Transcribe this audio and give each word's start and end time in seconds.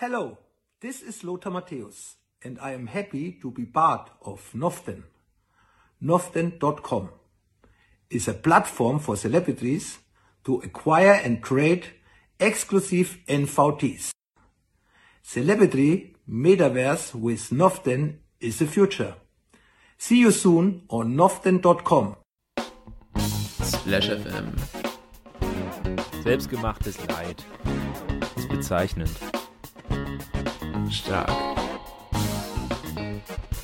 Hello, 0.00 0.38
this 0.80 1.02
is 1.02 1.22
Lothar 1.24 1.50
Matthäus, 1.50 2.14
and 2.42 2.58
I 2.58 2.72
am 2.72 2.86
happy 2.86 3.32
to 3.42 3.50
be 3.50 3.66
part 3.66 4.08
of 4.22 4.50
Noften. 4.54 5.02
Noften.com 6.02 7.10
is 8.08 8.26
a 8.26 8.32
platform 8.32 8.98
for 8.98 9.14
celebrities 9.14 9.98
to 10.44 10.60
acquire 10.60 11.20
and 11.22 11.42
create 11.42 11.90
exclusive 12.40 13.18
NFTs. 13.28 14.12
Celebrity 15.22 16.16
Metaverse 16.26 17.14
with 17.14 17.50
Noften 17.50 18.20
is 18.40 18.58
the 18.58 18.66
future. 18.66 19.16
See 19.98 20.20
you 20.20 20.30
soon 20.30 20.84
on 20.88 21.14
Noften.com. 21.14 22.16
Splash 23.18 24.08
FM. 24.08 24.54
Selbstgemachtes 26.22 26.96
Leid. 27.06 27.44
Ist 28.36 28.48
bezeichnend. 28.48 29.10
Stark. 30.90 31.30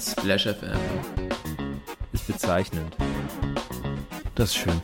Splash 0.00 0.44
FM. 0.46 0.78
Ist 2.12 2.26
bezeichnend. 2.26 2.96
Das 4.34 4.50
ist 4.50 4.56
schön. 4.56 4.80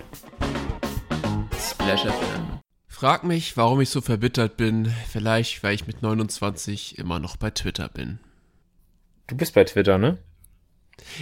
Splash 1.59 2.03
FM. 2.03 2.61
Frag 2.89 3.25
mich, 3.25 3.57
warum 3.57 3.81
ich 3.81 3.91
so 3.91 4.01
verbittert 4.01 4.57
bin. 4.57 4.93
Vielleicht, 5.09 5.63
weil 5.63 5.75
ich 5.75 5.87
mit 5.87 6.03
29 6.03 6.99
immer 6.99 7.19
noch 7.19 7.37
bei 7.37 7.51
Twitter 7.51 7.89
bin. 7.89 8.19
Du 9.27 9.37
bist 9.37 9.55
bei 9.55 9.65
Twitter, 9.65 9.99
ne? 9.99 10.19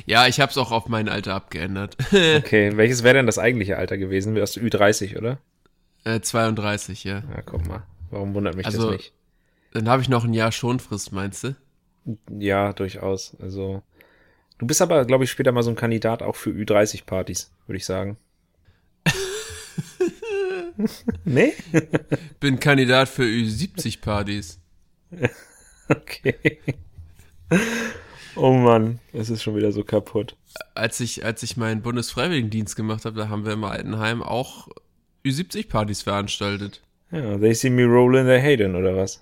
Ja, 0.05 0.27
ich 0.27 0.41
hab's 0.41 0.59
auch 0.59 0.73
auf 0.73 0.89
mein 0.89 1.09
Alter 1.09 1.35
abgeändert. 1.35 1.97
Okay, 2.13 2.77
welches 2.77 3.03
wäre 3.03 3.15
denn 3.15 3.27
das 3.27 3.39
eigentliche 3.39 3.77
Alter 3.79 3.97
gewesen? 3.99 4.35
Wärst 4.35 4.57
du 4.57 4.61
Ü30, 4.61 5.17
oder? 5.17 5.39
äh, 6.05 6.21
32, 6.21 7.05
ja. 7.05 7.23
Ja, 7.35 7.43
guck 7.45 7.67
mal. 7.67 7.83
Warum 8.11 8.35
wundert 8.35 8.57
mich 8.57 8.67
Also- 8.67 8.91
das 8.91 8.97
nicht? 8.97 9.13
Dann 9.73 9.89
habe 9.89 10.03
ich 10.03 10.09
noch 10.09 10.25
ein 10.25 10.35
Jahr 10.35 10.53
Schonfrist, 10.53 11.13
meinst 11.13 11.45
du? 11.45 11.57
Ja, 12.31 12.73
durchaus. 12.73 13.37
Also, 13.41 13.83
du 14.59 14.67
bist 14.67 14.83
aber, 14.83 15.05
glaube 15.05 15.25
ich, 15.25 15.31
später 15.31 15.53
mal 15.53 15.63
so 15.63 15.71
ein 15.71 15.77
Kandidat 15.77 16.23
auch 16.23 16.37
für 16.37 16.51
Ü30-Partys, 16.51 17.53
würde 17.67 17.77
ich 17.77 17.85
sagen. 17.85 18.17
nee? 21.25 21.55
Bin 22.41 22.59
Kandidat 22.59 23.09
für 23.09 23.25
Ü70-Partys. 23.25 24.59
Okay. 25.91 26.61
Oh 28.37 28.53
Mann, 28.53 29.01
es 29.13 29.29
ist 29.29 29.43
schon 29.43 29.57
wieder 29.57 29.73
so 29.73 29.83
kaputt. 29.83 30.37
Als 30.75 31.01
ich, 31.01 31.25
als 31.25 31.43
ich 31.43 31.57
meinen 31.57 31.83
Bundesfreiwilligendienst 31.83 32.77
gemacht 32.77 33.05
habe, 33.05 33.19
da 33.19 33.29
haben 33.29 33.45
wir 33.45 33.53
im 33.53 33.65
Altenheim 33.65 34.23
auch 34.23 34.69
Ü70-Partys 35.25 36.03
veranstaltet. 36.03 36.81
Ja, 37.11 37.39
they 37.39 37.55
see 37.55 37.71
me 37.71 37.85
rolling, 37.85 38.27
they 38.27 38.41
hate 38.41 38.63
it, 38.63 38.73
oder 38.73 38.97
was? 38.97 39.21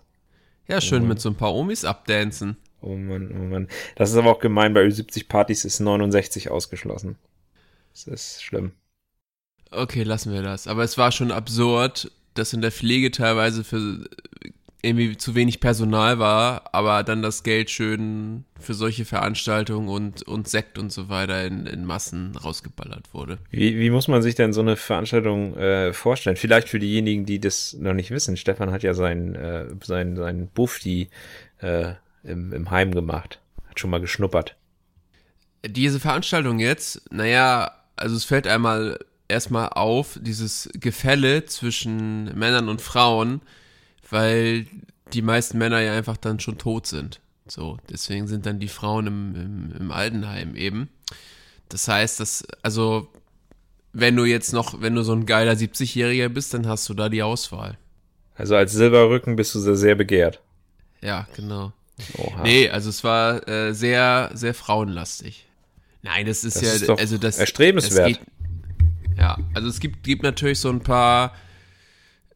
Ja, 0.69 0.80
schön 0.80 1.08
mit 1.08 1.20
so 1.20 1.30
ein 1.30 1.34
paar 1.34 1.55
Omis 1.55 1.84
abdancen. 1.84 2.56
Oh 2.80 2.94
Mann, 2.94 3.33
oh 3.33 3.44
Mann. 3.44 3.69
Das 3.97 4.11
ist 4.11 4.16
aber 4.16 4.30
auch 4.30 4.38
gemein, 4.38 4.75
bei 4.75 4.84
Ü70-Partys 4.84 5.64
ist 5.64 5.80
69 5.80 6.50
ausgeschlossen. 6.50 7.16
Das 7.92 8.06
ist 8.06 8.42
schlimm. 8.44 8.72
Okay, 9.70 10.02
lassen 10.02 10.33
wir 10.33 10.42
das. 10.42 10.66
Aber 10.66 10.84
es 10.84 10.97
war 10.98 11.10
schon 11.10 11.33
absurd, 11.33 12.12
dass 12.34 12.52
in 12.52 12.60
der 12.60 12.70
Pflege 12.70 13.10
teilweise 13.10 13.64
für 13.64 14.08
irgendwie 14.83 15.17
zu 15.17 15.34
wenig 15.34 15.59
Personal 15.59 16.19
war, 16.19 16.71
aber 16.73 17.03
dann 17.03 17.21
das 17.21 17.43
Geld 17.43 17.69
schön 17.69 18.45
für 18.61 18.75
solche 18.75 19.05
Veranstaltungen 19.05 19.89
und, 19.89 20.23
und 20.23 20.48
Sekt 20.48 20.79
und 20.79 20.93
so 20.93 21.09
weiter 21.09 21.45
in, 21.45 21.67
in 21.67 21.84
Massen 21.84 22.37
rausgeballert 22.37 23.12
wurde. 23.12 23.39
Wie, 23.51 23.79
wie 23.79 23.91
muss 23.91 24.06
man 24.06 24.23
sich 24.23 24.37
denn 24.37 24.53
so 24.53 24.61
eine 24.61 24.77
Veranstaltung 24.77 25.56
äh, 25.56 25.93
vorstellen? 25.93 26.37
Vielleicht 26.37 26.69
für 26.69 26.79
diejenigen, 26.79 27.27
die 27.27 27.41
das 27.41 27.75
noch 27.75 27.93
nicht 27.93 28.11
wissen. 28.12 28.37
Stefan 28.37 28.71
hat 28.71 28.84
ja 28.84 28.95
sein, 28.95 29.34
äh, 29.34 29.67
sein, 29.83 30.17
sein 30.17 30.49
Bufti 30.49 31.11
äh, 31.61 31.95
im, 32.23 32.53
im 32.53 32.71
Heim 32.71 32.93
gemacht. 32.93 33.41
Hat 33.69 33.81
schon 33.81 33.91
mal 33.91 34.01
geschnuppert. 34.01 34.56
Diese 35.67 35.99
Veranstaltung 35.99 36.61
jetzt, 36.61 37.12
naja, 37.12 37.73
also 37.97 38.15
es 38.15 38.25
fällt 38.25 38.47
einmal 38.47 38.99
erstmal 39.27 39.71
auf, 39.71 40.19
dieses 40.22 40.71
Gefälle 40.75 41.47
zwischen 41.47 42.27
Männern 42.38 42.69
und 42.69 42.81
Frauen, 42.81 43.41
weil 44.10 44.66
die 45.12 45.22
meisten 45.22 45.58
Männer 45.58 45.80
ja 45.80 45.92
einfach 45.96 46.16
dann 46.16 46.41
schon 46.41 46.58
tot 46.58 46.86
sind. 46.86 47.20
So, 47.46 47.78
deswegen 47.91 48.26
sind 48.28 48.44
dann 48.46 48.58
die 48.60 48.69
Frauen 48.69 49.06
im, 49.06 49.34
im, 49.34 49.72
im 49.78 49.91
Altenheim 49.91 50.54
eben. 50.54 50.88
Das 51.70 51.88
heißt, 51.88 52.20
dass, 52.20 52.44
also, 52.62 53.08
wenn 53.92 54.16
du 54.16 54.24
jetzt 54.26 54.52
noch, 54.52 54.80
wenn 54.82 54.94
du 54.94 55.02
so 55.02 55.12
ein 55.12 55.24
geiler 55.26 55.52
70-Jähriger 55.52 56.28
bist, 56.28 56.52
dann 56.54 56.66
hast 56.66 56.88
du 56.88 56.94
da 56.94 57.08
die 57.08 57.22
Auswahl. 57.22 57.78
Also 58.34 58.54
als 58.54 58.72
Silberrücken 58.72 59.34
bist 59.36 59.54
du 59.54 59.60
sehr, 59.60 59.76
sehr 59.76 59.94
begehrt. 59.94 60.40
Ja, 61.00 61.26
genau. 61.34 61.72
Oha. 62.16 62.42
Nee, 62.42 62.69
also 62.69 62.90
es 62.90 63.02
war 63.02 63.48
äh, 63.48 63.72
sehr, 63.75 64.30
sehr 64.34 64.54
frauenlastig. 64.54 65.46
Nein, 66.02 66.26
das 66.26 66.44
ist 66.44 66.56
Das 66.56 66.62
ja, 66.62 66.72
ist 66.72 66.90
also 67.00 67.19
das 67.19 67.38
erstrebenswert. 67.38 68.10
es 68.12 68.19
geht- 68.19 68.26
ja, 69.19 69.36
also 69.54 69.69
es 69.69 69.80
gibt, 69.80 70.04
gibt 70.04 70.22
natürlich 70.22 70.60
so 70.60 70.69
ein 70.70 70.80
paar 70.80 71.34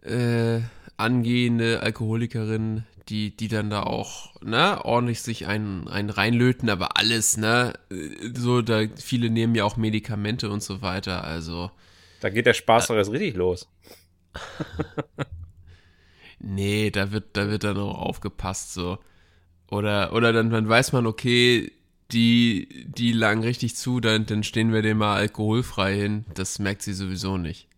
äh, 0.02 0.60
angehende 1.02 1.82
Alkoholikerinnen, 1.82 2.86
die, 3.08 3.36
die 3.36 3.48
dann 3.48 3.70
da 3.70 3.82
auch, 3.82 4.40
ne, 4.42 4.84
ordentlich 4.84 5.22
sich 5.22 5.46
einen, 5.46 5.88
einen 5.88 6.10
reinlöten, 6.10 6.70
aber 6.70 6.96
alles, 6.96 7.36
ne, 7.36 7.74
äh, 7.90 8.30
so, 8.34 8.62
da, 8.62 8.82
viele 8.96 9.28
nehmen 9.28 9.54
ja 9.54 9.64
auch 9.64 9.76
Medikamente 9.76 10.48
und 10.48 10.62
so 10.62 10.82
weiter, 10.82 11.24
also, 11.24 11.70
Da 12.20 12.30
geht 12.30 12.46
der 12.46 12.54
Spaß 12.54 12.86
doch 12.86 12.96
erst 12.96 13.10
richtig 13.10 13.34
los. 13.34 13.68
nee, 16.38 16.90
da 16.90 17.12
wird, 17.12 17.36
da 17.36 17.50
wird 17.50 17.64
dann 17.64 17.76
auch 17.76 17.98
aufgepasst, 17.98 18.72
so. 18.72 18.98
Oder, 19.70 20.12
oder 20.12 20.32
dann, 20.32 20.50
dann 20.50 20.68
weiß 20.68 20.92
man, 20.92 21.06
okay, 21.06 21.72
die, 22.12 22.84
die 22.86 23.12
lagen 23.12 23.42
richtig 23.42 23.76
zu, 23.76 24.00
dann, 24.00 24.26
dann 24.26 24.42
stehen 24.42 24.72
wir 24.72 24.82
dem 24.82 24.98
mal 24.98 25.16
alkoholfrei 25.16 25.96
hin. 25.96 26.24
Das 26.34 26.58
merkt 26.58 26.82
sie 26.82 26.92
sowieso 26.92 27.38
nicht. 27.38 27.68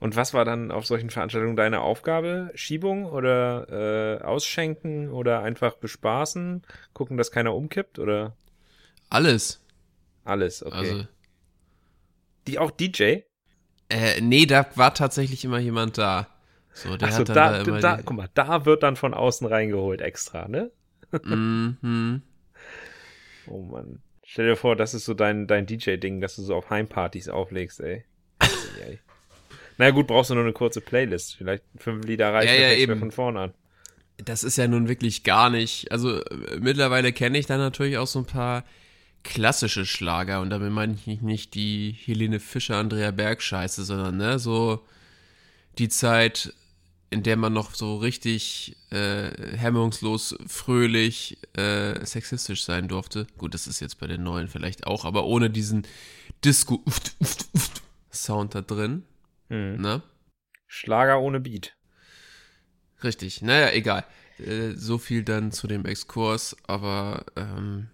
Und 0.00 0.14
was 0.16 0.32
war 0.32 0.44
dann 0.44 0.70
auf 0.70 0.86
solchen 0.86 1.10
Veranstaltungen 1.10 1.56
deine 1.56 1.80
Aufgabe? 1.80 2.50
Schiebung 2.54 3.04
oder 3.06 4.20
äh, 4.20 4.24
ausschenken 4.24 5.10
oder 5.10 5.42
einfach 5.42 5.76
bespaßen? 5.76 6.62
Gucken, 6.92 7.16
dass 7.16 7.32
keiner 7.32 7.54
umkippt 7.54 7.98
oder 7.98 8.36
Alles. 9.10 9.60
alles? 10.24 10.62
Okay. 10.64 10.76
Also, 10.76 11.06
Die 12.48 12.58
auch 12.58 12.70
DJ? 12.72 13.22
äh, 13.90 14.20
nee, 14.20 14.46
da 14.46 14.66
war 14.76 14.94
tatsächlich 14.94 15.44
immer 15.44 15.58
jemand 15.58 15.98
da. 15.98 16.28
So, 16.72 16.96
der 16.96 17.08
Achso, 17.08 17.20
hat 17.20 17.28
dann 17.28 17.34
da, 17.36 17.52
da, 17.52 17.60
immer 17.62 17.80
da, 17.80 17.96
die, 17.96 18.02
guck 18.04 18.16
mal, 18.16 18.28
da 18.34 18.64
wird 18.64 18.82
dann 18.82 18.96
von 18.96 19.14
außen 19.14 19.46
reingeholt 19.46 20.00
extra, 20.00 20.48
ne? 20.48 20.70
Mhm. 21.22 22.22
Oh 23.46 23.62
Mann. 23.62 24.02
Stell 24.24 24.46
dir 24.46 24.56
vor, 24.56 24.76
das 24.76 24.94
ist 24.94 25.04
so 25.06 25.14
dein, 25.14 25.46
dein 25.48 25.66
DJ-Ding, 25.66 26.20
dass 26.20 26.36
du 26.36 26.42
so 26.42 26.54
auf 26.54 26.70
Heimpartys 26.70 27.28
auflegst, 27.28 27.80
ey. 27.80 28.04
Na 29.78 29.90
gut, 29.90 30.06
brauchst 30.08 30.30
du 30.30 30.34
nur 30.34 30.42
eine 30.44 30.52
kurze 30.52 30.80
Playlist. 30.80 31.36
Vielleicht 31.36 31.62
fünf 31.76 32.04
Lieder 32.04 32.32
reichen, 32.34 32.54
Ja, 32.54 32.68
ja, 32.68 32.72
eben. 32.74 32.98
von 32.98 33.10
vorne 33.12 33.40
an. 33.40 33.54
Das 34.18 34.42
ist 34.42 34.58
ja 34.58 34.66
nun 34.66 34.88
wirklich 34.88 35.22
gar 35.22 35.48
nicht. 35.50 35.92
Also 35.92 36.20
äh, 36.22 36.58
mittlerweile 36.60 37.12
kenne 37.12 37.38
ich 37.38 37.46
da 37.46 37.56
natürlich 37.56 37.96
auch 37.98 38.08
so 38.08 38.18
ein 38.18 38.24
paar 38.26 38.64
klassische 39.22 39.86
Schlager 39.86 40.40
und 40.40 40.50
damit 40.50 40.72
meine 40.72 40.94
ich 40.94 41.06
nicht- 41.06 41.22
nicht 41.22 41.54
die 41.54 41.92
Helene 42.04 42.40
Fischer, 42.40 42.76
Andrea 42.76 43.10
Berg 43.12 43.40
Scheiße, 43.42 43.84
sondern 43.84 44.16
ne, 44.16 44.38
so 44.40 44.84
die 45.78 45.88
Zeit, 45.88 46.52
in 47.10 47.22
der 47.22 47.36
man 47.36 47.52
noch 47.52 47.74
so 47.74 47.96
richtig 47.98 48.76
äh, 48.90 49.30
hemmungslos, 49.56 50.36
fröhlich, 50.46 51.38
äh, 51.56 52.04
sexistisch 52.04 52.64
sein 52.64 52.88
durfte. 52.88 53.26
Gut, 53.38 53.54
das 53.54 53.66
ist 53.68 53.78
jetzt 53.80 53.98
bei 54.00 54.06
den 54.08 54.22
neuen 54.24 54.48
vielleicht 54.48 54.86
auch, 54.88 55.04
aber 55.04 55.24
ohne 55.24 55.50
diesen 55.50 55.86
Disco 56.44 56.82
Sound 58.12 58.54
da 58.56 58.62
drin. 58.62 59.04
Hm. 59.48 59.80
Ne? 59.80 60.02
Schlager 60.66 61.20
ohne 61.20 61.40
Beat. 61.40 61.76
Richtig, 63.02 63.42
naja, 63.42 63.70
egal. 63.72 64.04
Äh, 64.38 64.72
so 64.72 64.98
viel 64.98 65.22
dann 65.24 65.52
zu 65.52 65.66
dem 65.66 65.84
Exkurs, 65.86 66.56
aber 66.66 67.24
ähm, 67.36 67.88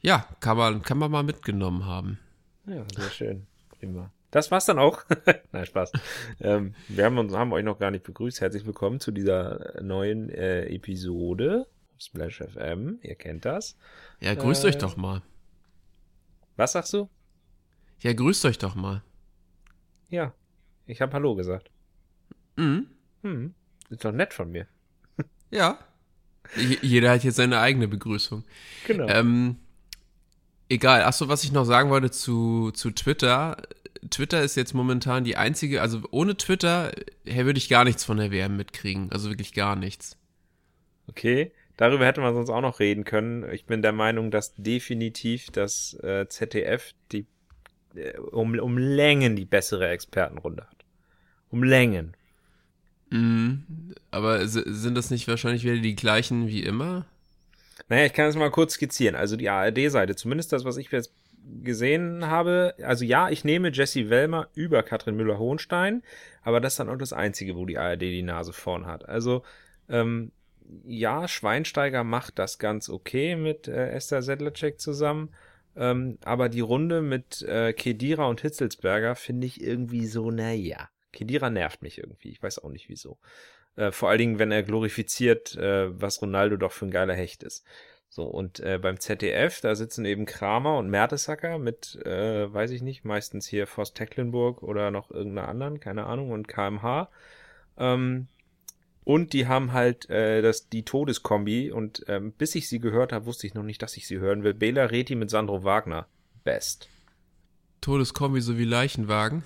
ja, 0.00 0.26
kann 0.40 0.56
man, 0.56 0.82
kann 0.82 0.98
man 0.98 1.10
mal 1.10 1.22
mitgenommen 1.22 1.84
haben. 1.84 2.18
Ja, 2.66 2.84
sehr 2.94 3.10
schön. 3.10 3.46
Prima. 3.78 4.12
Das 4.30 4.50
war's 4.50 4.66
dann 4.66 4.78
auch. 4.78 5.04
Nein, 5.52 5.66
Spaß. 5.66 5.92
ähm, 6.40 6.74
wir 6.88 7.04
haben, 7.04 7.18
uns, 7.18 7.32
haben 7.34 7.52
euch 7.52 7.64
noch 7.64 7.78
gar 7.78 7.90
nicht 7.90 8.04
begrüßt. 8.04 8.40
Herzlich 8.40 8.66
willkommen 8.66 9.00
zu 9.00 9.10
dieser 9.12 9.80
neuen 9.82 10.30
äh, 10.30 10.66
Episode 10.66 11.66
Splash 11.98 12.38
FM. 12.42 12.98
Ihr 13.02 13.14
kennt 13.14 13.44
das. 13.44 13.76
Ja, 14.20 14.34
grüßt 14.34 14.64
Äh. 14.64 14.68
euch 14.68 14.78
doch 14.78 14.96
mal. 14.96 15.22
Was 16.56 16.72
sagst 16.72 16.92
du? 16.92 17.08
Ja, 18.00 18.12
grüßt 18.12 18.44
euch 18.46 18.58
doch 18.58 18.74
mal. 18.74 19.02
Ja, 20.08 20.32
ich 20.86 21.00
habe 21.00 21.12
Hallo 21.12 21.34
gesagt. 21.34 21.70
Mhm. 22.56 22.86
Hm, 23.22 23.54
ist 23.90 24.04
doch 24.04 24.12
nett 24.12 24.32
von 24.32 24.50
mir. 24.50 24.66
Ja. 25.50 25.78
Jeder 26.82 27.10
hat 27.10 27.24
jetzt 27.24 27.36
seine 27.36 27.60
eigene 27.60 27.88
Begrüßung. 27.88 28.44
Genau. 28.86 29.08
Ähm, 29.08 29.56
egal. 30.68 31.02
Achso, 31.02 31.28
was 31.28 31.44
ich 31.44 31.52
noch 31.52 31.64
sagen 31.64 31.90
wollte 31.90 32.10
zu, 32.10 32.70
zu 32.72 32.90
Twitter. 32.90 33.56
Twitter 34.10 34.42
ist 34.42 34.56
jetzt 34.56 34.74
momentan 34.74 35.24
die 35.24 35.36
einzige, 35.36 35.82
also 35.82 36.02
ohne 36.10 36.36
Twitter 36.36 36.92
äh, 37.24 37.44
würde 37.44 37.58
ich 37.58 37.68
gar 37.68 37.84
nichts 37.84 38.04
von 38.04 38.16
der 38.16 38.30
WM 38.30 38.56
mitkriegen. 38.56 39.10
Also 39.10 39.28
wirklich 39.28 39.52
gar 39.54 39.76
nichts. 39.76 40.16
Okay. 41.08 41.52
Darüber 41.76 42.06
hätte 42.06 42.22
man 42.22 42.34
sonst 42.34 42.48
auch 42.48 42.62
noch 42.62 42.80
reden 42.80 43.04
können. 43.04 43.48
Ich 43.52 43.66
bin 43.66 43.82
der 43.82 43.92
Meinung, 43.92 44.30
dass 44.30 44.54
definitiv 44.54 45.50
das 45.50 45.94
äh, 46.02 46.26
ZDF 46.28 46.94
die 47.12 47.26
äh, 47.94 48.16
um, 48.18 48.58
um 48.58 48.78
Längen 48.78 49.36
die 49.36 49.44
bessere 49.44 49.88
Expertenrunde 49.88 50.62
hat. 50.62 50.75
Um 51.56 51.62
Längen. 51.62 52.14
Mhm. 53.08 53.94
Aber 54.10 54.46
sind 54.46 54.94
das 54.94 55.10
nicht 55.10 55.26
wahrscheinlich 55.26 55.64
wieder 55.64 55.78
die 55.78 55.96
gleichen 55.96 56.48
wie 56.48 56.62
immer? 56.62 57.06
Naja, 57.88 58.04
ich 58.04 58.12
kann 58.12 58.28
es 58.28 58.36
mal 58.36 58.50
kurz 58.50 58.74
skizzieren. 58.74 59.16
Also 59.16 59.36
die 59.36 59.48
ARD-Seite, 59.48 60.16
zumindest 60.16 60.52
das, 60.52 60.66
was 60.66 60.76
ich 60.76 60.90
jetzt 60.90 61.14
gesehen 61.62 62.26
habe. 62.26 62.74
Also 62.82 63.06
ja, 63.06 63.30
ich 63.30 63.42
nehme 63.42 63.72
Jesse 63.72 64.10
Wellmer 64.10 64.48
über 64.54 64.82
Katrin 64.82 65.16
Müller-Hohenstein, 65.16 66.02
aber 66.42 66.60
das 66.60 66.74
ist 66.74 66.78
dann 66.78 66.90
auch 66.90 66.98
das 66.98 67.14
Einzige, 67.14 67.56
wo 67.56 67.64
die 67.64 67.78
ARD 67.78 68.02
die 68.02 68.22
Nase 68.22 68.52
vorn 68.52 68.84
hat. 68.84 69.08
Also 69.08 69.42
ähm, 69.88 70.32
ja, 70.86 71.26
Schweinsteiger 71.26 72.04
macht 72.04 72.38
das 72.38 72.58
ganz 72.58 72.90
okay 72.90 73.34
mit 73.34 73.66
äh, 73.66 73.92
Esther 73.92 74.20
Sedlacek 74.20 74.78
zusammen. 74.78 75.30
Ähm, 75.74 76.18
aber 76.22 76.50
die 76.50 76.60
Runde 76.60 77.00
mit 77.00 77.40
äh, 77.40 77.72
Kedira 77.72 78.26
und 78.26 78.42
Hitzelsberger 78.42 79.14
finde 79.14 79.46
ich 79.46 79.62
irgendwie 79.62 80.06
so, 80.06 80.30
naja. 80.30 80.90
Kedira 81.16 81.50
nervt 81.50 81.82
mich 81.82 81.98
irgendwie. 81.98 82.28
Ich 82.28 82.42
weiß 82.42 82.60
auch 82.60 82.70
nicht 82.70 82.88
wieso. 82.88 83.18
Äh, 83.74 83.90
vor 83.90 84.08
allen 84.08 84.18
Dingen, 84.18 84.38
wenn 84.38 84.52
er 84.52 84.62
glorifiziert, 84.62 85.56
äh, 85.56 85.88
was 86.00 86.22
Ronaldo 86.22 86.56
doch 86.56 86.72
für 86.72 86.86
ein 86.86 86.90
geiler 86.90 87.14
Hecht 87.14 87.42
ist. 87.42 87.64
So, 88.08 88.24
und 88.24 88.60
äh, 88.60 88.78
beim 88.80 89.00
ZDF, 89.00 89.60
da 89.60 89.74
sitzen 89.74 90.04
eben 90.04 90.26
Kramer 90.26 90.78
und 90.78 90.88
Mertesacker 90.88 91.58
mit, 91.58 91.96
äh, 92.04 92.52
weiß 92.52 92.70
ich 92.70 92.82
nicht, 92.82 93.04
meistens 93.04 93.46
hier 93.46 93.66
Forst 93.66 93.96
Tecklenburg 93.96 94.62
oder 94.62 94.90
noch 94.90 95.10
irgendeiner 95.10 95.48
anderen, 95.48 95.80
keine 95.80 96.06
Ahnung, 96.06 96.30
und 96.30 96.48
KMH. 96.48 97.10
Ähm, 97.76 98.28
und 99.04 99.32
die 99.32 99.46
haben 99.46 99.72
halt 99.72 100.08
äh, 100.10 100.42
das, 100.42 100.68
die 100.68 100.84
Todeskombi 100.84 101.70
und 101.70 102.04
ähm, 102.08 102.32
bis 102.32 102.54
ich 102.54 102.68
sie 102.68 102.80
gehört 102.80 103.12
habe, 103.12 103.26
wusste 103.26 103.46
ich 103.46 103.54
noch 103.54 103.62
nicht, 103.62 103.82
dass 103.82 103.96
ich 103.96 104.06
sie 104.06 104.18
hören 104.18 104.42
will. 104.42 104.54
Bela 104.54 104.84
Reti 104.84 105.14
mit 105.14 105.30
Sandro 105.30 105.64
Wagner. 105.64 106.06
Best. 106.44 106.88
Todeskombi 107.80 108.40
sowie 108.40 108.64
Leichenwagen. 108.64 109.42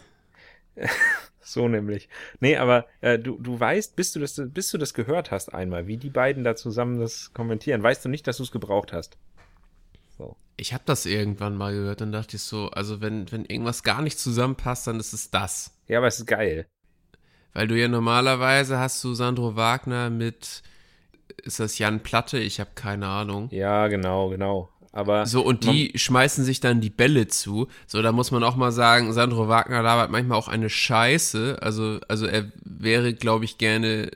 So 1.43 1.69
nämlich. 1.69 2.09
Nee, 2.41 2.57
aber 2.57 2.87
äh, 3.01 3.19
du, 3.19 3.39
du 3.39 3.59
weißt, 3.59 3.97
bis 3.97 4.13
du, 4.13 4.21
das, 4.21 4.41
bis 4.47 4.71
du 4.71 4.79
das 4.79 4.95
gehört 4.95 5.31
hast 5.31 5.55
einmal, 5.55 5.87
wie 5.87 5.97
die 5.97 6.11
beiden 6.11 6.45
da 6.45 6.55
zusammen 6.55 7.01
das 7.01 7.33
kommentieren, 7.33 7.83
weißt 7.83 8.05
du 8.05 8.09
nicht, 8.09 8.27
dass 8.27 8.37
du 8.37 8.43
es 8.43 8.53
gebraucht 8.53 8.93
hast. 8.93 9.17
So. 10.19 10.37
Ich 10.57 10.75
habe 10.75 10.83
das 10.85 11.07
irgendwann 11.07 11.57
mal 11.57 11.73
gehört 11.73 12.03
und 12.03 12.13
dachte 12.13 12.37
ich 12.37 12.43
so, 12.43 12.69
also 12.71 13.01
wenn, 13.01 13.31
wenn 13.33 13.47
irgendwas 13.47 13.83
gar 13.83 14.03
nicht 14.03 14.19
zusammenpasst, 14.19 14.87
dann 14.87 15.01
ist 15.01 15.15
es 15.15 15.31
das. 15.31 15.75
Ja, 15.89 15.99
aber 15.99 16.09
es 16.09 16.19
ist 16.19 16.27
geil. 16.27 16.67
Weil 17.53 17.67
du 17.67 17.77
ja 17.77 17.89
normalerweise 17.89 18.79
hast 18.79 19.03
du 19.03 19.15
Sandro 19.15 19.57
Wagner 19.57 20.11
mit, 20.11 20.63
ist 21.43 21.59
das 21.59 21.79
Jan 21.79 22.01
Platte? 22.01 22.39
Ich 22.39 22.61
habe 22.61 22.71
keine 22.75 23.09
Ahnung. 23.09 23.49
Ja, 23.51 23.89
genau, 23.89 24.29
genau. 24.29 24.69
Aber 24.93 25.25
So, 25.27 25.45
und 25.45 25.65
die 25.65 25.93
schmeißen 25.95 26.45
sich 26.45 26.59
dann 26.61 26.81
die 26.81 26.91
Bälle 26.91 27.29
zu. 27.29 27.69
So, 27.87 28.03
da 28.03 28.11
muss 28.11 28.33
man 28.33 28.43
auch 28.43 28.57
mal 28.57 28.73
sagen, 28.73 29.13
Sandro 29.13 29.49
Wagner 29.49 29.83
labert 29.83 30.11
manchmal 30.11 30.37
auch 30.37 30.49
eine 30.49 30.69
Scheiße. 30.69 31.59
Also, 31.61 32.01
also 32.09 32.27
er 32.27 32.51
wäre, 32.65 33.15
glaube 33.15 33.45
ich, 33.45 33.57
gerne, 33.57 34.11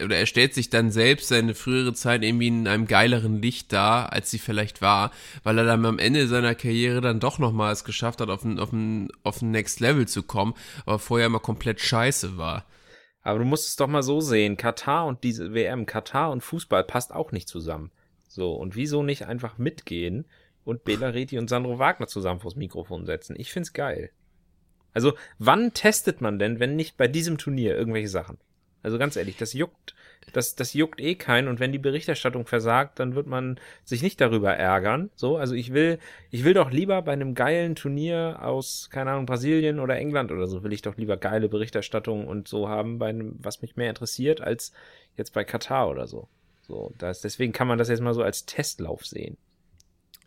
oder 0.00 0.16
er 0.16 0.26
stellt 0.26 0.54
sich 0.54 0.70
dann 0.70 0.92
selbst 0.92 1.28
seine 1.28 1.54
frühere 1.54 1.92
Zeit 1.92 2.22
irgendwie 2.22 2.48
in 2.48 2.68
einem 2.68 2.86
geileren 2.86 3.42
Licht 3.42 3.72
dar, 3.72 4.12
als 4.12 4.30
sie 4.30 4.38
vielleicht 4.38 4.80
war, 4.80 5.10
weil 5.42 5.58
er 5.58 5.64
dann 5.64 5.84
am 5.84 5.98
Ende 5.98 6.28
seiner 6.28 6.54
Karriere 6.54 7.00
dann 7.00 7.18
doch 7.18 7.40
nochmal 7.40 7.72
es 7.72 7.82
geschafft 7.82 8.20
hat, 8.20 8.30
auf 8.30 8.44
ein, 8.44 8.60
auf 8.60 8.72
ein, 8.72 9.08
auf 9.24 9.42
ein 9.42 9.50
Next 9.50 9.80
Level 9.80 10.06
zu 10.06 10.22
kommen, 10.22 10.54
aber 10.86 11.00
vorher 11.00 11.26
immer 11.26 11.40
komplett 11.40 11.80
scheiße 11.80 12.36
war. 12.36 12.64
Aber 13.22 13.40
du 13.40 13.44
musst 13.44 13.68
es 13.68 13.76
doch 13.76 13.86
mal 13.88 14.02
so 14.02 14.20
sehen. 14.20 14.56
Katar 14.56 15.06
und 15.06 15.24
diese 15.24 15.52
WM, 15.52 15.86
Katar 15.86 16.30
und 16.30 16.42
Fußball 16.42 16.84
passt 16.84 17.12
auch 17.12 17.32
nicht 17.32 17.48
zusammen. 17.48 17.90
So, 18.32 18.54
und 18.54 18.76
wieso 18.76 19.02
nicht 19.02 19.26
einfach 19.26 19.58
mitgehen 19.58 20.24
und 20.64 20.84
Bela 20.84 21.08
Reti 21.08 21.38
und 21.38 21.48
Sandro 21.48 21.78
Wagner 21.78 22.06
zusammen 22.06 22.40
vors 22.40 22.56
Mikrofon 22.56 23.04
setzen? 23.04 23.36
Ich 23.38 23.52
find's 23.52 23.74
geil. 23.74 24.10
Also, 24.94 25.12
wann 25.38 25.74
testet 25.74 26.22
man 26.22 26.38
denn, 26.38 26.58
wenn 26.58 26.74
nicht 26.74 26.96
bei 26.96 27.08
diesem 27.08 27.36
Turnier 27.36 27.76
irgendwelche 27.76 28.08
Sachen? 28.08 28.38
Also 28.82 28.98
ganz 28.98 29.16
ehrlich, 29.16 29.36
das 29.36 29.52
juckt, 29.52 29.94
das, 30.32 30.56
das 30.56 30.72
juckt 30.72 31.00
eh 31.00 31.14
keinen 31.14 31.48
und 31.48 31.60
wenn 31.60 31.72
die 31.72 31.78
Berichterstattung 31.78 32.46
versagt, 32.46 32.98
dann 32.98 33.14
wird 33.14 33.26
man 33.26 33.60
sich 33.84 34.02
nicht 34.02 34.20
darüber 34.20 34.54
ärgern. 34.54 35.10
So, 35.14 35.36
also 35.36 35.54
ich 35.54 35.72
will, 35.72 35.98
ich 36.30 36.42
will 36.42 36.54
doch 36.54 36.70
lieber 36.72 37.00
bei 37.02 37.12
einem 37.12 37.34
geilen 37.34 37.76
Turnier 37.76 38.38
aus, 38.42 38.88
keine 38.90 39.12
Ahnung, 39.12 39.26
Brasilien 39.26 39.78
oder 39.78 39.96
England 39.96 40.32
oder 40.32 40.48
so, 40.48 40.64
will 40.64 40.72
ich 40.72 40.82
doch 40.82 40.96
lieber 40.96 41.16
geile 41.16 41.48
Berichterstattung 41.48 42.26
und 42.26 42.48
so 42.48 42.68
haben 42.68 42.98
bei 42.98 43.10
einem, 43.10 43.36
was 43.38 43.62
mich 43.62 43.76
mehr 43.76 43.90
interessiert, 43.90 44.40
als 44.40 44.72
jetzt 45.16 45.32
bei 45.32 45.44
Katar 45.44 45.88
oder 45.88 46.06
so. 46.08 46.28
So, 46.72 46.90
das, 46.96 47.20
deswegen 47.20 47.52
kann 47.52 47.68
man 47.68 47.76
das 47.76 47.90
jetzt 47.90 48.00
mal 48.00 48.14
so 48.14 48.22
als 48.22 48.46
Testlauf 48.46 49.04
sehen. 49.04 49.36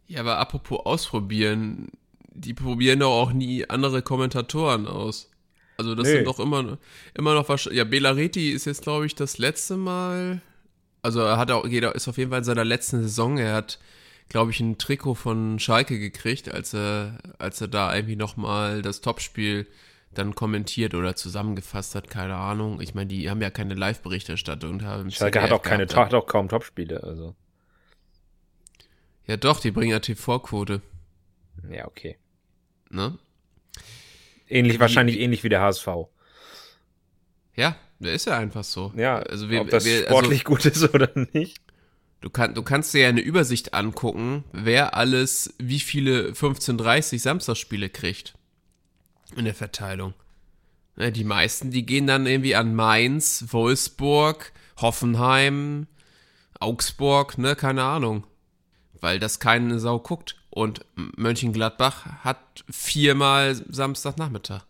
Ja, 0.06 0.20
aber 0.20 0.38
apropos 0.38 0.86
ausprobieren, 0.86 1.88
die 2.36 2.54
probieren 2.54 3.00
doch 3.00 3.10
auch 3.20 3.34
nie 3.34 3.68
andere 3.68 4.04
Kommentatoren 4.04 4.86
aus. 4.86 5.32
Also 5.78 5.96
das 5.96 6.08
Nee. 6.08 6.18
sind 6.18 6.28
doch 6.28 6.40
immer, 6.40 6.78
immer 7.16 7.34
noch 7.34 7.50
was. 7.50 7.68
Ja, 7.72 7.84
Bela 7.84 8.12
Reti 8.12 8.52
ist 8.52 8.66
jetzt, 8.66 8.84
glaube 8.84 9.08
ich, 9.08 9.16
das 9.16 9.40
letzte 9.40 9.76
Mal. 9.76 10.40
Also 11.02 11.22
er 11.22 11.38
hat 11.38 11.50
auch, 11.50 11.66
jeder 11.66 11.96
ist 11.96 12.08
auf 12.08 12.20
jeden 12.20 12.30
Fall 12.30 12.40
in 12.40 12.46
seiner 12.46 12.64
letzten 12.64 13.02
Saison. 13.02 13.40
Er 13.40 13.56
hat, 13.56 13.80
glaube 14.30 14.52
ich, 14.52 14.60
ein 14.60 14.78
Trikot 14.78 15.16
von 15.16 15.58
Schalke 15.58 15.98
gekriegt, 15.98 16.52
als 16.54 16.76
er, 16.76 17.18
als 17.40 17.60
er 17.60 17.70
da 17.70 17.96
irgendwie 17.96 18.18
nochmal 18.18 18.84
das 18.84 19.02
Topspiel 19.02 19.66
dann 20.18 20.36
kommentiert 20.36 20.94
oder 20.96 21.16
zusammengefasst 21.16 21.96
hat, 21.96 22.10
keine 22.10 22.36
Ahnung. 22.36 22.82
Ich 22.82 22.94
meine, 22.96 23.08
die 23.08 23.30
haben 23.30 23.42
ja 23.42 23.50
keine 23.50 23.74
Live-Berichterstattung. 23.76 24.80
Schalke 25.12 25.42
hat 25.42 25.52
auch 25.52 25.62
keine, 25.62 25.86
gehabt. 25.86 26.08
hat 26.08 26.14
auch 26.14 26.28
kaum 26.28 26.50
Topspiele, 26.50 27.04
also. 27.04 27.36
Ja 29.28 29.38
doch, 29.38 29.60
die 29.60 29.72
bringen 29.72 29.92
ja 29.92 30.00
TV-Quote, 30.00 30.82
Ja, 31.72 31.88
okay. 31.88 32.18
ne? 32.90 33.18
Ähnlich, 34.48 34.76
Wie- 34.76 34.80
wahrscheinlich 34.80 35.20
ähnlich 35.20 35.44
wie 35.44 35.50
der 35.50 35.62
HSV. 35.62 35.88
Ja, 37.56 37.76
der 38.00 38.14
ist 38.14 38.26
ja 38.26 38.38
einfach 38.38 38.64
so. 38.64 38.92
Ja, 38.96 39.18
also 39.18 39.50
wir, 39.50 39.62
ob 39.62 39.70
das 39.70 39.86
wir, 39.86 40.04
sportlich 40.04 40.44
gut 40.44 40.66
ist 40.66 40.84
oder 40.94 41.10
nicht. 41.34 41.60
Du, 42.22 42.30
kann, 42.30 42.54
du 42.54 42.62
kannst 42.64 42.94
dir 42.94 43.02
ja 43.02 43.10
eine 43.10 43.22
Übersicht 43.22 43.74
angucken, 43.74 44.44
wer 44.52 44.96
alles 44.96 45.54
wie 45.58 45.80
viele 45.80 46.32
15:30 46.34 47.20
Samstagsspiele 47.20 47.90
kriegt 47.90 48.36
in 49.36 49.46
der 49.46 49.56
Verteilung. 49.56 50.14
Die 50.98 51.24
meisten, 51.26 51.72
die 51.72 51.86
gehen 51.86 52.08
dann 52.08 52.26
irgendwie 52.26 52.56
an 52.56 52.74
Mainz, 52.74 53.46
Wolfsburg, 53.50 54.54
Hoffenheim, 54.78 55.88
Augsburg, 56.60 57.38
ne, 57.38 57.56
keine 57.56 57.84
Ahnung. 57.84 58.26
Weil 59.02 59.20
das 59.20 59.40
keine 59.40 59.80
Sau 59.80 60.00
guckt. 60.00 60.38
Und 60.50 60.86
Mönchengladbach 60.96 62.24
hat 62.24 62.64
viermal 62.70 63.56
Samstagnachmittag. 63.56 64.66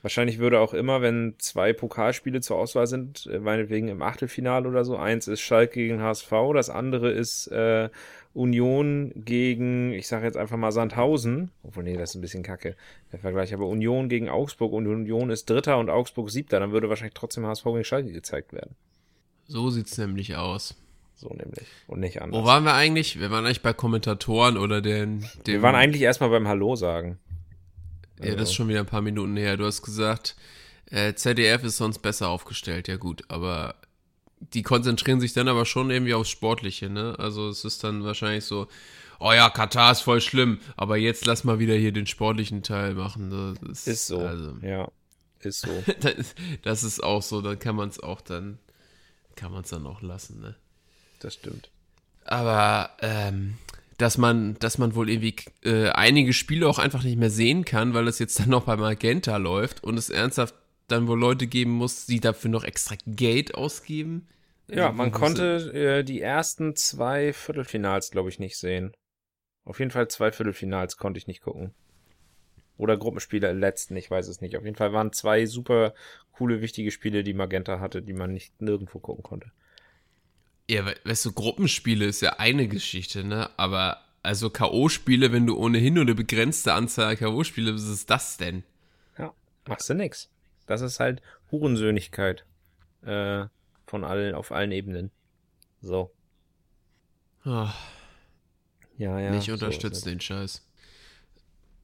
Wahrscheinlich 0.00 0.38
würde 0.38 0.60
auch 0.60 0.74
immer, 0.74 1.02
wenn 1.02 1.34
zwei 1.38 1.72
Pokalspiele 1.72 2.40
zur 2.40 2.56
Auswahl 2.56 2.86
sind, 2.86 3.26
äh, 3.26 3.40
meinetwegen 3.40 3.88
im 3.88 4.00
Achtelfinale 4.00 4.68
oder 4.68 4.84
so, 4.84 4.96
eins 4.96 5.26
ist 5.26 5.40
Schalke 5.40 5.74
gegen 5.74 6.00
HSV, 6.00 6.30
das 6.54 6.70
andere 6.70 7.10
ist 7.10 7.48
äh, 7.48 7.90
Union 8.34 9.12
gegen, 9.16 9.92
ich 9.92 10.06
sage 10.06 10.26
jetzt 10.26 10.36
einfach 10.36 10.56
mal 10.56 10.70
Sandhausen, 10.70 11.50
obwohl 11.62 11.84
nee, 11.84 11.96
das 11.96 12.10
ist 12.10 12.16
ein 12.16 12.20
bisschen 12.20 12.42
kacke, 12.42 12.76
der 13.12 13.18
Vergleich, 13.18 13.52
aber 13.52 13.66
Union 13.66 14.08
gegen 14.08 14.28
Augsburg 14.28 14.72
und 14.72 14.86
Union 14.86 15.30
ist 15.30 15.48
Dritter 15.48 15.78
und 15.78 15.90
Augsburg 15.90 16.30
Siebter, 16.30 16.60
dann 16.60 16.72
würde 16.72 16.88
wahrscheinlich 16.88 17.14
trotzdem 17.14 17.46
HSV 17.46 17.64
gegen 17.64 17.84
Schalke 17.84 18.12
gezeigt 18.12 18.52
werden. 18.52 18.76
So 19.46 19.70
sieht's 19.70 19.96
nämlich 19.98 20.36
aus. 20.36 20.76
So 21.16 21.30
nämlich. 21.30 21.66
Und 21.88 22.00
nicht 22.00 22.22
anders. 22.22 22.40
Wo 22.40 22.46
waren 22.46 22.62
wir 22.64 22.74
eigentlich? 22.74 23.18
Wir 23.18 23.30
waren 23.30 23.44
eigentlich 23.44 23.62
bei 23.62 23.72
Kommentatoren 23.72 24.56
oder 24.56 24.80
den, 24.80 25.20
dem 25.46 25.54
Wir 25.54 25.62
waren 25.62 25.74
eigentlich 25.74 26.02
erstmal 26.02 26.30
beim 26.30 26.46
Hallo 26.46 26.76
sagen. 26.76 27.18
Ja, 28.22 28.34
das 28.34 28.50
ist 28.50 28.54
schon 28.54 28.68
wieder 28.68 28.80
ein 28.80 28.86
paar 28.86 29.02
Minuten 29.02 29.36
her. 29.36 29.56
Du 29.56 29.64
hast 29.64 29.82
gesagt, 29.82 30.36
äh, 30.90 31.14
ZDF 31.14 31.64
ist 31.64 31.76
sonst 31.76 31.98
besser 32.00 32.28
aufgestellt. 32.28 32.88
Ja 32.88 32.96
gut, 32.96 33.22
aber 33.28 33.74
die 34.40 34.62
konzentrieren 34.62 35.20
sich 35.20 35.32
dann 35.32 35.48
aber 35.48 35.66
schon 35.66 35.90
irgendwie 35.90 36.14
aufs 36.14 36.30
Sportliche, 36.30 36.88
ne? 36.90 37.16
Also 37.18 37.48
es 37.48 37.64
ist 37.64 37.84
dann 37.84 38.04
wahrscheinlich 38.04 38.44
so, 38.44 38.68
oh 39.18 39.32
ja, 39.32 39.50
Katar 39.50 39.92
ist 39.92 40.00
voll 40.00 40.20
schlimm, 40.20 40.60
aber 40.76 40.96
jetzt 40.96 41.26
lass 41.26 41.44
mal 41.44 41.58
wieder 41.58 41.74
hier 41.74 41.92
den 41.92 42.06
sportlichen 42.06 42.62
Teil 42.62 42.94
machen. 42.94 43.56
Das 43.66 43.86
Ist 43.86 44.06
so. 44.06 44.20
Also, 44.20 44.56
Ja, 44.62 44.88
ist 45.40 45.60
so. 45.60 45.84
das, 46.00 46.34
das 46.62 46.84
ist 46.84 47.02
auch 47.02 47.22
so, 47.22 47.42
dann 47.42 47.58
kann 47.58 47.76
man 47.76 47.88
es 47.88 48.00
auch 48.00 48.20
dann, 48.20 48.58
kann 49.36 49.52
man 49.52 49.62
es 49.62 49.70
dann 49.70 49.86
auch 49.86 50.02
lassen, 50.02 50.40
ne? 50.40 50.54
Das 51.20 51.34
stimmt. 51.34 51.70
Aber 52.24 52.90
ähm, 53.00 53.58
dass 53.96 54.16
man, 54.18 54.56
dass 54.60 54.78
man 54.78 54.94
wohl 54.94 55.10
irgendwie 55.10 55.34
äh, 55.64 55.88
einige 55.90 56.32
Spiele 56.32 56.68
auch 56.68 56.78
einfach 56.78 57.02
nicht 57.02 57.18
mehr 57.18 57.30
sehen 57.30 57.64
kann, 57.64 57.94
weil 57.94 58.06
es 58.06 58.20
jetzt 58.20 58.38
dann 58.38 58.50
noch 58.50 58.64
bei 58.64 58.76
Magenta 58.76 59.36
läuft 59.36 59.82
und 59.82 59.98
es 59.98 60.10
ernsthaft 60.10 60.54
dann 60.88 61.06
wohl 61.08 61.18
Leute 61.18 61.46
geben 61.46 61.72
muss, 61.72 62.06
die 62.06 62.20
dafür 62.20 62.50
noch 62.50 62.64
extra 62.64 62.96
Geld 63.06 63.54
ausgeben. 63.54 64.26
Ja, 64.70 64.92
man 64.92 65.12
konnte 65.12 65.72
äh, 65.74 66.04
die 66.04 66.20
ersten 66.22 66.74
zwei 66.76 67.32
Viertelfinals, 67.34 68.10
glaube 68.10 68.28
ich, 68.30 68.38
nicht 68.38 68.56
sehen. 68.56 68.92
Auf 69.64 69.78
jeden 69.80 69.90
Fall 69.92 70.08
zwei 70.08 70.32
Viertelfinals 70.32 70.96
konnte 70.98 71.18
ich 71.18 71.26
nicht 71.28 71.42
gucken. 71.42 71.74
Oder 72.78 72.96
Gruppenspiele 72.96 73.50
im 73.50 73.58
letzten, 73.58 73.94
ich 73.96 74.10
weiß 74.10 74.26
es 74.28 74.40
nicht. 74.40 74.56
Auf 74.56 74.64
jeden 74.64 74.76
Fall 74.76 74.94
waren 74.94 75.12
zwei 75.12 75.44
super 75.44 75.92
coole, 76.32 76.62
wichtige 76.62 76.90
Spiele, 76.90 77.22
die 77.22 77.34
Magenta 77.34 77.78
hatte, 77.78 78.00
die 78.00 78.14
man 78.14 78.32
nicht 78.32 78.62
nirgendwo 78.62 79.00
gucken 79.00 79.22
konnte. 79.22 79.52
Ja, 80.68 80.84
we- 80.86 80.96
weißt 81.04 81.24
du, 81.26 81.32
Gruppenspiele 81.32 82.04
ist 82.06 82.20
ja 82.20 82.34
eine 82.38 82.68
Geschichte, 82.68 83.24
ne? 83.24 83.50
Aber 83.56 84.02
also 84.22 84.50
K.O.-Spiele, 84.50 85.32
wenn 85.32 85.46
du 85.46 85.56
ohnehin 85.56 85.94
nur 85.94 86.02
eine 86.02 86.14
begrenzte 86.14 86.74
Anzahl 86.74 87.16
K.O.-Spiele, 87.16 87.74
was 87.74 87.84
ist 87.88 88.10
das 88.10 88.36
denn? 88.36 88.64
Ja, 89.18 89.34
machst 89.66 89.90
du 89.90 89.94
nix. 89.94 90.30
Das 90.68 90.80
ist 90.82 91.00
halt 91.00 91.20
Hurensöhnigkeit. 91.50 92.44
Äh, 93.02 93.46
von 93.86 94.04
allen, 94.04 94.34
auf 94.34 94.52
allen 94.52 94.70
Ebenen. 94.70 95.10
So. 95.80 96.12
Ah, 97.44 97.72
Ja, 98.98 99.18
ja. 99.18 99.30
nicht 99.30 99.46
so 99.46 99.52
unterstützt 99.54 99.98
es. 99.98 100.04
den 100.04 100.20
Scheiß. 100.20 100.64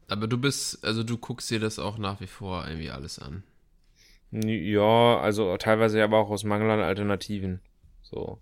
Aber 0.09 0.27
du 0.27 0.37
bist, 0.37 0.85
also 0.85 1.03
du 1.03 1.17
guckst 1.17 1.51
dir 1.51 1.61
das 1.61 1.79
auch 1.79 1.97
nach 1.97 2.21
wie 2.21 2.27
vor 2.27 2.67
irgendwie 2.69 2.91
alles 2.91 3.19
an. 3.19 3.43
Ja, 4.31 5.19
also 5.21 5.57
teilweise 5.57 6.03
aber 6.03 6.19
auch 6.19 6.29
aus 6.29 6.45
Mangel 6.45 6.71
an 6.71 6.81
Alternativen. 6.81 7.61
So. 8.03 8.39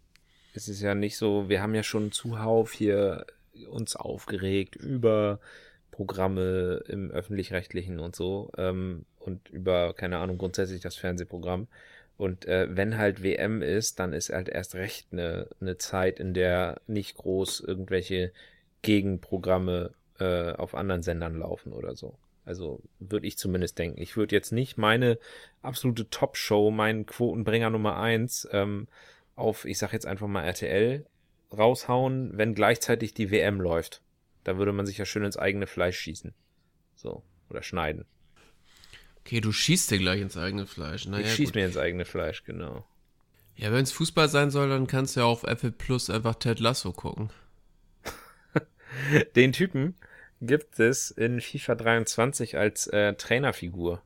Es 0.55 0.69
ist 0.69 0.81
ja 0.81 0.95
nicht 0.95 1.17
so, 1.17 1.49
wir 1.49 1.63
haben 1.63 1.75
ja 1.75 1.83
schon 1.83 2.11
zuhauf 2.11 2.73
hier 2.73 3.27
uns 3.71 3.95
aufgeregt 3.95 4.75
über 4.75 5.39
Programme 5.93 6.83
im 6.89 7.13
öffentlich-rechtlichen 7.13 8.01
und 8.01 8.17
so 8.17 8.51
ähm, 8.57 9.05
und 9.21 9.49
über, 9.51 9.95
keine 9.95 10.19
Ahnung, 10.19 10.39
grundsätzlich 10.39 10.81
das 10.81 10.97
Fernsehprogramm. 10.97 11.69
Und 12.17 12.47
äh, 12.47 12.67
wenn 12.71 12.99
halt 12.99 13.23
WM 13.23 13.63
ist, 13.63 14.01
dann 14.01 14.13
ist 14.13 14.31
halt 14.31 14.49
erst 14.49 14.75
recht 14.75 15.09
eine, 15.13 15.49
eine 15.61 15.79
Zeit, 15.79 16.19
in 16.19 16.35
der 16.35 16.81
nicht 16.87 17.17
groß 17.17 17.61
irgendwelche 17.61 18.33
Gegenprogramme 18.83 19.93
äh, 20.19 20.53
auf 20.53 20.75
anderen 20.75 21.03
Sendern 21.03 21.37
laufen 21.37 21.73
oder 21.73 21.95
so. 21.95 22.17
Also 22.45 22.81
würde 22.99 23.27
ich 23.27 23.39
zumindest 23.39 23.79
denken. 23.79 24.01
Ich 24.01 24.17
würde 24.17 24.35
jetzt 24.35 24.51
nicht 24.51 24.77
meine 24.77 25.19
absolute 25.63 26.11
Top-Show, 26.11 26.71
meinen 26.71 27.07
Quotenbringer 27.07 27.71
Nummer 27.71 27.99
eins 27.99 28.49
ähm, 28.51 28.89
auf, 29.37 29.65
ich 29.65 29.79
sag 29.79 29.93
jetzt 29.93 30.07
einfach 30.07 30.27
mal 30.27 30.45
RTL 30.45 31.05
raushauen, 31.57 32.37
wenn 32.37 32.55
gleichzeitig 32.55 33.15
die 33.15 33.31
WM 33.31 33.61
läuft. 33.61 34.01
Da 34.45 34.59
würde 34.59 34.73
man 34.73 34.87
sich 34.87 34.99
ja 34.99 35.05
schön 35.05 35.25
ins 35.25 35.37
eigene 35.37 35.67
Fleisch 35.67 35.99
schießen. 35.99 36.35
So. 36.95 37.23
Oder 37.49 37.63
schneiden. 37.63 38.05
Okay, 39.21 39.41
du 39.41 39.53
schießt 39.53 39.91
dir 39.91 39.99
gleich 39.99 40.21
ins 40.21 40.37
eigene 40.37 40.67
Fleisch. 40.67 41.07
Naja, 41.07 41.27
ich 41.27 41.35
schieß 41.35 41.49
gut. 41.51 41.55
mir 41.55 41.67
ins 41.67 41.77
eigene 41.77 42.05
Fleisch, 42.05 42.45
genau. 42.45 42.85
Ja, 43.55 43.73
wenn 43.73 43.83
es 43.83 43.93
Fußball 43.93 44.29
sein 44.29 44.51
soll, 44.51 44.69
dann 44.69 44.87
kannst 44.87 45.17
du 45.17 45.21
ja 45.21 45.27
auf 45.27 45.45
Apple 45.45 45.73
Plus 45.73 46.11
einfach 46.11 46.35
Ted 46.35 46.59
Lasso 46.59 46.93
gucken. 46.93 47.31
Den 49.37 49.53
Typen 49.53 49.95
gibt 50.41 50.81
es 50.81 51.11
in 51.11 51.41
FIFA 51.41 51.77
23 51.77 52.59
als 52.59 52.89
äh, 52.89 53.15
Trainerfigur. 53.15 54.03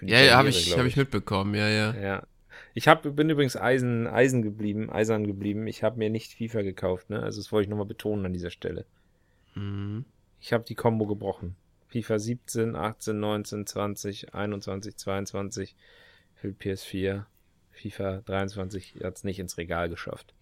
Ja, 0.00 0.20
ja, 0.20 0.36
habe 0.36 0.50
ich, 0.50 0.66
glaub 0.66 0.80
hab 0.80 0.86
ich 0.86 0.96
mitbekommen, 0.96 1.54
ja, 1.54 1.68
ja. 1.68 1.94
Ja. 1.94 2.26
Ich 2.74 2.88
hab, 2.88 3.02
bin 3.16 3.30
übrigens 3.30 3.56
Eisen, 3.56 4.06
Eisen 4.06 4.42
geblieben, 4.42 4.90
eisern 4.90 5.26
geblieben. 5.26 5.66
Ich 5.66 5.82
habe 5.82 5.98
mir 5.98 6.10
nicht 6.10 6.34
FIFA 6.34 6.62
gekauft, 6.62 7.10
ne? 7.10 7.22
Also 7.22 7.40
das 7.40 7.50
wollte 7.50 7.64
ich 7.64 7.70
nochmal 7.70 7.86
betonen 7.86 8.26
an 8.26 8.32
dieser 8.32 8.50
Stelle. 8.50 8.84
Mhm. 9.56 10.04
Ich 10.40 10.52
habe 10.52 10.64
die 10.64 10.74
Combo 10.74 11.06
gebrochen. 11.06 11.56
FIFA 11.88 12.18
17, 12.18 12.76
18, 12.76 13.18
19, 13.18 13.66
20, 13.66 14.34
21, 14.34 14.96
22 14.96 15.76
für 16.34 16.48
PS4. 16.48 17.24
FIFA 17.72 18.22
23 18.24 18.96
hat's 19.02 19.24
nicht 19.24 19.38
ins 19.38 19.58
Regal 19.58 19.88
geschafft. 19.88 20.34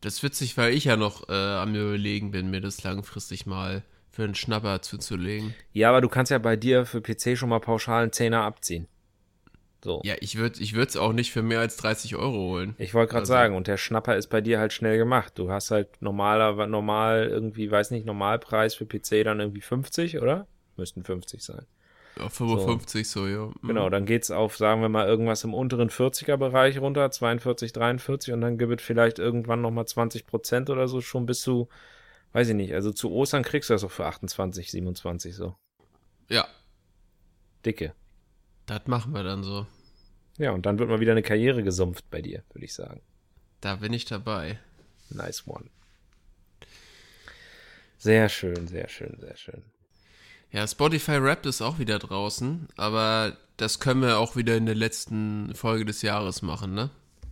Das 0.00 0.14
ist 0.14 0.22
witzig, 0.22 0.56
weil 0.56 0.74
ich 0.74 0.84
ja 0.84 0.96
noch 0.96 1.28
äh, 1.28 1.32
am 1.32 1.74
überlegen 1.74 2.30
bin, 2.30 2.50
mir 2.50 2.60
das 2.60 2.82
langfristig 2.82 3.46
mal 3.46 3.82
für 4.10 4.24
einen 4.24 4.34
Schnapper 4.34 4.82
zuzulegen. 4.82 5.54
Ja, 5.72 5.90
aber 5.90 6.00
du 6.00 6.08
kannst 6.08 6.30
ja 6.30 6.38
bei 6.38 6.56
dir 6.56 6.86
für 6.86 7.00
PC 7.00 7.36
schon 7.36 7.48
mal 7.48 7.60
pauschal 7.60 8.02
einen 8.02 8.12
Zehner 8.12 8.42
abziehen. 8.42 8.88
So. 9.86 10.00
Ja, 10.04 10.16
ich 10.20 10.36
würde 10.36 10.60
ich 10.60 10.74
es 10.74 10.96
auch 10.96 11.12
nicht 11.12 11.30
für 11.30 11.42
mehr 11.42 11.60
als 11.60 11.76
30 11.76 12.16
Euro 12.16 12.36
holen. 12.50 12.74
Ich 12.76 12.92
wollte 12.92 13.12
gerade 13.12 13.20
Also- 13.22 13.32
sagen, 13.32 13.54
und 13.54 13.68
der 13.68 13.76
Schnapper 13.76 14.16
ist 14.16 14.26
bei 14.26 14.40
dir 14.40 14.58
halt 14.58 14.72
schnell 14.72 14.98
gemacht. 14.98 15.34
Du 15.36 15.48
hast 15.50 15.70
halt 15.70 16.02
normaler, 16.02 16.66
normal 16.66 17.28
irgendwie, 17.30 17.70
weiß 17.70 17.92
nicht, 17.92 18.04
Normalpreis 18.04 18.74
für 18.74 18.84
PC 18.84 19.22
dann 19.22 19.38
irgendwie 19.38 19.60
50, 19.60 20.20
oder? 20.20 20.48
Müssten 20.76 21.04
50 21.04 21.40
sein. 21.42 21.64
Auf 22.18 22.32
55 22.32 23.08
so, 23.08 23.28
ja. 23.28 23.46
Mhm. 23.46 23.68
Genau, 23.68 23.88
dann 23.88 24.06
geht's 24.06 24.32
auf, 24.32 24.56
sagen 24.56 24.80
wir 24.80 24.88
mal, 24.88 25.06
irgendwas 25.06 25.44
im 25.44 25.54
unteren 25.54 25.88
40er-Bereich 25.90 26.80
runter, 26.80 27.10
42, 27.12 27.72
43 27.72 28.34
und 28.34 28.40
dann 28.40 28.58
gibt 28.58 28.80
es 28.80 28.84
vielleicht 28.84 29.18
irgendwann 29.20 29.60
nochmal 29.60 29.86
20 29.86 30.26
Prozent 30.26 30.68
oder 30.68 30.88
so, 30.88 31.00
schon 31.00 31.26
bis 31.26 31.42
zu, 31.42 31.68
weiß 32.32 32.48
ich 32.48 32.54
nicht, 32.56 32.74
also 32.74 32.90
zu 32.90 33.12
Ostern 33.12 33.44
kriegst 33.44 33.70
du 33.70 33.74
das 33.74 33.84
auch 33.84 33.90
für 33.92 34.06
28, 34.06 34.70
27 34.70 35.36
so. 35.36 35.54
Ja, 36.28 36.46
Dicke. 37.64 37.92
das 38.66 38.86
machen 38.86 39.12
wir 39.14 39.22
dann 39.22 39.42
so. 39.44 39.66
Ja, 40.38 40.50
und 40.52 40.66
dann 40.66 40.78
wird 40.78 40.88
mal 40.88 41.00
wieder 41.00 41.12
eine 41.12 41.22
Karriere 41.22 41.62
gesumpft 41.62 42.04
bei 42.10 42.20
dir, 42.20 42.42
würde 42.52 42.64
ich 42.64 42.74
sagen. 42.74 43.00
Da 43.60 43.76
bin 43.76 43.92
ich 43.92 44.04
dabei. 44.04 44.58
Nice 45.08 45.46
one. 45.46 45.70
Sehr 47.98 48.28
schön, 48.28 48.68
sehr 48.68 48.88
schön, 48.88 49.16
sehr 49.18 49.36
schön. 49.36 49.62
Ja, 50.52 50.66
Spotify 50.66 51.16
Rap 51.16 51.44
ist 51.46 51.62
auch 51.62 51.78
wieder 51.78 51.98
draußen, 51.98 52.68
aber 52.76 53.36
das 53.56 53.80
können 53.80 54.02
wir 54.02 54.18
auch 54.18 54.36
wieder 54.36 54.56
in 54.56 54.66
der 54.66 54.74
letzten 54.74 55.54
Folge 55.54 55.84
des 55.84 56.02
Jahres 56.02 56.42
machen, 56.42 56.74
ne? 56.74 56.90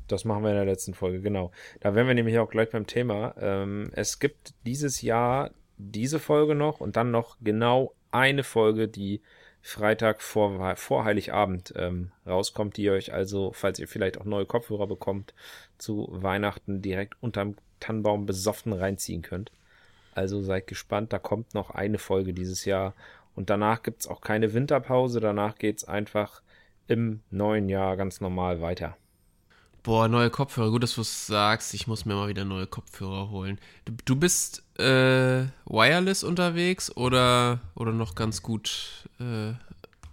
Das 0.08 0.25
machen 0.25 0.42
wir 0.42 0.50
in 0.50 0.56
der 0.56 0.64
letzten 0.64 0.94
Folge, 0.94 1.20
genau. 1.20 1.50
Da 1.80 1.94
wären 1.94 2.06
wir 2.06 2.14
nämlich 2.14 2.38
auch 2.38 2.50
gleich 2.50 2.70
beim 2.70 2.87
Thema. 2.87 3.34
Ähm, 3.38 3.90
es 3.92 4.18
gibt 4.18 4.54
dieses 4.66 5.00
Jahr 5.02 5.50
diese 5.76 6.18
Folge 6.18 6.54
noch 6.54 6.80
und 6.80 6.96
dann 6.96 7.11
noch 7.11 7.37
genau 7.40 7.94
eine 8.11 8.44
Folge, 8.44 8.88
die 8.88 9.23
Freitag 9.66 10.21
vor, 10.21 10.76
vor 10.76 11.04
Heiligabend 11.06 11.73
ähm, 11.75 12.11
rauskommt, 12.26 12.76
die 12.76 12.83
ihr 12.83 12.92
euch 12.92 13.14
also, 13.14 13.50
falls 13.54 13.78
ihr 13.78 13.88
vielleicht 13.88 14.21
auch 14.21 14.26
neue 14.26 14.44
Kopfhörer 14.44 14.87
bekommt, 14.87 15.33
zu 15.78 16.06
Weihnachten 16.11 16.83
direkt 16.83 17.14
unterm 17.23 17.56
Tannenbaum 17.80 18.26
besoffen 18.26 18.75
reinziehen 18.75 19.23
könnt. 19.23 19.50
Also 20.14 20.42
seid 20.42 20.66
gespannt, 20.66 21.14
da 21.14 21.18
kommt 21.18 21.54
noch 21.54 21.71
eine 21.71 21.97
Folge 21.97 22.35
dieses 22.35 22.66
Jahr 22.66 22.92
und 23.35 23.49
danach 23.49 23.83
gibt's 23.83 24.06
auch 24.06 24.21
keine 24.21 24.52
Winterpause, 24.52 25.18
danach 25.18 25.56
geht's 25.56 25.85
einfach 25.85 26.42
im 26.87 27.23
neuen 27.30 27.71
Jahr 27.71 27.97
ganz 27.97 28.21
normal 28.21 28.61
weiter. 28.61 28.99
Boah, 29.84 30.08
neue 30.08 30.30
Kopfhörer. 30.30 30.70
Gut, 30.70 30.82
dass 30.82 30.94
du 30.94 31.02
es 31.02 31.26
sagst. 31.26 31.74
Ich 31.74 31.86
muss 31.86 32.06
mir 32.06 32.14
mal 32.14 32.28
wieder 32.28 32.46
neue 32.46 32.66
Kopfhörer 32.66 33.28
holen. 33.28 33.58
Du, 33.84 33.92
du 34.06 34.16
bist 34.16 34.62
äh, 34.78 35.44
wireless 35.66 36.24
unterwegs 36.24 36.90
oder, 36.96 37.60
oder 37.74 37.92
noch 37.92 38.14
ganz 38.14 38.40
gut 38.40 39.06
äh, 39.20 39.52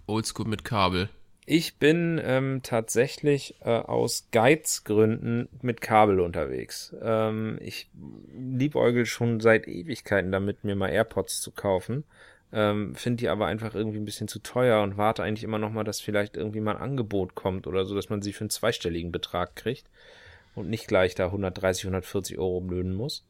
oldschool 0.06 0.46
mit 0.46 0.66
Kabel? 0.66 1.08
Ich 1.46 1.78
bin 1.78 2.20
ähm, 2.22 2.60
tatsächlich 2.62 3.54
äh, 3.62 3.70
aus 3.70 4.28
Geizgründen 4.30 5.48
mit 5.62 5.80
Kabel 5.80 6.20
unterwegs. 6.20 6.94
Ähm, 7.02 7.56
ich 7.62 7.88
liebäugel 8.36 9.06
schon 9.06 9.40
seit 9.40 9.66
Ewigkeiten 9.66 10.32
damit, 10.32 10.64
mir 10.64 10.76
mal 10.76 10.90
AirPods 10.90 11.40
zu 11.40 11.50
kaufen. 11.50 12.04
Ähm, 12.52 12.94
Finde 12.94 13.22
die 13.22 13.28
aber 13.28 13.46
einfach 13.46 13.74
irgendwie 13.74 13.98
ein 13.98 14.04
bisschen 14.04 14.28
zu 14.28 14.38
teuer 14.38 14.82
und 14.82 14.98
warte 14.98 15.22
eigentlich 15.22 15.44
immer 15.44 15.58
noch 15.58 15.70
mal, 15.70 15.84
dass 15.84 16.00
vielleicht 16.00 16.36
irgendwie 16.36 16.60
mal 16.60 16.76
ein 16.76 16.82
Angebot 16.82 17.34
kommt 17.34 17.66
oder 17.66 17.84
so, 17.86 17.94
dass 17.94 18.10
man 18.10 18.20
sie 18.20 18.32
für 18.32 18.42
einen 18.42 18.50
zweistelligen 18.50 19.10
Betrag 19.10 19.56
kriegt 19.56 19.86
und 20.54 20.68
nicht 20.68 20.86
gleich 20.86 21.14
da 21.14 21.26
130, 21.26 21.84
140 21.84 22.38
Euro 22.38 22.60
blöden 22.60 22.94
muss. 22.94 23.24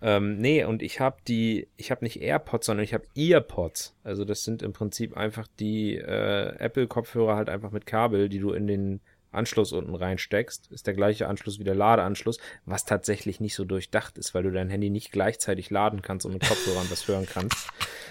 Ähm, 0.00 0.38
nee, 0.38 0.64
und 0.64 0.82
ich 0.82 0.98
habe 0.98 1.18
die, 1.28 1.68
ich 1.76 1.90
habe 1.92 2.04
nicht 2.04 2.20
AirPods, 2.20 2.66
sondern 2.66 2.82
ich 2.82 2.92
habe 2.92 3.04
EarPods. 3.14 3.94
Also 4.02 4.24
das 4.24 4.42
sind 4.42 4.62
im 4.62 4.72
Prinzip 4.72 5.16
einfach 5.16 5.46
die 5.60 5.96
äh, 5.96 6.56
Apple-Kopfhörer 6.58 7.36
halt 7.36 7.48
einfach 7.48 7.70
mit 7.70 7.86
Kabel, 7.86 8.28
die 8.28 8.40
du 8.40 8.52
in 8.52 8.66
den 8.66 9.00
Anschluss 9.30 9.72
unten 9.72 9.94
reinsteckst. 9.94 10.72
Ist 10.72 10.88
der 10.88 10.94
gleiche 10.94 11.28
Anschluss 11.28 11.60
wie 11.60 11.64
der 11.64 11.76
Ladeanschluss, 11.76 12.38
was 12.66 12.84
tatsächlich 12.84 13.38
nicht 13.38 13.54
so 13.54 13.64
durchdacht 13.64 14.18
ist, 14.18 14.34
weil 14.34 14.42
du 14.42 14.50
dein 14.50 14.70
Handy 14.70 14.90
nicht 14.90 15.12
gleichzeitig 15.12 15.70
laden 15.70 16.02
kannst 16.02 16.26
und 16.26 16.32
mit 16.32 16.46
Kopfhörern 16.46 16.90
was 16.90 17.06
hören 17.06 17.26
kannst. 17.32 17.68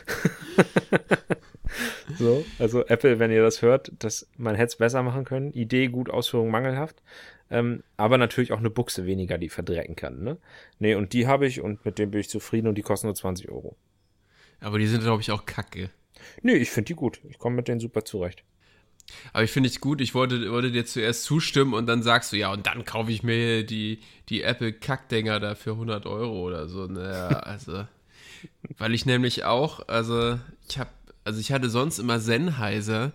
so, 2.17 2.45
also 2.59 2.85
Apple, 2.85 3.19
wenn 3.19 3.31
ihr 3.31 3.41
das 3.41 3.61
hört, 3.61 3.91
das, 3.99 4.27
man 4.37 4.55
hätte 4.55 4.67
es 4.67 4.75
besser 4.77 5.03
machen 5.03 5.25
können. 5.25 5.51
Idee 5.51 5.87
gut, 5.87 6.09
Ausführung 6.09 6.51
mangelhaft. 6.51 7.01
Ähm, 7.49 7.83
aber 7.97 8.17
natürlich 8.17 8.53
auch 8.53 8.59
eine 8.59 8.69
Buchse 8.69 9.05
weniger, 9.05 9.37
die 9.37 9.49
verdrecken 9.49 9.95
kann, 9.95 10.23
ne? 10.23 10.37
Nee, 10.79 10.95
und 10.95 11.11
die 11.11 11.27
habe 11.27 11.45
ich 11.45 11.59
und 11.59 11.83
mit 11.83 11.99
dem 11.99 12.11
bin 12.11 12.21
ich 12.21 12.29
zufrieden 12.29 12.67
und 12.67 12.75
die 12.75 12.81
kosten 12.81 13.07
nur 13.07 13.15
20 13.15 13.49
Euro. 13.49 13.75
Aber 14.61 14.79
die 14.79 14.87
sind, 14.87 15.03
glaube 15.03 15.21
ich, 15.21 15.31
auch 15.31 15.45
kacke. 15.45 15.89
Nee, 16.41 16.53
ich 16.53 16.69
finde 16.69 16.87
die 16.87 16.95
gut. 16.95 17.19
Ich 17.29 17.39
komme 17.39 17.57
mit 17.57 17.67
denen 17.67 17.79
super 17.79 18.05
zurecht. 18.05 18.43
Aber 19.33 19.43
ich 19.43 19.51
finde 19.51 19.67
es 19.67 19.81
gut, 19.81 19.99
ich 19.99 20.13
wollte, 20.13 20.51
wollte 20.51 20.71
dir 20.71 20.85
zuerst 20.85 21.23
zustimmen 21.23 21.73
und 21.73 21.87
dann 21.87 22.03
sagst 22.03 22.31
du, 22.31 22.37
ja, 22.37 22.51
und 22.51 22.67
dann 22.67 22.85
kaufe 22.85 23.11
ich 23.11 23.23
mir 23.23 23.65
die, 23.65 23.99
die 24.29 24.43
Apple-Kackdinger 24.43 25.39
da 25.39 25.55
für 25.55 25.71
100 25.71 26.05
Euro 26.05 26.41
oder 26.41 26.67
so. 26.67 26.85
Naja, 26.85 27.27
also, 27.39 27.85
weil 28.77 28.93
ich 28.93 29.05
nämlich 29.05 29.43
auch, 29.43 29.87
also, 29.87 30.39
ich 30.69 30.79
habe, 30.79 30.89
also 31.23 31.39
ich 31.39 31.51
hatte 31.51 31.69
sonst 31.69 31.99
immer 31.99 32.19
Sennheiser 32.19 33.11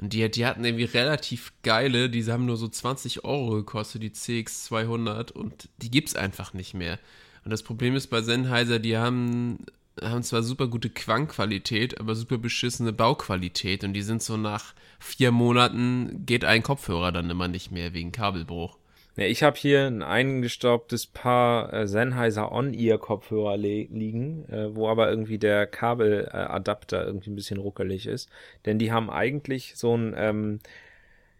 und 0.00 0.12
die, 0.12 0.30
die 0.30 0.46
hatten 0.46 0.64
irgendwie 0.64 0.84
relativ 0.84 1.52
geile, 1.62 2.08
die 2.08 2.24
haben 2.24 2.46
nur 2.46 2.56
so 2.56 2.68
20 2.68 3.24
Euro 3.24 3.50
gekostet, 3.56 4.02
die 4.02 4.10
CX200 4.10 5.32
und 5.32 5.68
die 5.78 5.90
gibt's 5.90 6.16
einfach 6.16 6.54
nicht 6.54 6.74
mehr. 6.74 6.98
Und 7.44 7.50
das 7.50 7.62
Problem 7.62 7.94
ist 7.94 8.08
bei 8.08 8.22
Sennheiser, 8.22 8.78
die 8.78 8.96
haben, 8.96 9.58
haben 10.00 10.22
zwar 10.22 10.42
super 10.42 10.68
gute 10.68 10.90
Quangqualität, 10.90 12.00
aber 12.00 12.14
super 12.14 12.38
beschissene 12.38 12.92
Bauqualität 12.92 13.84
und 13.84 13.92
die 13.92 14.02
sind 14.02 14.22
so 14.22 14.36
nach 14.36 14.74
vier 14.98 15.32
Monaten 15.32 16.24
geht 16.26 16.44
ein 16.44 16.62
Kopfhörer 16.62 17.12
dann 17.12 17.30
immer 17.30 17.48
nicht 17.48 17.70
mehr 17.70 17.94
wegen 17.94 18.12
Kabelbruch. 18.12 18.76
Ja, 19.20 19.26
ich 19.26 19.42
habe 19.42 19.58
hier 19.58 19.86
ein 19.86 20.02
eingestaubtes 20.02 21.06
Paar 21.06 21.70
äh, 21.74 21.86
Sennheiser 21.86 22.52
On-Ear-Kopfhörer 22.52 23.58
liegen, 23.58 24.48
äh, 24.48 24.74
wo 24.74 24.88
aber 24.88 25.10
irgendwie 25.10 25.36
der 25.36 25.66
Kabeladapter 25.66 27.04
irgendwie 27.04 27.28
ein 27.28 27.36
bisschen 27.36 27.58
ruckelig 27.58 28.06
ist. 28.06 28.30
Denn 28.64 28.78
die 28.78 28.92
haben 28.92 29.10
eigentlich 29.10 29.74
so 29.76 29.94
ein, 29.94 30.14
ähm, 30.16 30.60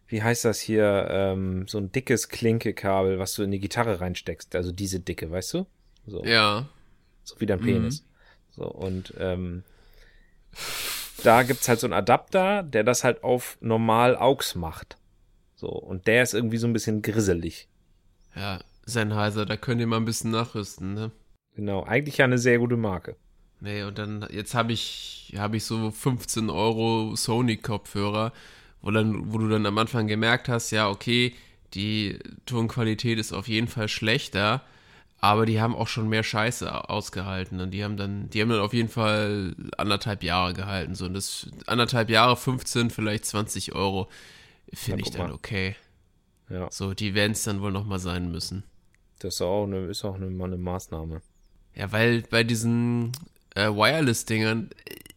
wie 0.05 0.21
heißt 0.21 0.45
das 0.45 0.59
hier, 0.59 1.07
ähm, 1.09 1.67
so 1.67 1.79
ein 1.79 1.91
dickes 1.91 2.29
Klinkekabel, 2.29 3.17
was 3.17 3.33
du 3.33 3.41
in 3.41 3.49
die 3.49 3.59
Gitarre 3.59 3.99
reinsteckst. 3.99 4.55
Also 4.55 4.71
diese 4.71 4.99
dicke, 4.99 5.31
weißt 5.31 5.55
du? 5.55 5.65
So. 6.05 6.23
Ja. 6.23 6.69
So 7.23 7.39
wie 7.39 7.47
dein 7.47 7.61
Penis. 7.61 8.03
Mhm. 8.03 8.05
So, 8.51 8.65
und 8.65 9.15
ähm, 9.17 9.63
da 11.23 11.41
gibt's 11.41 11.67
halt 11.67 11.79
so 11.79 11.87
einen 11.87 11.93
Adapter, 11.93 12.61
der 12.61 12.83
das 12.83 13.03
halt 13.03 13.23
auf 13.23 13.57
normal 13.59 14.15
AUX 14.17 14.53
macht. 14.53 14.97
So, 15.55 15.69
und 15.69 16.05
der 16.05 16.21
ist 16.21 16.35
irgendwie 16.35 16.57
so 16.57 16.67
ein 16.67 16.73
bisschen 16.73 17.01
grisselig. 17.01 17.67
Ja, 18.35 18.59
Sennheiser, 18.85 19.45
da 19.45 19.57
könnt 19.57 19.81
ihr 19.81 19.87
mal 19.87 19.97
ein 19.97 20.05
bisschen 20.05 20.31
nachrüsten, 20.31 20.93
ne? 20.93 21.11
Genau, 21.55 21.83
eigentlich 21.83 22.17
ja 22.17 22.25
eine 22.25 22.37
sehr 22.37 22.59
gute 22.59 22.77
Marke. 22.77 23.15
Nee, 23.59 23.83
und 23.83 23.97
dann, 23.97 24.25
jetzt 24.31 24.55
habe 24.55 24.73
ich, 24.73 25.33
habe 25.37 25.57
ich 25.57 25.65
so 25.65 25.91
15 25.91 26.49
Euro 26.49 27.15
Sony-Kopfhörer, 27.15 28.33
wo 28.81 28.91
dann, 28.91 29.31
wo 29.31 29.37
du 29.37 29.47
dann 29.49 29.65
am 29.65 29.77
Anfang 29.77 30.07
gemerkt 30.07 30.49
hast, 30.49 30.71
ja, 30.71 30.89
okay, 30.89 31.35
die 31.73 32.17
Tonqualität 32.45 33.19
ist 33.19 33.33
auf 33.33 33.47
jeden 33.47 33.67
Fall 33.67 33.87
schlechter, 33.87 34.61
aber 35.19 35.45
die 35.45 35.61
haben 35.61 35.75
auch 35.75 35.87
schon 35.87 36.09
mehr 36.09 36.23
Scheiße 36.23 36.89
ausgehalten 36.89 37.59
und 37.61 37.71
die 37.71 37.83
haben 37.83 37.97
dann, 37.97 38.29
die 38.31 38.41
haben 38.41 38.49
dann 38.49 38.59
auf 38.59 38.73
jeden 38.73 38.89
Fall 38.89 39.55
anderthalb 39.77 40.23
Jahre 40.23 40.53
gehalten, 40.53 40.95
so 40.95 41.05
und 41.05 41.13
das 41.13 41.47
anderthalb 41.67 42.09
Jahre, 42.09 42.35
15, 42.35 42.89
vielleicht 42.89 43.25
20 43.25 43.75
Euro 43.75 44.09
Finde 44.73 45.03
ich 45.03 45.11
dann 45.11 45.31
okay. 45.31 45.75
Ja. 46.51 46.67
So, 46.71 46.93
die 46.93 47.13
werden 47.13 47.31
es 47.33 47.43
dann 47.43 47.61
wohl 47.61 47.71
nochmal 47.71 47.99
sein 47.99 48.31
müssen. 48.31 48.63
Das 49.19 49.35
ist 49.35 49.41
auch 49.41 49.65
eine, 49.65 49.85
ist 49.85 50.03
auch 50.03 50.15
eine, 50.15 50.25
eine 50.25 50.57
Maßnahme. 50.57 51.21
Ja, 51.75 51.91
weil 51.91 52.23
bei 52.23 52.43
diesen 52.43 53.11
äh, 53.55 53.69
Wireless-Dingern, 53.69 54.69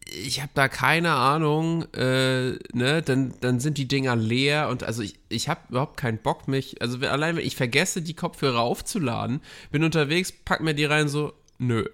ich 0.05 0.41
habe 0.41 0.51
da 0.53 0.67
keine 0.67 1.13
Ahnung, 1.13 1.91
äh, 1.93 2.51
ne, 2.73 3.01
dann, 3.03 3.33
dann 3.41 3.59
sind 3.59 3.77
die 3.77 3.87
Dinger 3.87 4.15
leer 4.15 4.69
und 4.69 4.83
also 4.83 5.01
ich, 5.01 5.19
ich 5.29 5.49
habe 5.49 5.61
überhaupt 5.69 5.97
keinen 5.97 6.19
Bock, 6.19 6.47
mich, 6.47 6.81
also 6.81 6.99
allein 6.99 7.35
wenn 7.35 7.45
ich 7.45 7.55
vergesse, 7.55 8.01
die 8.01 8.13
Kopfhörer 8.13 8.59
aufzuladen, 8.59 9.41
bin 9.71 9.83
unterwegs, 9.83 10.31
pack 10.31 10.61
mir 10.61 10.75
die 10.75 10.85
rein, 10.85 11.07
so, 11.07 11.33
nö, 11.57 11.85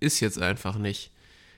ist 0.00 0.20
jetzt 0.20 0.40
einfach 0.40 0.78
nicht. 0.78 1.10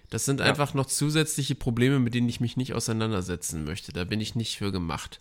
Das 0.08 0.24
sind 0.24 0.40
ja. 0.40 0.46
einfach 0.46 0.74
noch 0.74 0.86
zusätzliche 0.86 1.54
Probleme, 1.54 2.00
mit 2.00 2.14
denen 2.14 2.28
ich 2.28 2.40
mich 2.40 2.56
nicht 2.56 2.74
auseinandersetzen 2.74 3.64
möchte. 3.64 3.92
Da 3.92 4.04
bin 4.04 4.20
ich 4.20 4.34
nicht 4.34 4.58
für 4.58 4.72
gemacht. 4.72 5.20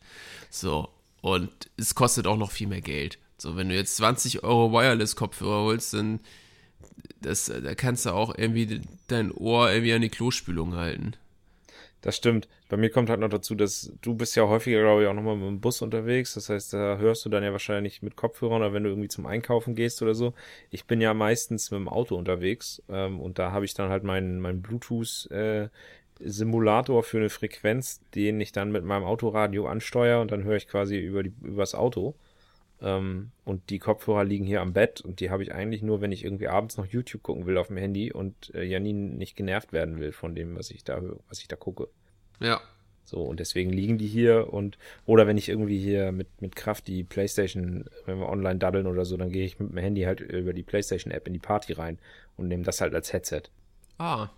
So. 0.50 0.89
Und 1.22 1.50
es 1.78 1.96
kostet 1.96 2.28
auch 2.28 2.38
noch 2.38 2.52
viel 2.52 2.68
mehr 2.68 2.82
Geld. 2.82 3.20
So, 3.38 3.56
wenn 3.56 3.70
du 3.70 3.76
jetzt 3.76 3.96
20 3.98 4.44
Euro 4.44 4.72
Wireless-Kopfhörer 4.72 5.64
holst, 5.64 5.94
dann 5.94 6.20
das, 7.22 7.46
da 7.46 7.76
kannst 7.76 8.06
du 8.06 8.12
auch 8.12 8.38
irgendwie 8.38 8.82
dein 9.08 9.32
Ohr 9.32 9.72
irgendwie 9.72 9.94
an 9.94 10.02
die 10.02 10.10
Klospülung 10.10 10.76
halten. 10.76 11.16
Das 12.02 12.16
stimmt. 12.16 12.48
Bei 12.70 12.78
mir 12.78 12.90
kommt 12.90 13.10
halt 13.10 13.20
noch 13.20 13.30
dazu, 13.30 13.56
dass 13.56 13.92
du 14.02 14.14
bist 14.14 14.36
ja 14.38 14.48
häufiger, 14.48 14.80
glaube 14.82 15.02
ich, 15.02 15.08
auch 15.10 15.14
nochmal 15.14 15.36
mit 15.36 15.48
dem 15.48 15.60
Bus 15.60 15.82
unterwegs. 15.82 16.34
Das 16.36 16.48
heißt, 16.48 16.72
da 16.72 16.98
hörst 16.98 17.26
du 17.26 17.30
dann 17.30 17.44
ja 17.44 17.52
wahrscheinlich 17.52 18.02
mit 18.02 18.16
Kopfhörern 18.16 18.62
oder 18.62 18.74
wenn 18.74 18.84
du 18.84 18.90
irgendwie 18.90 19.10
zum 19.10 19.26
Einkaufen 19.26 19.76
gehst 19.76 20.02
oder 20.02 20.16
so. 20.16 20.34
Ich 20.70 20.86
bin 20.86 21.02
ja 21.02 21.14
meistens 21.14 21.72
mit 21.72 21.80
dem 21.80 21.90
Auto 21.90 22.16
unterwegs 22.16 22.82
ähm, 22.88 23.20
und 23.20 23.38
da 23.38 23.52
habe 23.52 23.66
ich 23.66 23.74
dann 23.74 23.90
halt 23.90 24.04
meinen 24.04 24.40
mein 24.40 24.62
Bluetooth 24.62 25.30
äh, 25.32 25.68
Simulator 26.20 27.04
für 27.04 27.18
eine 27.18 27.30
Frequenz, 27.30 28.02
den 28.16 28.40
ich 28.42 28.52
dann 28.52 28.72
mit 28.72 28.84
meinem 28.84 29.04
Autoradio 29.04 29.68
ansteuere 29.68 30.22
und 30.22 30.32
dann 30.32 30.44
höre 30.44 30.58
ich 30.58 30.68
quasi 30.68 30.98
über 30.98 31.24
die 31.24 31.34
übers 31.42 31.76
Auto. 31.76 32.16
Ähm, 32.82 33.32
und 33.46 33.70
die 33.70 33.80
Kopfhörer 33.80 34.24
liegen 34.24 34.46
hier 34.46 34.62
am 34.62 34.74
Bett 34.74 35.02
und 35.02 35.20
die 35.20 35.30
habe 35.30 35.44
ich 35.44 35.54
eigentlich 35.54 35.82
nur, 35.82 36.02
wenn 36.02 36.12
ich 36.12 36.24
irgendwie 36.24 36.48
abends 36.48 36.78
noch 36.78 36.86
YouTube 36.86 37.24
gucken 37.24 37.46
will 37.46 37.58
auf 37.58 37.68
dem 37.68 37.78
Handy 37.78 38.12
und 38.12 38.54
äh, 38.54 38.64
Janine 38.64 39.16
nicht 39.16 39.36
genervt 39.36 39.74
werden 39.74 40.00
will 40.00 40.12
von 40.12 40.36
dem, 40.36 40.56
was 40.58 40.72
ich 40.72 40.84
da 40.84 41.01
was 41.27 41.40
ich 41.40 41.48
da 41.48 41.55
gucke. 41.55 41.90
Ja. 42.40 42.62
So, 43.10 43.24
und 43.24 43.40
deswegen 43.40 43.74
liegen 43.74 43.98
die 43.98 44.08
hier 44.08 44.53
und, 44.53 44.77
oder 45.08 45.25
wenn 45.25 45.38
ich 45.38 45.50
irgendwie 45.50 45.79
hier 45.79 46.12
mit, 46.12 46.27
mit 46.44 46.55
Kraft 46.55 46.88
die 46.88 47.03
Playstation, 47.03 47.86
wenn 48.05 48.20
wir 48.20 48.29
online 48.29 48.60
daddeln 48.60 48.86
oder 48.86 49.03
so, 49.03 49.18
dann 49.18 49.32
gehe 49.32 49.46
ich 49.46 49.60
mit 49.60 49.72
dem 49.72 49.77
Handy 49.79 50.03
halt 50.03 50.20
über 50.20 50.53
die 50.53 50.62
Playstation-App 50.62 51.25
in 51.25 51.34
die 51.34 51.40
Party 51.40 51.74
rein 51.74 51.98
und 52.38 52.50
nehme 52.50 52.62
das 52.62 52.82
halt 52.82 52.94
als 52.94 53.12
Headset. 53.12 53.44
Ah. 53.98 54.29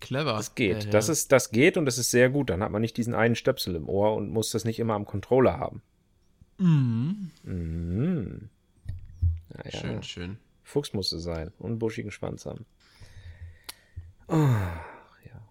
Clever. 0.00 0.32
Das 0.32 0.54
geht. 0.54 0.84
Ja. 0.84 0.90
Das 0.90 1.08
ist, 1.08 1.32
das 1.32 1.50
geht 1.50 1.76
und 1.76 1.86
das 1.86 1.98
ist 1.98 2.10
sehr 2.10 2.30
gut. 2.30 2.50
Dann 2.50 2.62
hat 2.62 2.70
man 2.70 2.82
nicht 2.82 2.96
diesen 2.96 3.14
einen 3.14 3.34
Stöpsel 3.34 3.74
im 3.74 3.88
Ohr 3.88 4.14
und 4.14 4.30
muss 4.30 4.50
das 4.50 4.64
nicht 4.64 4.78
immer 4.78 4.94
am 4.94 5.04
Controller 5.06 5.58
haben. 5.58 5.82
Mhm. 6.58 7.30
Mhm. 7.44 8.48
Naja. 9.54 9.80
Schön, 9.80 10.02
schön. 10.02 10.38
Fuchs 10.62 10.92
musste 10.92 11.18
sein 11.18 11.52
und 11.58 11.70
einen 11.70 11.78
buschigen 11.78 12.10
Schwanz 12.10 12.44
haben. 12.44 12.66
Oh, 14.28 14.34
ja. 14.36 15.48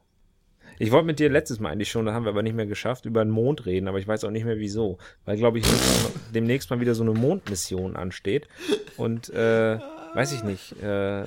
Ich 0.78 0.92
wollte 0.92 1.08
mit 1.08 1.18
dir 1.18 1.30
letztes 1.30 1.60
Mal 1.60 1.72
eigentlich 1.72 1.90
schon, 1.90 2.06
da 2.06 2.14
haben 2.14 2.26
wir 2.26 2.30
aber 2.30 2.44
nicht 2.44 2.56
mehr 2.56 2.68
geschafft, 2.68 3.06
über 3.06 3.26
den 3.26 3.32
Mond 3.32 3.66
reden, 3.66 3.88
aber 3.88 3.98
ich 3.98 4.08
weiß 4.08 4.24
auch 4.26 4.30
nicht 4.30 4.46
mehr 4.46 4.60
wieso. 4.60 5.00
Weil, 5.26 5.38
glaube 5.38 5.58
ich, 5.58 5.66
demnächst 6.36 6.70
mal 6.70 6.80
wieder 6.80 6.94
so 6.94 7.04
eine 7.04 7.14
Mondmission 7.14 7.96
ansteht. 7.96 8.48
Und, 8.96 9.30
äh, 9.30 9.80
weiß 10.14 10.34
ich 10.34 10.44
nicht, 10.44 10.74
äh, 10.84 11.24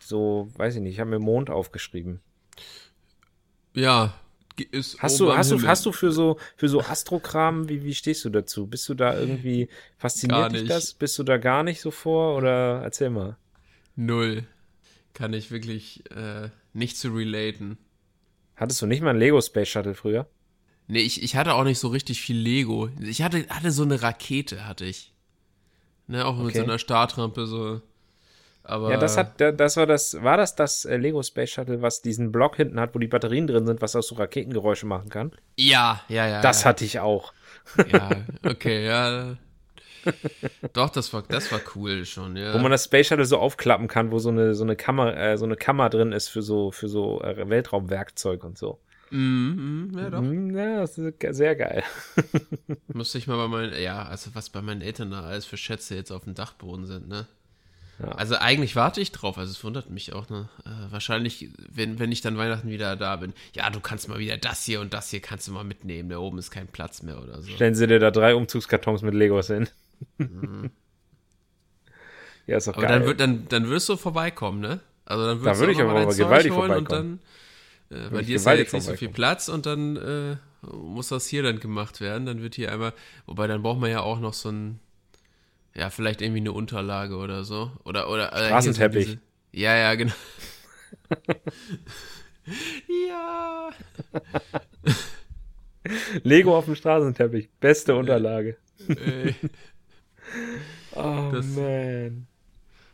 so, 0.00 0.48
weiß 0.56 0.76
ich 0.76 0.80
nicht, 0.80 0.94
ich 0.94 1.00
habe 1.00 1.10
mir 1.10 1.18
Mond 1.18 1.50
aufgeschrieben. 1.50 2.20
Ja, 3.74 4.14
ist 4.70 5.02
hast 5.02 5.18
du, 5.18 5.34
hast 5.34 5.50
du, 5.50 5.66
hast 5.66 5.84
du 5.84 5.92
für 5.92 6.12
so, 6.12 6.38
für 6.56 6.68
so 6.68 6.80
Astrokram, 6.80 7.68
wie, 7.68 7.84
wie 7.84 7.94
stehst 7.94 8.24
du 8.24 8.30
dazu? 8.30 8.66
Bist 8.66 8.88
du 8.88 8.94
da 8.94 9.18
irgendwie, 9.18 9.68
fasziniert 9.98 10.52
dich 10.52 10.68
das? 10.68 10.94
Bist 10.94 11.18
du 11.18 11.24
da 11.24 11.38
gar 11.38 11.64
nicht 11.64 11.80
so 11.80 11.90
vor 11.90 12.36
oder 12.36 12.82
erzähl 12.82 13.10
mal? 13.10 13.36
Null. 13.96 14.46
Kann 15.12 15.32
ich 15.32 15.50
wirklich 15.50 16.08
äh, 16.10 16.50
nicht 16.72 16.96
zu 16.96 17.08
relaten. 17.08 17.78
Hattest 18.56 18.80
du 18.82 18.86
nicht 18.86 19.02
mal 19.02 19.10
ein 19.10 19.18
Lego 19.18 19.40
Space 19.40 19.68
Shuttle 19.68 19.94
früher? 19.94 20.28
Nee, 20.86 21.00
ich, 21.00 21.22
ich 21.22 21.34
hatte 21.34 21.54
auch 21.54 21.64
nicht 21.64 21.78
so 21.78 21.88
richtig 21.88 22.20
viel 22.20 22.36
Lego. 22.36 22.90
Ich 23.00 23.22
hatte, 23.22 23.46
hatte 23.48 23.70
so 23.70 23.82
eine 23.82 24.02
Rakete, 24.02 24.66
hatte 24.66 24.84
ich. 24.84 25.12
Ne, 26.06 26.24
auch 26.24 26.36
okay. 26.36 26.44
mit 26.44 26.54
so 26.56 26.62
einer 26.62 26.78
Startrampe, 26.78 27.46
so. 27.46 27.80
Aber 28.66 28.90
ja, 28.90 28.96
das 28.96 29.18
hat, 29.18 29.38
das 29.40 29.76
war 29.76 29.86
das, 29.86 30.22
war 30.22 30.38
das 30.38 30.56
das 30.56 30.86
äh, 30.86 30.96
Lego 30.96 31.22
Space 31.22 31.50
Shuttle, 31.50 31.82
was 31.82 32.00
diesen 32.00 32.32
Block 32.32 32.56
hinten 32.56 32.80
hat, 32.80 32.94
wo 32.94 32.98
die 32.98 33.06
Batterien 33.06 33.46
drin 33.46 33.66
sind, 33.66 33.82
was 33.82 33.94
auch 33.94 34.02
so 34.02 34.14
Raketengeräusche 34.14 34.86
machen 34.86 35.10
kann? 35.10 35.32
Ja, 35.56 36.00
ja, 36.08 36.26
ja. 36.26 36.40
Das 36.40 36.62
ja. 36.62 36.70
hatte 36.70 36.84
ich 36.86 36.98
auch. 36.98 37.34
Ja, 37.92 38.08
okay, 38.42 38.86
ja. 38.86 39.36
Doch, 40.72 40.90
das 40.90 41.12
war, 41.12 41.22
das 41.28 41.52
war 41.52 41.60
cool 41.74 42.06
schon, 42.06 42.36
ja. 42.36 42.54
Wo 42.54 42.58
man 42.58 42.70
das 42.70 42.84
Space 42.84 43.08
Shuttle 43.08 43.26
so 43.26 43.38
aufklappen 43.38 43.86
kann, 43.86 44.10
wo 44.10 44.18
so 44.18 44.30
eine, 44.30 44.54
so 44.54 44.64
eine 44.64 44.76
Kammer, 44.76 45.14
äh, 45.14 45.36
so 45.36 45.44
eine 45.44 45.56
Kammer 45.56 45.90
drin 45.90 46.12
ist 46.12 46.28
für 46.28 46.42
so, 46.42 46.72
für 46.72 46.88
so 46.88 47.20
äh, 47.20 47.48
Weltraumwerkzeug 47.48 48.44
und 48.44 48.56
so. 48.56 48.80
Mhm, 49.10 49.92
ja, 49.94 50.10
doch. 50.10 50.22
Mhm, 50.22 50.56
ja, 50.56 50.80
das 50.80 50.96
ist 50.96 51.14
sehr 51.30 51.54
geil. 51.54 51.84
Musste 52.94 53.18
ich 53.18 53.26
mal 53.26 53.36
bei 53.36 53.48
meinen, 53.48 53.80
ja, 53.80 54.04
also 54.04 54.30
was 54.34 54.48
bei 54.48 54.62
meinen 54.62 54.80
Eltern 54.80 55.10
da 55.10 55.22
alles 55.22 55.44
für 55.44 55.58
Schätze 55.58 55.94
jetzt 55.94 56.10
auf 56.10 56.24
dem 56.24 56.34
Dachboden 56.34 56.86
sind, 56.86 57.08
ne? 57.08 57.26
Ja. 58.00 58.08
Also 58.08 58.36
eigentlich 58.36 58.74
warte 58.74 59.00
ich 59.00 59.12
drauf, 59.12 59.38
also 59.38 59.52
es 59.52 59.62
wundert 59.62 59.88
mich 59.88 60.12
auch, 60.12 60.28
ne? 60.28 60.48
Äh, 60.64 60.92
wahrscheinlich, 60.92 61.50
wenn, 61.72 61.98
wenn 61.98 62.10
ich 62.10 62.20
dann 62.20 62.36
Weihnachten 62.36 62.68
wieder 62.68 62.96
da 62.96 63.16
bin, 63.16 63.34
ja, 63.54 63.70
du 63.70 63.80
kannst 63.80 64.08
mal 64.08 64.18
wieder 64.18 64.36
das 64.36 64.64
hier 64.64 64.80
und 64.80 64.92
das 64.92 65.10
hier 65.10 65.20
kannst 65.20 65.46
du 65.46 65.52
mal 65.52 65.64
mitnehmen, 65.64 66.08
da 66.08 66.18
oben 66.18 66.38
ist 66.38 66.50
kein 66.50 66.66
Platz 66.66 67.02
mehr 67.02 67.22
oder 67.22 67.40
so. 67.40 67.50
Stellen 67.52 67.74
sie 67.74 67.86
dir 67.86 68.00
da 68.00 68.10
drei 68.10 68.34
Umzugskartons 68.34 69.02
mit 69.02 69.14
Legos 69.14 69.46
hin. 69.46 69.68
Mhm. 70.18 70.70
ja, 72.46 72.56
ist 72.56 72.66
doch 72.66 72.74
aber 72.74 72.82
geil. 72.82 72.98
Dann, 72.98 73.06
wird, 73.06 73.20
dann, 73.20 73.48
dann 73.48 73.68
wirst 73.68 73.88
du 73.88 73.96
vorbeikommen, 73.96 74.60
ne? 74.60 74.80
Also 75.04 75.26
dann 75.26 75.40
würdest 75.40 75.60
da 75.60 75.60
würde 75.60 75.72
ich 75.72 75.80
aber 75.80 75.92
mal 75.92 76.14
gewaltig 76.14 76.52
vorbeikommen. 76.52 76.78
Und 76.78 76.90
dann, 76.90 78.06
äh, 78.06 78.10
bei 78.10 78.22
dir 78.22 78.36
ist 78.36 78.46
ja 78.46 78.54
jetzt 78.54 78.72
nicht 78.72 78.84
so 78.84 78.94
viel 78.94 79.10
Platz 79.10 79.48
und 79.48 79.66
dann 79.66 79.96
äh, 79.96 80.36
muss 80.72 81.08
das 81.08 81.26
hier 81.26 81.42
dann 81.42 81.60
gemacht 81.60 82.00
werden. 82.00 82.26
Dann 82.26 82.42
wird 82.42 82.54
hier 82.56 82.72
einmal, 82.72 82.92
wobei 83.26 83.46
dann 83.46 83.62
braucht 83.62 83.78
man 83.78 83.90
ja 83.90 84.00
auch 84.00 84.18
noch 84.18 84.34
so 84.34 84.48
ein 84.48 84.80
ja, 85.76 85.90
vielleicht 85.90 86.22
irgendwie 86.22 86.40
eine 86.40 86.52
Unterlage 86.52 87.16
oder 87.16 87.44
so. 87.44 87.72
Oder, 87.84 88.08
oder. 88.08 88.32
Äh, 88.32 88.46
Straßenteppich. 88.46 89.08
So 89.08 89.18
ja, 89.52 89.76
ja, 89.76 89.94
genau. 89.94 90.14
ja. 93.08 93.70
Lego 96.22 96.56
auf 96.56 96.64
dem 96.66 96.74
Straßenteppich. 96.74 97.50
Beste 97.60 97.94
Unterlage. 97.94 98.56
oh 100.94 101.30
das 101.32 101.46
man. 101.46 102.26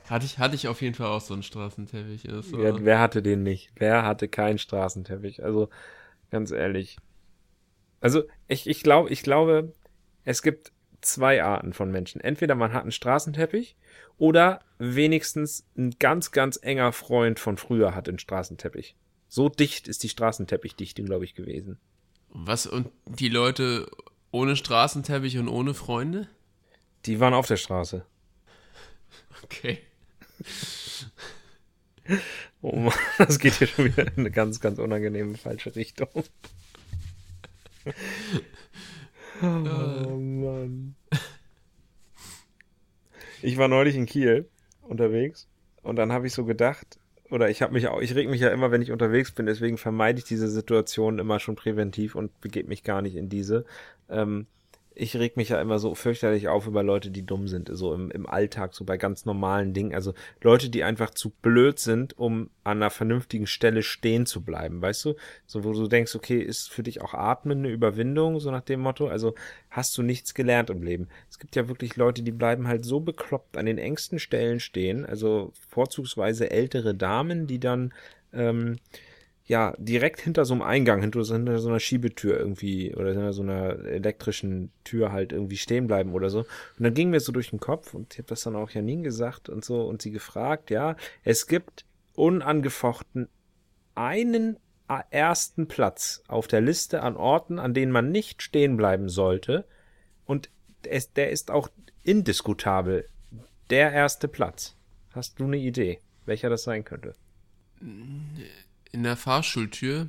Hatte 0.09 0.27
ich, 0.27 0.39
hatte 0.39 0.55
ich 0.55 0.67
auf 0.67 0.83
jeden 0.83 0.95
Fall 0.95 1.07
auch 1.07 1.21
so 1.21 1.35
einen 1.35 1.43
Straßenteppich. 1.43 2.29
So. 2.43 2.63
Ja, 2.63 2.85
wer 2.85 2.99
hatte 2.99 3.23
den 3.23 3.43
nicht? 3.43 3.71
Wer 3.77 4.05
hatte 4.05 4.29
keinen 4.29 4.59
Straßenteppich? 4.59 5.45
Also, 5.45 5.69
ganz 6.31 6.51
ehrlich. 6.51 6.97
Also, 8.01 8.25
ich, 8.49 8.67
ich 8.67 8.83
glaube, 8.83 9.11
ich 9.11 9.23
glaube, 9.23 9.73
es 10.25 10.43
gibt 10.43 10.73
zwei 11.01 11.43
Arten 11.43 11.73
von 11.73 11.91
Menschen. 11.91 12.21
Entweder 12.21 12.55
man 12.55 12.73
hat 12.73 12.83
einen 12.83 12.93
Straßenteppich 12.93 13.77
oder 14.19 14.61
wenigstens 14.79 15.67
ein 15.77 15.97
ganz, 15.99 16.33
ganz 16.33 16.59
enger 16.63 16.93
Freund 16.93 17.39
von 17.39 17.57
früher 17.57 17.95
hat 17.95 18.09
einen 18.09 18.19
Straßenteppich. 18.19 18.97
So 19.29 19.49
dicht 19.49 19.89
ist 19.89 20.03
die 20.03 20.09
Straßenteppichdichte, 20.09 21.03
glaube 21.03 21.25
ich, 21.25 21.35
gewesen. 21.35 21.79
Was 22.29 22.67
und 22.67 22.91
die 23.07 23.29
Leute 23.29 23.91
ohne 24.31 24.57
Straßenteppich 24.57 25.39
und 25.39 25.49
ohne 25.49 25.75
Freunde? 25.75 26.29
Die 27.07 27.21
waren 27.21 27.35
auf 27.35 27.47
der 27.47 27.57
Straße. 27.57 28.05
Okay. 29.43 29.79
Oh 32.63 32.77
Mann, 32.77 32.93
das 33.19 33.39
geht 33.39 33.55
hier 33.55 33.69
schon 33.69 33.85
wieder 33.87 34.07
in 34.07 34.19
eine 34.19 34.31
ganz, 34.31 34.61
ganz 34.61 34.79
unangenehme 34.79 35.39
falsche 35.39 35.75
Richtung. 35.77 36.09
Oh 39.43 40.17
Mann. 40.17 40.95
Ich 43.43 43.57
war 43.57 43.69
neulich 43.69 43.97
in 43.97 44.07
Kiel 44.07 44.49
unterwegs 44.83 45.49
und 45.83 45.97
dann 45.97 46.13
habe 46.13 46.27
ich 46.27 46.35
so 46.35 46.45
gedacht, 46.45 46.99
oder 47.31 47.49
ich 47.49 47.63
habe 47.63 47.73
mich 47.73 47.89
auch, 47.89 48.01
ich 48.01 48.15
reg 48.15 48.29
mich 48.29 48.41
ja 48.41 48.49
immer, 48.51 48.71
wenn 48.71 48.83
ich 48.83 48.93
unterwegs 48.93 49.33
bin, 49.33 49.47
deswegen 49.47 49.79
vermeide 49.79 50.19
ich 50.19 50.25
diese 50.25 50.49
Situation 50.49 51.19
immer 51.19 51.41
schon 51.41 51.57
präventiv 51.57 52.15
und 52.15 52.39
begebe 52.41 52.69
mich 52.69 52.83
gar 52.83 53.01
nicht 53.03 53.17
in 53.17 53.29
diese. 53.29 53.65
Ähm, 54.09 54.47
ich 54.95 55.17
reg 55.17 55.37
mich 55.37 55.51
ja 55.51 55.61
immer 55.61 55.79
so 55.79 55.95
fürchterlich 55.95 56.49
auf 56.49 56.67
über 56.67 56.83
Leute, 56.83 57.11
die 57.11 57.25
dumm 57.25 57.49
sind, 57.49 57.71
so 57.73 57.95
im, 57.95 58.11
im 58.11 58.29
Alltag, 58.29 58.75
so 58.75 58.85
bei 58.85 58.97
ganz 58.97 59.25
normalen 59.25 59.73
Dingen. 59.73 59.95
Also 59.95 60.15
Leute, 60.43 60.69
die 60.69 60.85
einfach 60.85 61.11
zu 61.11 61.31
blöd 61.31 61.79
sind, 61.79 62.19
um 62.19 62.51
an 62.65 62.79
einer 62.79 62.91
vernünftigen 62.91 63.47
Stelle 63.47 63.83
stehen 63.83 64.27
zu 64.27 64.43
bleiben, 64.43 64.83
weißt 64.83 65.05
du? 65.05 65.15
So, 65.47 65.65
wo 65.65 65.73
du 65.73 65.87
denkst, 65.87 66.15
okay, 66.15 66.41
ist 66.41 66.71
für 66.71 66.83
dich 66.83 67.01
auch 67.01 67.15
Atmen 67.15 67.59
eine 67.59 67.71
Überwindung, 67.71 68.41
so 68.41 68.51
nach 68.51 68.63
dem 68.63 68.81
Motto. 68.81 69.09
Also 69.09 69.35
hast 69.71 69.97
du 69.97 70.03
nichts 70.03 70.35
gelernt 70.35 70.71
im 70.71 70.83
Leben. 70.83 71.09
Es 71.31 71.39
gibt 71.39 71.57
ja 71.57 71.69
wirklich 71.69 71.97
Leute, 71.97 72.23
die 72.23 72.33
bleiben 72.33 72.67
halt 72.67 72.85
so 72.85 73.01
bekloppt 73.01 73.57
an 73.57 73.67
den 73.67 73.79
engsten 73.79 74.19
Stellen 74.19 74.61
stehen, 74.61 75.07
also 75.07 75.53
vorzugsweise 75.69 76.51
ältere 76.51 76.95
Damen, 76.95 77.47
die 77.47 77.61
dann 77.61 77.95
ähm, 78.33 78.77
ja, 79.51 79.75
direkt 79.79 80.21
hinter 80.21 80.45
so 80.45 80.55
einem 80.55 80.63
Eingang, 80.63 81.01
hinter 81.01 81.25
so, 81.25 81.35
hinter 81.35 81.59
so 81.59 81.71
einer 81.71 81.81
Schiebetür 81.81 82.39
irgendwie 82.39 82.95
oder 82.95 83.09
hinter 83.09 83.33
so 83.33 83.43
einer 83.43 83.85
elektrischen 83.85 84.71
Tür 84.85 85.11
halt 85.11 85.33
irgendwie 85.33 85.57
stehen 85.57 85.89
bleiben 85.89 86.13
oder 86.13 86.31
so. 86.31 86.47
Und 86.79 86.85
dann 86.85 86.95
ging 86.95 87.11
mir 87.11 87.19
so 87.19 87.33
durch 87.33 87.51
den 87.51 87.59
Kopf 87.59 87.93
und 87.93 88.13
ich 88.13 88.21
habe 88.21 88.29
das 88.29 88.43
dann 88.43 88.55
auch 88.55 88.71
Janine 88.71 89.03
gesagt 89.03 89.49
und 89.49 89.65
so 89.65 89.83
und 89.83 90.03
sie 90.03 90.13
gefragt, 90.13 90.71
ja, 90.71 90.95
es 91.25 91.49
gibt 91.49 91.85
unangefochten 92.15 93.29
einen 93.97 94.57
ersten 95.11 95.67
Platz 95.67 96.23
auf 96.29 96.47
der 96.47 96.61
Liste 96.61 97.03
an 97.03 97.17
Orten, 97.17 97.59
an 97.59 97.75
denen 97.75 97.91
man 97.91 98.13
nicht 98.13 98.43
stehen 98.43 98.77
bleiben 98.77 99.09
sollte 99.09 99.65
und 100.27 100.49
es, 100.85 101.13
der 101.13 101.31
ist 101.31 101.51
auch 101.51 101.69
indiskutabel 102.05 103.09
der 103.69 103.91
erste 103.91 104.29
Platz. 104.29 104.77
Hast 105.11 105.41
du 105.41 105.47
eine 105.47 105.57
Idee, 105.57 105.99
welcher 106.25 106.51
das 106.51 106.63
sein 106.63 106.85
könnte? 106.85 107.17
In 108.93 109.03
der 109.03 109.17
Fahrschultür. 109.17 110.09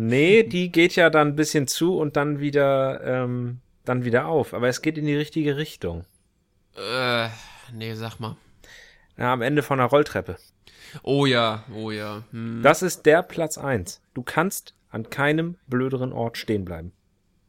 Nee, 0.00 0.44
die 0.44 0.70
geht 0.70 0.94
ja 0.94 1.10
dann 1.10 1.28
ein 1.28 1.36
bisschen 1.36 1.66
zu 1.66 1.98
und 1.98 2.16
dann 2.16 2.38
wieder, 2.38 3.00
ähm, 3.02 3.58
dann 3.84 4.04
wieder 4.04 4.26
auf. 4.26 4.54
Aber 4.54 4.68
es 4.68 4.80
geht 4.80 4.96
in 4.96 5.06
die 5.06 5.16
richtige 5.16 5.56
Richtung. 5.56 6.04
Äh, 6.76 7.28
nee, 7.72 7.94
sag 7.94 8.20
mal. 8.20 8.36
Ja, 9.16 9.32
am 9.32 9.42
Ende 9.42 9.64
von 9.64 9.78
der 9.78 9.88
Rolltreppe. 9.88 10.36
Oh 11.02 11.26
ja, 11.26 11.64
oh 11.74 11.90
ja. 11.90 12.22
Hm. 12.30 12.62
Das 12.62 12.82
ist 12.82 13.06
der 13.06 13.22
Platz 13.22 13.58
eins. 13.58 14.00
Du 14.14 14.22
kannst 14.22 14.74
an 14.88 15.10
keinem 15.10 15.56
blöderen 15.66 16.12
Ort 16.12 16.38
stehen 16.38 16.64
bleiben. 16.64 16.92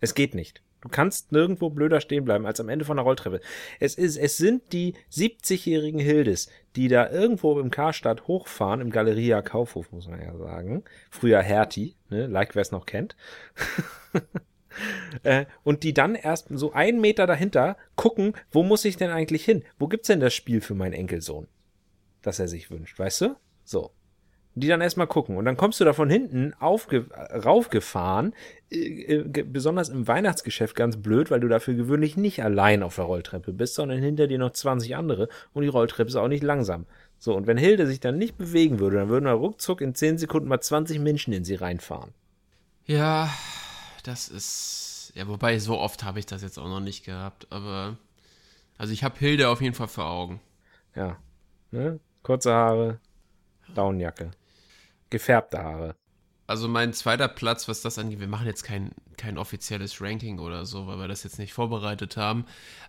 Es 0.02 0.16
geht 0.16 0.34
nicht. 0.34 0.64
Du 0.82 0.88
kannst 0.88 1.32
nirgendwo 1.32 1.70
blöder 1.70 2.00
stehen 2.00 2.24
bleiben 2.24 2.46
als 2.46 2.60
am 2.60 2.70
Ende 2.70 2.86
von 2.86 2.96
der 2.96 3.04
Rolltreppe. 3.04 3.42
Es 3.80 3.96
ist, 3.96 4.16
es 4.16 4.38
sind 4.38 4.72
die 4.72 4.94
70-jährigen 5.12 6.00
Hildes, 6.00 6.50
die 6.76 6.88
da 6.88 7.10
irgendwo 7.10 7.60
im 7.60 7.70
Karstadt 7.70 8.28
hochfahren, 8.28 8.80
im 8.80 8.90
Galeria 8.90 9.42
Kaufhof, 9.42 9.92
muss 9.92 10.08
man 10.08 10.22
ja 10.22 10.36
sagen. 10.38 10.84
Früher 11.12 11.42
Hertie, 11.42 11.96
ne, 12.10 12.28
like 12.28 12.56
wer 12.56 12.62
es 12.62 12.72
noch 12.72 12.86
kennt. 12.86 13.18
äh, 15.24 15.46
und 15.64 15.84
die 15.84 15.94
dann 15.94 16.16
erst 16.16 16.48
so 16.50 16.72
einen 16.72 17.02
Meter 17.02 17.28
dahinter 17.28 17.76
gucken, 17.98 18.34
wo 18.50 18.64
muss 18.64 18.86
ich 18.86 18.96
denn 18.96 19.10
eigentlich 19.10 19.44
hin? 19.44 19.64
Wo 19.80 19.88
gibt's 19.88 20.08
denn 20.08 20.22
das 20.22 20.34
Spiel 20.34 20.62
für 20.62 20.76
meinen 20.76 20.94
Enkelsohn? 20.94 21.48
Das 22.22 22.40
er 22.40 22.48
sich 22.48 22.72
wünscht, 22.72 22.98
weißt 22.98 23.22
du? 23.22 23.36
So 23.66 23.92
die 24.56 24.68
dann 24.68 24.82
erstmal 24.82 25.08
gucken. 25.08 25.38
Und 25.38 25.46
dann 25.46 25.58
kommst 25.58 25.80
du 25.80 25.86
da 25.86 25.94
von 25.94 26.10
hinten 26.10 26.54
aufge 26.60 27.08
raufgefahren, 27.12 28.34
besonders 28.70 29.90
im 29.90 30.08
Weihnachtsgeschäft 30.08 30.76
ganz 30.76 30.98
blöd, 30.98 31.32
weil 31.32 31.40
du 31.40 31.48
dafür 31.48 31.74
gewöhnlich 31.74 32.18
nicht 32.18 32.44
allein 32.44 32.84
auf 32.84 32.96
der 32.96 33.06
Rolltreppe 33.06 33.52
bist, 33.52 33.76
sondern 33.76 34.00
hinter 34.00 34.28
dir 34.28 34.38
noch 34.38 34.52
20 34.52 34.96
andere 34.96 35.28
und 35.54 35.64
die 35.64 35.70
Rolltreppe 35.70 36.10
ist 36.10 36.16
auch 36.16 36.28
nicht 36.28 36.44
langsam. 36.44 36.86
So, 37.18 37.36
und 37.36 37.48
wenn 37.48 37.58
Hilde 37.58 37.88
sich 37.88 38.00
dann 38.00 38.18
nicht 38.18 38.38
bewegen 38.38 38.80
würde, 38.80 38.98
dann 38.98 39.10
würden 39.10 39.26
wir 39.26 39.32
ruckzuck 39.32 39.82
in 39.82 39.96
10 39.96 40.20
Sekunden 40.20 40.48
mal 40.48 40.62
20 40.62 41.00
Menschen 41.00 41.34
in 41.34 41.44
sie 41.44 41.56
reinfahren. 41.56 42.14
Ja, 42.86 43.30
das 44.04 44.30
ist. 44.30 45.12
Ja, 45.16 45.28
wobei 45.28 45.58
so 45.60 45.78
oft 45.78 46.04
habe 46.04 46.20
ich 46.20 46.28
das 46.28 46.44
jetzt 46.44 46.60
auch 46.60 46.70
noch 46.70 46.80
nicht 46.80 47.04
gehabt, 47.06 47.48
aber. 47.50 47.98
Also 48.78 48.94
ich 48.94 49.04
habe 49.04 49.20
Hilde 49.20 49.50
auf 49.50 49.62
jeden 49.62 49.76
Fall 49.76 49.90
vor 49.90 50.06
Augen. 50.06 50.40
Ja. 50.96 51.18
Ne? 51.72 52.00
Kurze 52.24 52.54
Haare, 52.54 53.00
Daunenjacke 53.76 54.32
gefärbte 55.10 55.62
Haare. 55.62 55.96
Also 56.50 56.68
mein 56.68 56.94
zweiter 56.94 57.28
Platz, 57.28 57.68
was 57.68 57.84
das 57.84 58.00
angeht, 58.00 58.20
wir 58.20 58.28
machen 58.28 58.48
jetzt 58.48 58.64
kein, 58.64 58.90
kein 59.18 59.38
offizielles 59.38 60.02
Ranking 60.02 60.40
oder 60.40 60.66
so, 60.66 60.88
weil 60.88 60.98
wir 60.98 61.08
das 61.08 61.24
jetzt 61.24 61.38
nicht 61.38 61.54
vorbereitet 61.54 62.18
haben. 62.18 62.44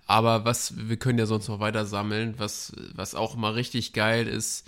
Aber 0.07 0.47
was, 0.47 0.89
wir 0.89 0.97
können 0.97 1.19
ja 1.19 1.27
sonst 1.27 1.47
noch 1.49 1.61
weiter 1.61 1.85
sammeln, 1.85 2.37
was, 2.39 2.73
was 2.95 3.15
auch 3.15 3.37
mal 3.37 3.53
richtig 3.53 3.93
geil 3.93 4.27
ist, 4.27 4.67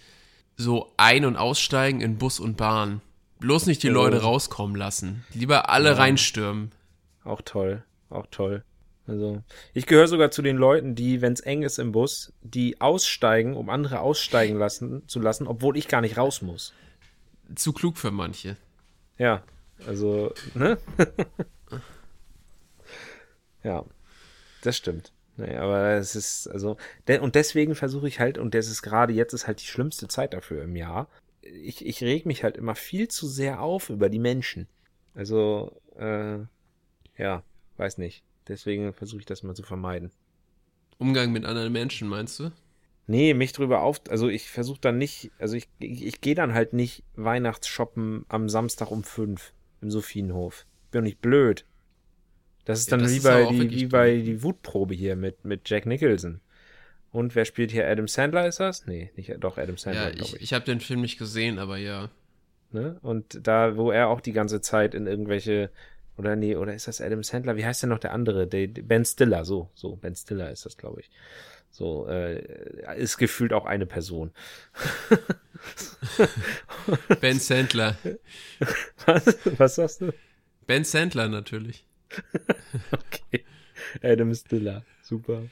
so 0.58 0.92
ein- 0.98 1.24
und 1.24 1.38
aussteigen 1.38 2.02
in 2.02 2.18
Bus 2.18 2.38
und 2.38 2.58
Bahn. 2.58 3.00
Bloß 3.40 3.64
nicht 3.64 3.82
die 3.82 3.88
oh. 3.88 3.94
Leute 3.94 4.20
rauskommen 4.20 4.76
lassen. 4.76 5.24
Lieber 5.32 5.70
alle 5.70 5.92
ja. 5.92 5.94
reinstürmen. 5.94 6.70
Auch 7.24 7.40
toll, 7.40 7.82
auch 8.10 8.26
toll. 8.30 8.62
Also, 9.06 9.42
ich 9.72 9.86
gehöre 9.86 10.06
sogar 10.06 10.30
zu 10.30 10.42
den 10.42 10.58
Leuten, 10.58 10.94
die, 10.94 11.22
wenn 11.22 11.32
es 11.32 11.40
eng 11.40 11.62
ist 11.62 11.78
im 11.78 11.92
Bus, 11.92 12.34
die 12.42 12.78
aussteigen, 12.82 13.56
um 13.56 13.70
andere 13.70 14.00
aussteigen 14.00 14.58
lassen, 14.58 15.08
zu 15.08 15.18
lassen, 15.18 15.46
obwohl 15.46 15.78
ich 15.78 15.88
gar 15.88 16.02
nicht 16.02 16.18
raus 16.18 16.42
muss 16.42 16.74
zu 17.54 17.72
klug 17.72 17.98
für 17.98 18.10
manche. 18.10 18.56
Ja, 19.22 19.44
also, 19.86 20.34
ne? 20.54 20.78
ja, 23.62 23.84
das 24.62 24.76
stimmt. 24.76 25.12
Nee, 25.36 25.54
aber 25.54 25.92
es 25.92 26.16
ist, 26.16 26.48
also, 26.48 26.76
de 27.06 27.20
und 27.20 27.36
deswegen 27.36 27.76
versuche 27.76 28.08
ich 28.08 28.18
halt, 28.18 28.36
und 28.36 28.52
das 28.52 28.66
ist 28.66 28.82
gerade 28.82 29.12
jetzt 29.12 29.32
ist 29.32 29.46
halt 29.46 29.60
die 29.60 29.66
schlimmste 29.66 30.08
Zeit 30.08 30.34
dafür 30.34 30.64
im 30.64 30.74
Jahr. 30.74 31.08
Ich, 31.40 31.86
ich 31.86 32.02
reg 32.02 32.26
mich 32.26 32.42
halt 32.42 32.56
immer 32.56 32.74
viel 32.74 33.06
zu 33.06 33.28
sehr 33.28 33.60
auf 33.60 33.90
über 33.90 34.08
die 34.08 34.18
Menschen. 34.18 34.66
Also, 35.14 35.80
äh, 35.96 36.38
ja, 37.16 37.44
weiß 37.76 37.98
nicht. 37.98 38.24
Deswegen 38.48 38.92
versuche 38.92 39.20
ich 39.20 39.26
das 39.26 39.44
mal 39.44 39.54
zu 39.54 39.62
vermeiden. 39.62 40.10
Umgang 40.98 41.30
mit 41.30 41.44
anderen 41.44 41.72
Menschen, 41.72 42.08
meinst 42.08 42.40
du? 42.40 42.50
Nee, 43.06 43.34
mich 43.34 43.52
drüber 43.52 43.82
auf, 43.82 44.00
also 44.08 44.28
ich 44.28 44.48
versuche 44.48 44.80
dann 44.80 44.96
nicht, 44.96 45.32
also 45.38 45.56
ich, 45.56 45.68
ich, 45.78 46.06
ich 46.06 46.20
gehe 46.20 46.34
dann 46.34 46.54
halt 46.54 46.72
nicht 46.72 47.02
Weihnachtsshoppen 47.16 48.24
am 48.28 48.48
Samstag 48.48 48.90
um 48.90 49.02
fünf 49.02 49.52
im 49.80 49.90
Sophienhof. 49.90 50.66
Bin 50.90 51.00
doch 51.00 51.04
nicht 51.04 51.20
blöd. 51.20 51.64
Das 52.64 52.78
ist 52.78 52.92
dann 52.92 53.00
ja, 53.00 53.04
das 53.06 53.12
wie, 53.12 53.16
ist 53.18 53.24
bei 53.24 53.44
die, 53.46 53.70
wie 53.70 53.86
bei 53.86 54.16
die 54.18 54.42
Wutprobe 54.42 54.94
hier 54.94 55.16
mit, 55.16 55.44
mit 55.44 55.68
Jack 55.68 55.86
Nicholson. 55.86 56.40
Und 57.10 57.34
wer 57.34 57.44
spielt 57.44 57.72
hier? 57.72 57.86
Adam 57.88 58.08
Sandler 58.08 58.46
ist 58.46 58.60
das? 58.60 58.86
Nee, 58.86 59.10
nicht, 59.16 59.34
doch, 59.40 59.58
Adam 59.58 59.76
Sandler, 59.76 60.14
ja, 60.14 60.14
ich. 60.14 60.34
Ich, 60.34 60.42
ich 60.42 60.52
habe 60.52 60.64
den 60.64 60.80
Film 60.80 61.00
nicht 61.02 61.18
gesehen, 61.18 61.58
aber 61.58 61.76
ja. 61.76 62.08
Ne? 62.70 62.98
Und 63.02 63.46
da, 63.46 63.76
wo 63.76 63.90
er 63.90 64.08
auch 64.08 64.20
die 64.20 64.32
ganze 64.32 64.60
Zeit 64.60 64.94
in 64.94 65.06
irgendwelche, 65.06 65.70
oder 66.16 66.36
nee, 66.36 66.56
oder 66.56 66.72
ist 66.72 66.88
das 66.88 67.00
Adam 67.00 67.22
Sandler? 67.22 67.56
Wie 67.56 67.66
heißt 67.66 67.82
denn 67.82 67.90
noch 67.90 67.98
der 67.98 68.12
andere? 68.12 68.46
Der, 68.46 68.66
ben 68.66 69.04
Stiller, 69.04 69.44
so, 69.44 69.68
so, 69.74 69.96
Ben 69.96 70.14
Stiller 70.14 70.50
ist 70.50 70.64
das, 70.64 70.78
glaube 70.78 71.00
ich. 71.00 71.10
So, 71.72 72.06
äh, 72.06 72.98
ist 72.98 73.16
gefühlt 73.16 73.54
auch 73.54 73.64
eine 73.64 73.86
Person. 73.86 74.30
ben 77.20 77.40
Sandler. 77.40 77.96
Was, 79.06 79.38
was 79.58 79.74
sagst 79.76 80.02
du? 80.02 80.12
Ben 80.66 80.84
Sandler 80.84 81.28
natürlich. 81.28 81.86
okay. 82.92 83.46
Adam 84.02 84.34
Stiller. 84.34 84.84
Super. 85.00 85.44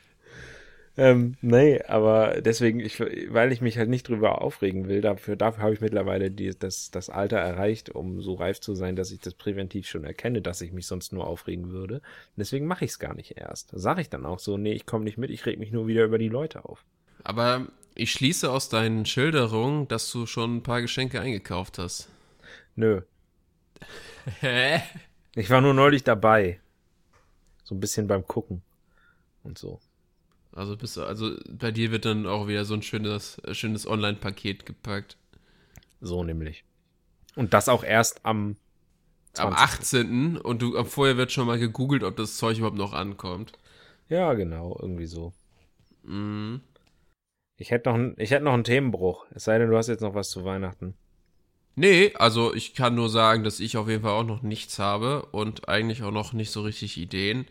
Ähm, 1.00 1.38
nee, 1.40 1.80
aber 1.84 2.42
deswegen, 2.42 2.78
ich, 2.78 3.00
weil 3.00 3.52
ich 3.52 3.62
mich 3.62 3.78
halt 3.78 3.88
nicht 3.88 4.06
drüber 4.06 4.42
aufregen 4.42 4.86
will, 4.86 5.00
dafür, 5.00 5.34
dafür 5.34 5.62
habe 5.62 5.72
ich 5.72 5.80
mittlerweile 5.80 6.30
die, 6.30 6.50
das, 6.50 6.90
das 6.90 7.08
Alter 7.08 7.38
erreicht, 7.38 7.88
um 7.88 8.20
so 8.20 8.34
reif 8.34 8.60
zu 8.60 8.74
sein, 8.74 8.96
dass 8.96 9.10
ich 9.10 9.18
das 9.18 9.32
präventiv 9.32 9.88
schon 9.88 10.04
erkenne, 10.04 10.42
dass 10.42 10.60
ich 10.60 10.72
mich 10.72 10.86
sonst 10.86 11.14
nur 11.14 11.26
aufregen 11.26 11.70
würde. 11.70 11.94
Und 11.94 12.36
deswegen 12.36 12.66
mache 12.66 12.84
ich 12.84 12.90
es 12.90 12.98
gar 12.98 13.14
nicht 13.14 13.38
erst. 13.38 13.70
Sage 13.72 14.02
ich 14.02 14.10
dann 14.10 14.26
auch 14.26 14.40
so, 14.40 14.58
nee, 14.58 14.74
ich 14.74 14.84
komme 14.84 15.04
nicht 15.04 15.16
mit, 15.16 15.30
ich 15.30 15.46
reg 15.46 15.58
mich 15.58 15.72
nur 15.72 15.86
wieder 15.86 16.04
über 16.04 16.18
die 16.18 16.28
Leute 16.28 16.66
auf. 16.66 16.84
Aber 17.24 17.66
ich 17.94 18.12
schließe 18.12 18.50
aus 18.50 18.68
deinen 18.68 19.06
Schilderungen, 19.06 19.88
dass 19.88 20.12
du 20.12 20.26
schon 20.26 20.56
ein 20.56 20.62
paar 20.62 20.82
Geschenke 20.82 21.18
eingekauft 21.18 21.78
hast. 21.78 22.10
Nö. 22.76 23.00
Hä? 24.40 24.82
Ich 25.34 25.48
war 25.48 25.62
nur 25.62 25.72
neulich 25.72 26.04
dabei. 26.04 26.60
So 27.64 27.74
ein 27.74 27.80
bisschen 27.80 28.06
beim 28.06 28.26
Gucken 28.26 28.60
und 29.42 29.56
so. 29.56 29.80
Also 30.52 30.76
bist 30.76 30.96
du, 30.96 31.02
also 31.02 31.36
bei 31.48 31.70
dir 31.70 31.92
wird 31.92 32.04
dann 32.04 32.26
auch 32.26 32.48
wieder 32.48 32.64
so 32.64 32.74
ein 32.74 32.82
schönes, 32.82 33.38
äh, 33.44 33.54
schönes 33.54 33.86
Online-Paket 33.86 34.66
gepackt. 34.66 35.16
So 36.00 36.24
nämlich. 36.24 36.64
Und 37.36 37.54
das 37.54 37.68
auch 37.68 37.84
erst 37.84 38.24
am 38.24 38.56
20. 39.34 39.44
Am 39.44 39.52
18. 39.52 40.36
Und 40.38 40.62
du, 40.62 40.82
vorher 40.84 41.16
wird 41.16 41.30
schon 41.30 41.46
mal 41.46 41.58
gegoogelt, 41.58 42.02
ob 42.02 42.16
das 42.16 42.36
Zeug 42.36 42.58
überhaupt 42.58 42.76
noch 42.76 42.92
ankommt. 42.92 43.52
Ja, 44.08 44.34
genau, 44.34 44.76
irgendwie 44.80 45.06
so. 45.06 45.32
Mhm. 46.02 46.62
Ich 47.56 47.70
hätte 47.70 47.90
noch, 47.90 48.16
ich 48.16 48.30
hätte 48.30 48.44
noch 48.44 48.54
einen 48.54 48.64
Themenbruch. 48.64 49.26
Es 49.34 49.44
sei 49.44 49.58
denn, 49.58 49.70
du 49.70 49.76
hast 49.76 49.86
jetzt 49.86 50.00
noch 50.00 50.14
was 50.14 50.30
zu 50.30 50.44
Weihnachten. 50.44 50.94
Nee, 51.76 52.12
also 52.14 52.52
ich 52.54 52.74
kann 52.74 52.94
nur 52.94 53.08
sagen, 53.08 53.44
dass 53.44 53.60
ich 53.60 53.76
auf 53.76 53.88
jeden 53.88 54.02
Fall 54.02 54.12
auch 54.12 54.24
noch 54.24 54.42
nichts 54.42 54.78
habe 54.78 55.26
und 55.26 55.68
eigentlich 55.68 56.02
auch 56.02 56.10
noch 56.10 56.32
nicht 56.32 56.50
so 56.50 56.62
richtig 56.62 56.96
Ideen. 56.96 57.46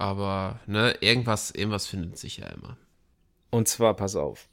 Aber, 0.00 0.60
ne, 0.66 0.96
irgendwas, 1.00 1.50
irgendwas 1.50 1.86
findet 1.86 2.16
sich 2.16 2.38
ja 2.38 2.46
immer. 2.46 2.78
Und 3.50 3.68
zwar, 3.68 3.94
pass 3.94 4.16
auf. 4.16 4.48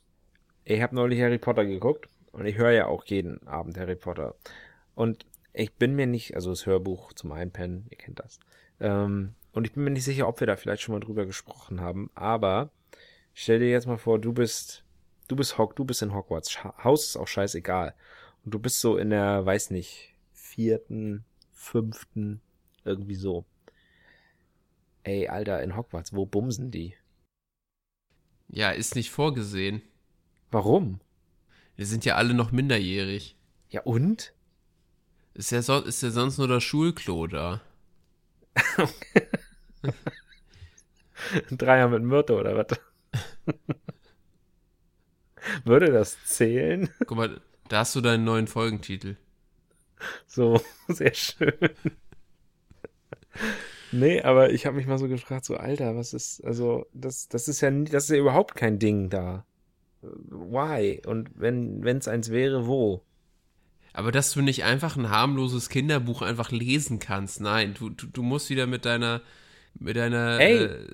Ich 0.66 0.82
habe 0.82 0.94
neulich 0.94 1.22
Harry 1.22 1.38
Potter 1.38 1.66
geguckt 1.66 2.10
und 2.34 2.46
ich 2.46 2.58
höre 2.58 2.72
ja 2.72 2.88
auch 2.88 3.06
jeden 3.06 3.48
Abend 3.48 3.78
Harry 3.78 3.96
Potter. 3.96 4.36
Und 4.94 5.26
ich 5.54 5.74
bin 5.76 5.96
mir 5.96 6.06
nicht, 6.06 6.36
also 6.36 6.50
das 6.50 6.66
Hörbuch 6.66 7.14
zum 7.14 7.32
Einpennen, 7.32 7.86
ihr 7.90 7.96
kennt 7.96 8.20
das. 8.20 8.42
Ähm, 8.82 9.36
und 9.54 9.66
ich 9.66 9.72
bin 9.72 9.86
mir 9.86 9.92
nicht 9.92 10.04
sicher, 10.04 10.28
ob 10.28 10.42
wir 10.42 10.48
da 10.48 10.58
vielleicht 10.58 10.82
schon 10.82 10.92
mal 10.94 11.00
drüber 11.00 11.26
gesprochen 11.26 11.80
haben. 11.80 12.12
Aber 12.14 12.70
stell 13.34 13.60
dir 13.60 13.70
jetzt 13.70 13.88
mal 13.88 13.98
vor, 13.98 14.20
du 14.20 14.34
bist, 14.34 14.84
du 15.30 15.38
bist 15.38 15.58
Hock, 15.58 15.78
du 15.78 15.86
bist 15.86 16.02
in 16.02 16.14
Hogwarts. 16.14 16.62
Haus 16.84 17.06
ist 17.06 17.16
auch 17.16 17.30
scheißegal. 17.30 17.96
Und 18.44 18.54
du 18.54 18.60
bist 18.60 18.82
so 18.82 18.98
in 18.98 19.12
der, 19.12 19.46
weiß 19.46 19.72
nicht, 19.72 20.14
vierten, 20.34 21.24
fünften, 21.54 22.42
irgendwie 22.84 23.16
so. 23.16 23.46
Ey, 25.08 25.30
Alter, 25.30 25.64
in 25.64 25.78
Hogwarts, 25.78 26.14
wo 26.14 26.26
bumsen 26.26 26.70
die? 26.70 26.94
Ja, 28.50 28.72
ist 28.72 28.94
nicht 28.96 29.10
vorgesehen. 29.10 29.82
Warum? 30.52 31.00
Wir 31.78 31.86
sind 31.86 32.04
ja 32.04 32.16
alle 32.16 32.34
noch 32.34 32.52
minderjährig. 32.52 33.38
Ja 33.70 33.84
und? 33.84 34.34
Ist 35.34 35.52
ja, 35.52 35.62
so, 35.62 35.80
ist 35.80 36.04
ja 36.04 36.10
sonst 36.10 36.40
nur 36.40 36.50
das 36.50 36.62
Schulklo 36.62 37.28
da. 37.28 37.62
Ein 38.74 39.98
Dreier 41.58 41.88
mit 41.88 42.04
Myrte 42.04 42.36
oder 42.36 42.58
was? 42.58 42.78
Würde 45.64 45.90
das 45.94 46.22
zählen? 46.26 46.90
Guck 47.06 47.18
mal, 47.18 47.40
da 47.70 47.80
hast 47.80 47.96
du 47.96 48.02
deinen 48.02 48.26
neuen 48.26 48.48
Folgentitel. 48.48 49.16
So, 50.26 50.62
sehr 50.90 51.14
schön. 51.14 51.54
Nee, 53.92 54.22
aber 54.22 54.52
ich 54.52 54.66
habe 54.66 54.76
mich 54.76 54.88
mal 54.88 54.98
so 54.98 55.08
gefragt, 55.08 55.46
so 55.46 55.56
Alter, 55.56 55.96
was 55.96 56.14
ist, 56.14 56.44
also 56.44 56.86
das, 56.94 57.28
das 57.30 57.48
ist 57.48 57.62
ja, 57.62 57.72
das 57.72 58.06
ist 58.06 58.10
ja 58.10 58.18
überhaupt 58.18 58.56
kein 58.56 58.80
Ding 58.80 59.10
da. 59.10 59.46
Why? 60.02 61.02
Und 61.06 61.30
wenn 61.36 61.86
es 61.86 62.08
eins 62.08 62.30
wäre, 62.32 62.68
wo? 62.68 63.02
Aber 63.94 64.12
dass 64.12 64.32
du 64.32 64.42
nicht 64.42 64.64
einfach 64.64 64.96
ein 64.96 65.10
harmloses 65.10 65.70
Kinderbuch 65.70 66.22
einfach 66.22 66.52
lesen 66.52 67.00
kannst. 67.00 67.42
Nein, 67.42 67.74
du, 67.74 67.90
du, 67.90 68.06
du 68.06 68.22
musst 68.22 68.50
wieder 68.50 68.68
mit 68.68 68.86
deiner, 68.86 69.22
mit 69.80 69.98
deiner, 69.98 70.40
Ey. 70.40 70.66
äh, 70.66 70.88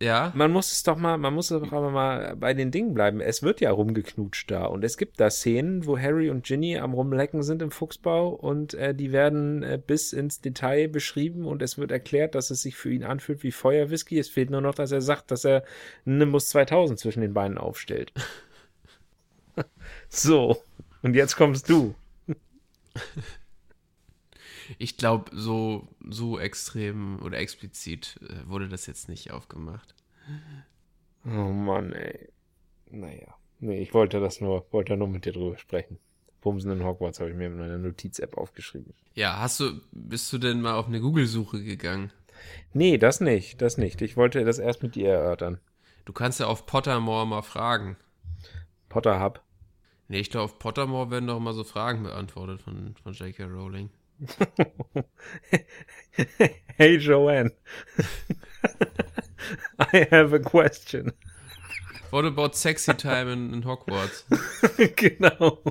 ja, 0.00 0.32
Man 0.36 0.52
muss 0.52 0.70
es 0.70 0.84
doch 0.84 0.96
mal, 0.96 1.18
man 1.18 1.34
muss 1.34 1.48
doch 1.48 1.72
aber 1.72 1.90
mal 1.90 2.36
bei 2.36 2.54
den 2.54 2.70
Dingen 2.70 2.94
bleiben. 2.94 3.20
Es 3.20 3.42
wird 3.42 3.60
ja 3.60 3.72
rumgeknutscht 3.72 4.48
da 4.48 4.66
und 4.66 4.84
es 4.84 4.96
gibt 4.96 5.18
da 5.18 5.28
Szenen, 5.28 5.86
wo 5.86 5.98
Harry 5.98 6.30
und 6.30 6.44
Ginny 6.44 6.78
am 6.78 6.94
rumlecken 6.94 7.42
sind 7.42 7.62
im 7.62 7.72
Fuchsbau 7.72 8.28
und 8.28 8.74
äh, 8.74 8.94
die 8.94 9.10
werden 9.10 9.64
äh, 9.64 9.80
bis 9.84 10.12
ins 10.12 10.40
Detail 10.40 10.88
beschrieben 10.88 11.46
und 11.46 11.62
es 11.62 11.78
wird 11.78 11.90
erklärt, 11.90 12.36
dass 12.36 12.50
es 12.50 12.62
sich 12.62 12.76
für 12.76 12.92
ihn 12.92 13.02
anfühlt 13.02 13.42
wie 13.42 13.50
Feuerwhisky. 13.50 14.18
Es 14.20 14.28
fehlt 14.28 14.50
nur 14.50 14.60
noch, 14.60 14.74
dass 14.74 14.92
er 14.92 15.00
sagt, 15.00 15.32
dass 15.32 15.44
er 15.44 15.64
Nimbus 16.04 16.48
2000 16.50 16.98
zwischen 16.98 17.20
den 17.20 17.34
Beinen 17.34 17.58
aufstellt. 17.58 18.12
so. 20.08 20.62
Und 21.02 21.14
jetzt 21.14 21.36
kommst 21.36 21.68
du. 21.68 21.94
ich 24.78 24.96
glaube, 24.96 25.30
so, 25.34 25.88
so 26.08 26.38
extrem 26.38 27.20
oder 27.22 27.38
explizit 27.38 28.20
äh, 28.22 28.48
wurde 28.48 28.68
das 28.68 28.86
jetzt 28.86 29.08
nicht 29.08 29.30
aufgemacht. 29.30 29.94
Oh 31.24 31.52
Mann, 31.52 31.92
ey. 31.92 32.28
Naja. 32.90 33.34
Nee, 33.60 33.80
ich 33.80 33.94
wollte 33.94 34.20
das 34.20 34.40
nur, 34.40 34.66
wollte 34.70 34.96
nur 34.96 35.08
mit 35.08 35.24
dir 35.24 35.32
drüber 35.32 35.58
sprechen. 35.58 35.98
Bumsen 36.40 36.70
in 36.70 36.84
Hogwarts 36.84 37.18
habe 37.18 37.30
ich 37.30 37.36
mir 37.36 37.46
in 37.46 37.58
meiner 37.58 37.78
Notiz-App 37.78 38.36
aufgeschrieben. 38.36 38.94
Ja, 39.14 39.38
hast 39.38 39.58
du, 39.60 39.80
bist 39.90 40.32
du 40.32 40.38
denn 40.38 40.60
mal 40.60 40.74
auf 40.74 40.86
eine 40.86 41.00
Google-Suche 41.00 41.62
gegangen? 41.62 42.12
Nee, 42.72 42.98
das 42.98 43.20
nicht, 43.20 43.60
das 43.60 43.78
nicht. 43.78 44.00
Ich 44.02 44.16
wollte 44.16 44.44
das 44.44 44.58
erst 44.58 44.82
mit 44.82 44.94
dir 44.94 45.10
erörtern. 45.10 45.58
Du 46.04 46.12
kannst 46.12 46.38
ja 46.38 46.46
auf 46.46 46.66
Pottermore 46.66 47.26
mal 47.26 47.42
fragen. 47.42 47.96
Potter 48.88 49.20
Hub. 49.20 49.42
Nee, 50.06 50.20
ich 50.20 50.30
glaube, 50.30 50.44
auf 50.44 50.58
Pottermore 50.58 51.10
werden 51.10 51.26
doch 51.26 51.40
mal 51.40 51.52
so 51.52 51.64
Fragen 51.64 52.04
beantwortet 52.04 52.62
von, 52.62 52.94
von 53.02 53.12
J.K. 53.12 53.44
Rowling. 53.44 53.90
hey 56.76 56.96
Joanne. 56.96 57.50
I 59.78 60.06
have 60.10 60.32
a 60.32 60.40
question. 60.40 61.12
What 62.10 62.24
about 62.24 62.56
sexy 62.56 62.94
time 62.94 63.28
in, 63.28 63.52
in 63.52 63.62
Hogwarts? 63.62 64.24
genau. 64.96 65.62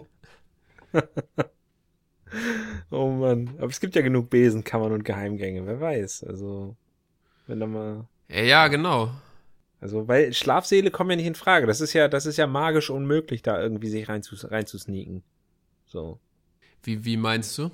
oh 2.92 3.10
Mann. 3.10 3.56
Aber 3.58 3.68
es 3.68 3.80
gibt 3.80 3.96
ja 3.96 4.02
genug 4.02 4.30
Besenkammern 4.30 4.92
und 4.92 5.04
Geheimgänge, 5.04 5.66
wer 5.66 5.82
weiß. 5.82 6.24
Also, 6.24 6.76
wenn 7.48 7.60
da 7.60 7.66
mal. 7.68 8.08
Ja, 8.30 8.42
ja, 8.42 8.68
genau. 8.68 9.12
Also, 9.80 10.08
weil 10.08 10.34
Schlafsäle 10.34 10.92
kommen 10.92 11.12
ja 11.12 11.16
nicht 11.18 11.28
in 11.28 11.36
Frage. 11.36 11.68
Das 11.68 11.82
ist 11.82 11.94
ja, 11.94 12.08
das 12.08 12.26
ist 12.26 12.38
ja 12.38 12.48
magisch 12.48 12.90
unmöglich, 12.90 13.42
da 13.42 13.62
irgendwie 13.62 13.90
sich 13.90 14.08
reinzus 14.08 14.50
reinzusneaken. 14.50 15.24
So. 15.86 16.20
Wie, 16.84 17.04
wie 17.06 17.18
meinst 17.18 17.58
du? 17.58 17.72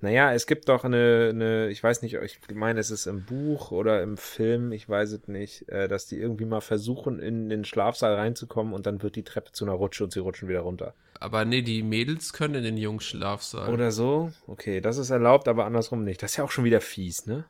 Naja, 0.00 0.32
es 0.32 0.46
gibt 0.46 0.68
doch 0.68 0.84
eine, 0.84 1.30
eine, 1.30 1.70
ich 1.70 1.82
weiß 1.82 2.02
nicht, 2.02 2.14
ich 2.14 2.38
meine, 2.54 2.78
es 2.78 2.90
ist 2.90 3.06
im 3.06 3.24
Buch 3.24 3.72
oder 3.72 4.00
im 4.02 4.16
Film, 4.16 4.70
ich 4.70 4.88
weiß 4.88 5.10
es 5.12 5.26
nicht, 5.26 5.68
äh, 5.68 5.88
dass 5.88 6.06
die 6.06 6.18
irgendwie 6.18 6.44
mal 6.44 6.60
versuchen, 6.60 7.18
in 7.18 7.48
den 7.48 7.64
Schlafsaal 7.64 8.14
reinzukommen 8.14 8.72
und 8.72 8.86
dann 8.86 9.02
wird 9.02 9.16
die 9.16 9.24
Treppe 9.24 9.50
zu 9.50 9.64
einer 9.64 9.74
Rutsche 9.74 10.04
und 10.04 10.12
sie 10.12 10.20
rutschen 10.20 10.48
wieder 10.48 10.60
runter. 10.60 10.94
Aber 11.18 11.44
nee, 11.44 11.62
die 11.62 11.82
Mädels 11.82 12.32
können 12.32 12.54
in 12.54 12.62
den 12.62 12.76
Jungsschlafsaal. 12.76 13.72
Oder 13.72 13.90
so? 13.90 14.32
Okay, 14.46 14.80
das 14.80 14.98
ist 14.98 15.10
erlaubt, 15.10 15.48
aber 15.48 15.64
andersrum 15.64 16.04
nicht. 16.04 16.22
Das 16.22 16.30
ist 16.30 16.36
ja 16.36 16.44
auch 16.44 16.52
schon 16.52 16.64
wieder 16.64 16.80
fies, 16.80 17.26
ne? 17.26 17.44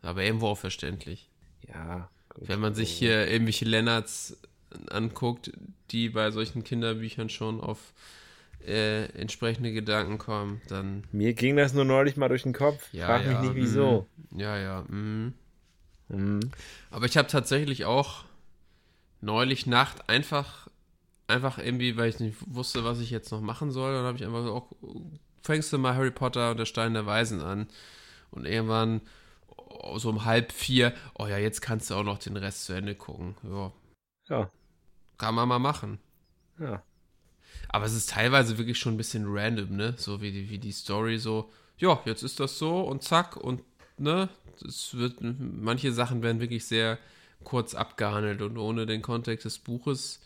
Aber 0.00 0.22
irgendwo 0.22 0.46
auch 0.46 0.58
verständlich. 0.58 1.28
Ja. 1.68 2.08
gut. 2.30 2.48
Wenn 2.48 2.60
man 2.60 2.74
sich 2.74 2.90
hier 2.90 3.28
irgendwelche 3.28 3.66
Lennarts 3.66 4.38
anguckt, 4.88 5.52
die 5.90 6.08
bei 6.08 6.30
solchen 6.30 6.64
Kinderbüchern 6.64 7.28
schon 7.28 7.60
auf 7.60 7.92
äh, 8.66 9.04
entsprechende 9.18 9.72
Gedanken 9.72 10.18
kommen, 10.18 10.60
dann 10.68 11.04
Mir 11.12 11.34
ging 11.34 11.56
das 11.56 11.72
nur 11.74 11.84
neulich 11.84 12.16
mal 12.16 12.28
durch 12.28 12.42
den 12.42 12.52
Kopf. 12.52 12.88
ja. 12.92 13.06
Frag 13.06 13.26
mich 13.26 13.34
ja, 13.34 13.40
nicht, 13.40 13.54
wieso. 13.54 14.06
mm, 14.30 14.38
Ja, 14.38 14.56
ja. 14.58 14.82
Mm. 14.82 15.34
Mhm. 16.08 16.40
Aber 16.90 17.06
ich 17.06 17.16
habe 17.16 17.28
tatsächlich 17.28 17.84
auch 17.84 18.24
neulich 19.20 19.66
Nacht 19.66 20.08
einfach, 20.08 20.68
einfach 21.28 21.58
irgendwie, 21.58 21.96
weil 21.96 22.08
ich 22.10 22.20
nicht 22.20 22.36
wusste, 22.46 22.84
was 22.84 23.00
ich 23.00 23.10
jetzt 23.10 23.30
noch 23.32 23.40
machen 23.40 23.70
soll, 23.70 23.94
dann 23.94 24.04
habe 24.04 24.18
ich 24.18 24.24
einfach 24.24 24.44
auch, 24.46 24.72
fängst 25.42 25.72
du 25.72 25.78
mal 25.78 25.94
Harry 25.94 26.10
Potter 26.10 26.52
und 26.52 26.58
der 26.58 26.66
Stein 26.66 26.94
der 26.94 27.06
Weisen 27.06 27.40
an. 27.42 27.68
Und 28.30 28.46
irgendwann 28.46 29.00
oh, 29.56 29.98
so 29.98 30.10
um 30.10 30.24
halb 30.24 30.52
vier, 30.52 30.94
oh 31.18 31.26
ja, 31.26 31.38
jetzt 31.38 31.60
kannst 31.62 31.90
du 31.90 31.94
auch 31.96 32.04
noch 32.04 32.18
den 32.18 32.36
Rest 32.36 32.64
zu 32.66 32.72
Ende 32.74 32.94
gucken. 32.94 33.36
Ja, 33.44 33.72
Ja, 34.28 34.50
kann 35.18 35.34
man 35.34 35.48
mal 35.48 35.58
machen. 35.58 35.98
ja. 36.58 36.82
Aber 37.72 37.86
es 37.86 37.94
ist 37.94 38.10
teilweise 38.10 38.58
wirklich 38.58 38.78
schon 38.78 38.94
ein 38.94 38.98
bisschen 38.98 39.24
random, 39.28 39.76
ne? 39.76 39.94
So 39.96 40.20
wie 40.20 40.32
die, 40.32 40.50
wie 40.50 40.58
die 40.58 40.72
Story 40.72 41.18
so, 41.18 41.50
ja, 41.78 42.00
jetzt 42.04 42.22
ist 42.22 42.40
das 42.40 42.58
so 42.58 42.80
und 42.82 43.02
zack 43.02 43.36
und, 43.36 43.62
ne? 43.98 44.28
Es 44.66 44.96
wird, 44.96 45.18
manche 45.20 45.92
Sachen 45.92 46.22
werden 46.22 46.40
wirklich 46.40 46.66
sehr 46.66 46.98
kurz 47.44 47.74
abgehandelt 47.74 48.42
und 48.42 48.58
ohne 48.58 48.84
den 48.86 49.00
Kontext 49.02 49.44
des 49.46 49.58
Buches, 49.58 50.20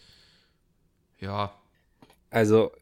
ja, 1.21 1.55
Also, 2.31 2.73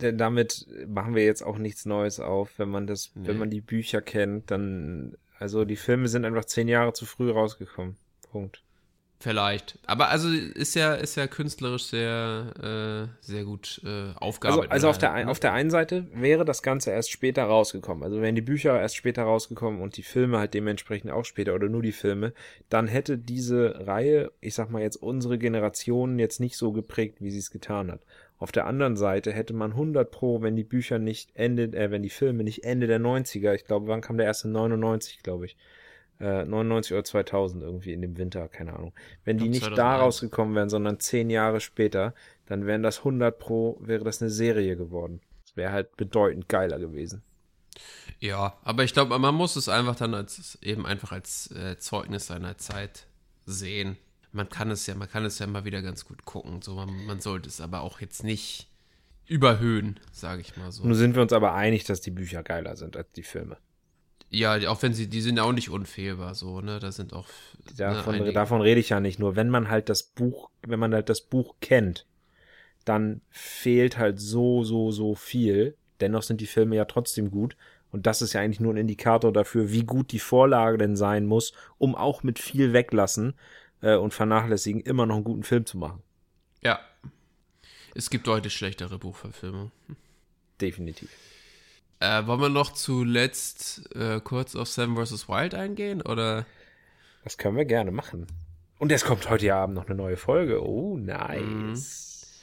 äh, 0.00 0.12
damit 0.12 0.66
machen 0.86 1.14
wir 1.14 1.24
jetzt 1.24 1.42
auch 1.42 1.58
nichts 1.58 1.86
Neues 1.86 2.20
auf. 2.20 2.58
Wenn 2.58 2.68
man 2.68 2.86
das, 2.86 3.12
Nee. 3.14 3.28
wenn 3.28 3.38
man 3.38 3.50
die 3.50 3.60
Bücher 3.62 4.02
kennt, 4.02 4.50
dann, 4.50 5.16
also 5.38 5.64
die 5.64 5.76
Filme 5.76 6.08
sind 6.08 6.24
einfach 6.26 6.44
zehn 6.44 6.68
Jahre 6.68 6.92
zu 6.92 7.06
früh 7.06 7.30
rausgekommen. 7.30 7.96
Punkt. 8.30 8.62
Vielleicht. 9.20 9.78
Aber 9.86 10.08
also 10.08 10.28
ist 10.28 10.74
ja, 10.74 10.94
ist 10.94 11.16
ja 11.16 11.26
künstlerisch 11.26 11.84
sehr, 11.84 13.08
äh, 13.20 13.24
sehr 13.24 13.44
gut 13.44 13.80
äh, 13.84 13.88
Also, 13.88 14.14
aufgearbeitet. 14.20 14.72
also 14.72 14.88
auf, 14.88 14.98
der, 14.98 15.12
ein- 15.12 15.26
ne? 15.26 15.30
auf 15.30 15.40
der 15.40 15.52
einen 15.52 15.70
Seite 15.70 16.06
wäre 16.14 16.44
das 16.44 16.62
Ganze 16.62 16.90
erst 16.92 17.10
später 17.10 17.44
rausgekommen. 17.44 18.04
Also 18.04 18.20
wären 18.22 18.34
die 18.34 18.40
Bücher 18.42 18.80
erst 18.80 18.96
später 18.96 19.22
rausgekommen 19.24 19.80
und 19.80 19.96
die 19.96 20.02
Filme 20.02 20.38
halt 20.38 20.54
dementsprechend 20.54 21.10
auch 21.10 21.24
später 21.24 21.54
oder 21.54 21.68
nur 21.68 21.82
die 21.82 21.92
Filme, 21.92 22.32
dann 22.68 22.86
hätte 22.86 23.18
diese 23.18 23.86
Reihe, 23.86 24.30
ich 24.40 24.54
sag 24.54 24.70
mal 24.70 24.82
jetzt 24.82 24.96
unsere 24.96 25.38
Generation 25.38 26.18
jetzt 26.18 26.38
nicht 26.40 26.56
so 26.56 26.72
geprägt, 26.72 27.16
wie 27.20 27.30
sie 27.30 27.38
es 27.38 27.50
getan 27.50 27.90
hat. 27.90 28.00
Auf 28.40 28.52
der 28.52 28.66
anderen 28.66 28.96
Seite 28.96 29.32
hätte 29.32 29.52
man 29.52 29.72
100 29.72 30.12
pro, 30.12 30.42
wenn 30.42 30.54
die 30.54 30.62
Bücher 30.62 31.00
nicht 31.00 31.30
Ende, 31.34 31.64
äh, 31.76 31.90
wenn 31.90 32.04
die 32.04 32.08
Filme 32.08 32.44
nicht 32.44 32.62
Ende 32.62 32.86
der 32.86 33.00
90er, 33.00 33.52
ich 33.54 33.64
glaube, 33.64 33.88
wann 33.88 34.00
kam 34.00 34.16
der 34.16 34.26
erste? 34.26 34.46
99, 34.48 35.24
glaube 35.24 35.46
ich. 35.46 35.56
Äh, 36.20 36.44
99 36.44 36.92
oder 36.92 37.04
2000 37.04 37.62
irgendwie 37.62 37.92
in 37.92 38.02
dem 38.02 38.18
Winter, 38.18 38.48
keine 38.48 38.74
Ahnung. 38.74 38.92
Wenn 39.24 39.38
die 39.38 39.44
Ich 39.44 39.50
nicht 39.50 39.62
da 39.62 39.74
2001. 39.74 40.02
rausgekommen 40.02 40.54
wären, 40.56 40.68
sondern 40.68 40.98
zehn 40.98 41.30
Jahre 41.30 41.60
später, 41.60 42.14
dann 42.46 42.66
wären 42.66 42.82
das 42.82 42.98
100 42.98 43.38
pro, 43.38 43.78
wäre 43.80 44.04
das 44.04 44.20
eine 44.20 44.30
Serie 44.30 44.76
geworden. 44.76 45.20
Das 45.44 45.56
wäre 45.56 45.72
halt 45.72 45.96
bedeutend 45.96 46.48
geiler 46.48 46.78
gewesen. 46.78 47.22
Ja, 48.18 48.58
aber 48.64 48.82
ich 48.82 48.92
glaube, 48.92 49.16
man 49.18 49.34
muss 49.34 49.54
es 49.54 49.68
einfach 49.68 49.94
dann 49.94 50.14
als 50.14 50.58
eben 50.60 50.86
einfach 50.86 51.12
als 51.12 51.50
äh, 51.52 51.78
Zeugnis 51.78 52.26
seiner 52.26 52.58
Zeit 52.58 53.06
sehen. 53.46 53.96
man 54.32 54.48
kann 54.48 54.70
es 54.70 54.86
ja, 54.86 54.94
man 54.94 55.08
kann 55.08 55.24
es 55.24 55.38
ja 55.38 55.46
mal 55.46 55.64
wieder 55.64 55.82
ganz 55.82 56.04
gut 56.04 56.24
gucken. 56.24 56.62
So, 56.62 56.74
man, 56.74 57.06
man 57.06 57.20
sollte 57.20 57.48
es 57.48 57.60
aber 57.60 57.82
auch 57.82 58.00
jetzt 58.00 58.24
nicht 58.24 58.68
überhöhen, 59.26 60.00
sage 60.10 60.40
ich 60.40 60.56
mal 60.56 60.72
so. 60.72 60.84
Nun 60.84 60.94
sind 60.94 61.14
wir 61.14 61.22
uns 61.22 61.32
aber 61.32 61.54
einig, 61.54 61.84
dass 61.84 62.00
die 62.00 62.10
Bücher 62.10 62.42
geiler 62.42 62.76
sind 62.76 62.96
als 62.96 63.12
die 63.12 63.22
Filme. 63.22 63.58
Ja, 64.30 64.56
auch 64.68 64.82
wenn 64.82 64.92
sie, 64.92 65.08
die 65.08 65.22
sind 65.22 65.40
auch 65.40 65.52
nicht 65.52 65.70
unfehlbar, 65.70 66.34
so, 66.34 66.60
ne? 66.60 66.78
Da 66.80 66.92
sind 66.92 67.14
auch. 67.14 67.26
Davon, 67.76 68.18
ne, 68.18 68.32
davon 68.32 68.60
rede 68.60 68.80
ich 68.80 68.90
ja 68.90 69.00
nicht. 69.00 69.18
Nur 69.18 69.36
wenn 69.36 69.48
man 69.48 69.70
halt 69.70 69.88
das 69.88 70.02
Buch, 70.02 70.50
wenn 70.66 70.78
man 70.78 70.92
halt 70.92 71.08
das 71.08 71.22
Buch 71.22 71.54
kennt, 71.60 72.06
dann 72.84 73.22
fehlt 73.30 73.96
halt 73.96 74.20
so, 74.20 74.64
so, 74.64 74.90
so 74.90 75.14
viel. 75.14 75.76
Dennoch 76.00 76.22
sind 76.22 76.40
die 76.40 76.46
Filme 76.46 76.76
ja 76.76 76.84
trotzdem 76.84 77.30
gut. 77.30 77.56
Und 77.90 78.06
das 78.06 78.20
ist 78.20 78.34
ja 78.34 78.42
eigentlich 78.42 78.60
nur 78.60 78.74
ein 78.74 78.78
Indikator 78.78 79.32
dafür, 79.32 79.72
wie 79.72 79.84
gut 79.84 80.12
die 80.12 80.18
Vorlage 80.18 80.76
denn 80.76 80.94
sein 80.94 81.24
muss, 81.24 81.54
um 81.78 81.94
auch 81.94 82.22
mit 82.22 82.38
viel 82.38 82.74
weglassen 82.74 83.34
äh, 83.80 83.96
und 83.96 84.12
vernachlässigen 84.12 84.82
immer 84.82 85.06
noch 85.06 85.16
einen 85.16 85.24
guten 85.24 85.42
Film 85.42 85.64
zu 85.64 85.78
machen. 85.78 86.02
Ja. 86.62 86.80
Es 87.94 88.10
gibt 88.10 88.26
deutlich 88.26 88.52
schlechtere 88.52 88.98
Buchverfilmungen. 88.98 89.72
Definitiv. 90.60 91.08
Äh, 92.00 92.26
wollen 92.26 92.40
wir 92.40 92.48
noch 92.48 92.72
zuletzt 92.72 93.94
äh, 93.94 94.20
kurz 94.20 94.54
auf 94.54 94.68
Seven 94.68 94.96
vs. 94.96 95.28
Wild 95.28 95.54
eingehen, 95.54 96.00
oder? 96.02 96.46
Das 97.24 97.38
können 97.38 97.56
wir 97.56 97.64
gerne 97.64 97.90
machen. 97.90 98.26
Und 98.78 98.92
es 98.92 99.04
kommt 99.04 99.28
heute 99.28 99.52
Abend 99.54 99.74
noch 99.74 99.86
eine 99.86 99.96
neue 99.96 100.16
Folge. 100.16 100.64
Oh, 100.64 100.96
nice. 100.96 101.40
Mhm. 101.42 102.38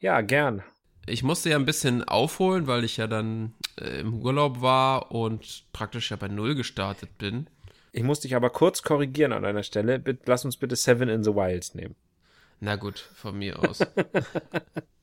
Ja, 0.00 0.20
gern. 0.22 0.62
Ich 1.06 1.22
musste 1.22 1.50
ja 1.50 1.56
ein 1.56 1.66
bisschen 1.66 2.02
aufholen, 2.04 2.66
weil 2.66 2.82
ich 2.84 2.96
ja 2.96 3.06
dann 3.06 3.54
äh, 3.78 4.00
im 4.00 4.14
Urlaub 4.14 4.62
war 4.62 5.12
und 5.12 5.64
praktisch 5.72 6.10
ja 6.10 6.16
bei 6.16 6.28
Null 6.28 6.54
gestartet 6.54 7.18
bin. 7.18 7.48
Ich 7.92 8.02
muss 8.02 8.20
dich 8.20 8.34
aber 8.34 8.50
kurz 8.50 8.82
korrigieren 8.82 9.32
an 9.32 9.44
einer 9.44 9.62
Stelle. 9.62 9.98
Bitte, 9.98 10.22
lass 10.26 10.44
uns 10.44 10.56
bitte 10.56 10.76
Seven 10.76 11.08
in 11.08 11.22
the 11.22 11.34
Wilds 11.34 11.74
nehmen. 11.74 11.94
Na 12.60 12.76
gut, 12.76 12.98
von 12.98 13.38
mir 13.38 13.58
aus. 13.58 13.80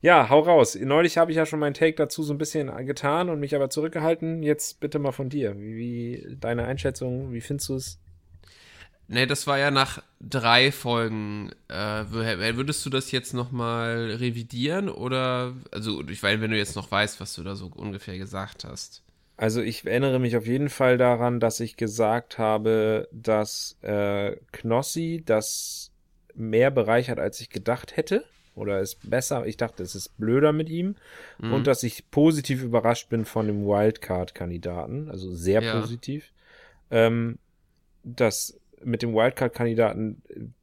ja, 0.00 0.28
hau 0.28 0.40
raus. 0.40 0.76
Neulich 0.80 1.18
habe 1.18 1.30
ich 1.30 1.36
ja 1.36 1.46
schon 1.46 1.60
meinen 1.60 1.74
Take 1.74 1.94
dazu 1.94 2.22
so 2.22 2.32
ein 2.32 2.38
bisschen 2.38 2.74
getan 2.86 3.28
und 3.28 3.40
mich 3.40 3.54
aber 3.54 3.70
zurückgehalten. 3.70 4.42
Jetzt 4.42 4.80
bitte 4.80 4.98
mal 4.98 5.12
von 5.12 5.28
dir. 5.28 5.58
Wie, 5.58 5.76
wie 5.76 6.36
deine 6.40 6.64
Einschätzung? 6.64 7.32
Wie 7.32 7.40
findest 7.40 7.68
du 7.68 7.74
es? 7.74 7.98
Nee, 9.12 9.26
das 9.26 9.48
war 9.48 9.58
ja 9.58 9.72
nach 9.72 10.02
drei 10.20 10.70
Folgen. 10.70 11.50
Äh, 11.68 11.74
würdest 11.74 12.86
du 12.86 12.90
das 12.90 13.10
jetzt 13.10 13.34
nochmal 13.34 14.12
revidieren 14.12 14.88
oder, 14.88 15.52
also 15.72 16.06
ich 16.08 16.22
meine, 16.22 16.40
wenn 16.40 16.52
du 16.52 16.56
jetzt 16.56 16.76
noch 16.76 16.90
weißt, 16.90 17.20
was 17.20 17.34
du 17.34 17.42
da 17.42 17.56
so 17.56 17.72
ungefähr 17.74 18.16
gesagt 18.18 18.64
hast. 18.64 19.02
Also 19.36 19.62
ich 19.62 19.84
erinnere 19.84 20.20
mich 20.20 20.36
auf 20.36 20.46
jeden 20.46 20.68
Fall 20.68 20.96
daran, 20.96 21.40
dass 21.40 21.60
ich 21.60 21.76
gesagt 21.76 22.38
habe, 22.38 23.08
dass 23.10 23.76
äh, 23.82 24.36
Knossi 24.52 25.22
das 25.24 25.90
mehr 26.34 26.70
bereichert, 26.70 27.18
als 27.18 27.40
ich 27.40 27.50
gedacht 27.50 27.96
hätte. 27.96 28.24
Oder 28.54 28.80
ist 28.80 29.08
besser. 29.08 29.46
Ich 29.46 29.56
dachte, 29.56 29.82
es 29.82 29.94
ist 29.94 30.16
blöder 30.18 30.52
mit 30.52 30.68
ihm. 30.68 30.96
Mhm. 31.38 31.52
Und 31.52 31.66
dass 31.66 31.82
ich 31.82 32.10
positiv 32.10 32.62
überrascht 32.62 33.08
bin 33.08 33.24
von 33.24 33.46
dem 33.46 33.64
Wildcard-Kandidaten. 33.64 35.10
Also 35.10 35.32
sehr 35.32 35.62
ja. 35.62 35.80
positiv. 35.80 36.32
Ähm, 36.90 37.38
dass 38.02 38.58
mit 38.82 39.02
dem 39.02 39.14
Wildcard-Kandidaten 39.14 40.22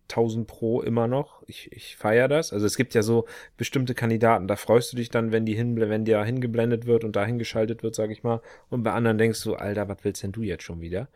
1000 0.09 0.47
Pro 0.47 0.81
immer 0.81 1.07
noch. 1.07 1.43
Ich, 1.47 1.71
ich 1.71 1.97
feiere 1.97 2.27
das. 2.27 2.53
Also 2.53 2.65
es 2.65 2.77
gibt 2.77 2.93
ja 2.93 3.03
so 3.03 3.25
bestimmte 3.57 3.93
Kandidaten, 3.93 4.47
da 4.47 4.55
freust 4.55 4.91
du 4.93 4.97
dich 4.97 5.09
dann, 5.09 5.31
wenn 5.31 5.45
die 5.45 5.55
hin, 5.55 5.77
wenn 5.77 6.05
der 6.05 6.23
hingeblendet 6.23 6.85
wird 6.85 7.03
und 7.03 7.15
dahin 7.15 7.39
geschaltet 7.39 7.83
wird, 7.83 7.95
sag 7.95 8.09
ich 8.09 8.23
mal. 8.23 8.41
Und 8.69 8.83
bei 8.83 8.91
anderen 8.91 9.17
denkst 9.17 9.43
du, 9.43 9.55
Alter, 9.55 9.87
was 9.89 9.97
willst 10.03 10.23
denn 10.23 10.31
du 10.31 10.43
jetzt 10.43 10.63
schon 10.63 10.81
wieder? 10.81 11.09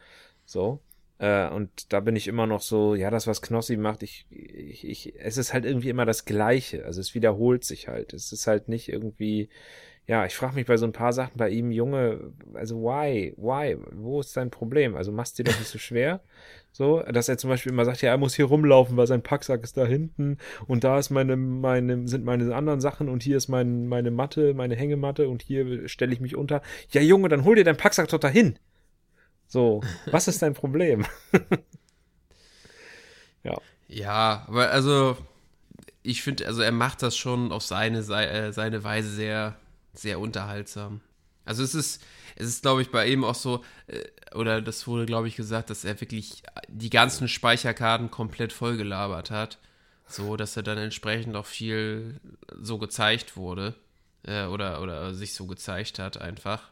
So. 0.45 0.79
Äh, 1.21 1.49
und 1.49 1.93
da 1.93 1.99
bin 1.99 2.15
ich 2.15 2.27
immer 2.27 2.47
noch 2.47 2.61
so, 2.61 2.95
ja, 2.95 3.11
das, 3.11 3.27
was 3.27 3.43
Knossi 3.43 3.77
macht, 3.77 4.01
ich, 4.01 4.25
ich, 4.31 4.87
ich, 4.87 5.13
es 5.19 5.37
ist 5.37 5.53
halt 5.53 5.65
irgendwie 5.65 5.89
immer 5.89 6.05
das 6.05 6.25
Gleiche. 6.25 6.83
Also 6.83 6.99
es 6.99 7.13
wiederholt 7.13 7.63
sich 7.63 7.87
halt. 7.87 8.13
Es 8.13 8.31
ist 8.31 8.47
halt 8.47 8.69
nicht 8.69 8.89
irgendwie, 8.89 9.47
ja, 10.07 10.25
ich 10.25 10.35
frage 10.35 10.55
mich 10.55 10.65
bei 10.65 10.77
so 10.77 10.87
ein 10.87 10.93
paar 10.93 11.13
Sachen 11.13 11.37
bei 11.37 11.49
ihm, 11.49 11.71
Junge, 11.71 12.33
also 12.55 12.81
why, 12.81 13.35
why, 13.37 13.77
wo 13.91 14.19
ist 14.19 14.35
dein 14.35 14.49
Problem? 14.49 14.95
Also 14.95 15.11
machst 15.11 15.37
dir 15.37 15.43
doch 15.43 15.57
nicht 15.57 15.69
so 15.69 15.79
schwer. 15.79 16.21
So, 16.73 17.01
dass 17.01 17.27
er 17.27 17.37
zum 17.37 17.49
Beispiel 17.49 17.73
immer 17.73 17.83
sagt, 17.83 18.01
ja, 18.01 18.11
er 18.11 18.17
muss 18.17 18.33
hier 18.33 18.45
rumlaufen, 18.45 18.95
weil 18.95 19.05
sein 19.05 19.21
Packsack 19.21 19.61
ist 19.61 19.75
da 19.75 19.85
hinten 19.85 20.37
und 20.67 20.85
da 20.85 20.97
ist 20.99 21.09
meine, 21.09 21.35
meine, 21.35 22.07
sind 22.07 22.23
meine 22.23 22.55
anderen 22.55 22.79
Sachen 22.79 23.09
und 23.09 23.23
hier 23.23 23.35
ist 23.35 23.49
mein, 23.49 23.89
meine 23.89 24.09
Matte, 24.09 24.53
meine 24.53 24.77
Hängematte 24.77 25.27
und 25.27 25.41
hier 25.41 25.89
stelle 25.89 26.13
ich 26.13 26.21
mich 26.21 26.37
unter. 26.37 26.61
Ja, 26.91 27.01
Junge, 27.01 27.27
dann 27.27 27.43
hol 27.43 27.57
dir 27.57 27.65
dein 27.65 27.75
Packsack 27.75 28.07
doch 28.07 28.19
dahin. 28.19 28.57
So, 29.51 29.81
was 30.05 30.29
ist 30.29 30.41
dein 30.41 30.53
Problem? 30.53 31.05
ja. 33.43 33.57
Ja, 33.89 34.45
aber 34.47 34.69
also, 34.69 35.17
ich 36.03 36.21
finde, 36.21 36.47
also 36.47 36.61
er 36.61 36.71
macht 36.71 37.01
das 37.03 37.17
schon 37.17 37.51
auf 37.51 37.61
seine, 37.61 37.97
äh, 37.99 38.53
seine 38.53 38.85
Weise 38.85 39.09
sehr, 39.09 39.57
sehr 39.93 40.21
unterhaltsam. 40.21 41.01
Also 41.43 41.63
es 41.63 41.75
ist, 41.75 42.01
es 42.37 42.47
ist, 42.47 42.61
glaube 42.61 42.81
ich, 42.81 42.91
bei 42.91 43.07
ihm 43.07 43.25
auch 43.25 43.35
so, 43.35 43.61
äh, 43.87 44.05
oder 44.33 44.61
das 44.61 44.87
wurde, 44.87 45.05
glaube 45.05 45.27
ich, 45.27 45.35
gesagt, 45.35 45.69
dass 45.69 45.83
er 45.83 45.99
wirklich 45.99 46.43
die 46.69 46.89
ganzen 46.89 47.27
Speicherkarten 47.27 48.09
komplett 48.09 48.53
vollgelabert 48.53 49.31
hat. 49.31 49.59
So, 50.07 50.37
dass 50.37 50.55
er 50.55 50.63
dann 50.63 50.77
entsprechend 50.77 51.35
auch 51.35 51.45
viel 51.45 52.21
so 52.57 52.77
gezeigt 52.77 53.35
wurde. 53.35 53.75
Äh, 54.23 54.45
oder, 54.45 54.81
oder 54.81 55.13
sich 55.13 55.33
so 55.33 55.45
gezeigt 55.45 55.99
hat, 55.99 56.21
einfach. 56.21 56.71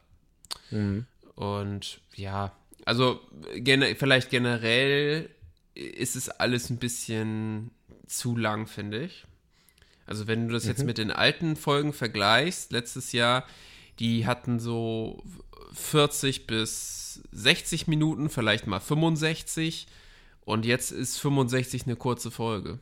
Mhm. 0.72 1.08
Und 1.36 2.00
ja, 2.16 2.54
also 2.86 3.20
gen 3.56 3.84
vielleicht 3.96 4.30
generell 4.30 5.30
ist 5.76 6.16
es 6.16 6.30
alles 6.30 6.70
ein 6.70 6.78
bisschen 6.78 7.72
zu 8.08 8.36
lang, 8.36 8.68
finde 8.68 9.04
ich. 9.06 9.26
Also 10.06 10.28
wenn 10.28 10.48
du 10.48 10.54
das 10.54 10.64
mhm. 10.64 10.70
jetzt 10.70 10.84
mit 10.84 10.98
den 10.98 11.12
alten 11.12 11.56
Folgen 11.56 11.94
vergleichst, 11.94 12.72
letztes 12.72 13.12
Jahr, 13.12 13.46
die 14.00 14.26
hatten 14.26 14.60
so 14.60 15.24
40 15.74 16.48
bis 16.48 17.22
60 17.32 17.88
Minuten, 17.88 18.30
vielleicht 18.30 18.66
mal 18.68 18.80
65. 18.80 19.88
Und 20.42 20.66
jetzt 20.66 20.92
ist 20.92 21.20
65 21.20 21.86
eine 21.86 21.96
kurze 21.96 22.32
Folge. 22.32 22.80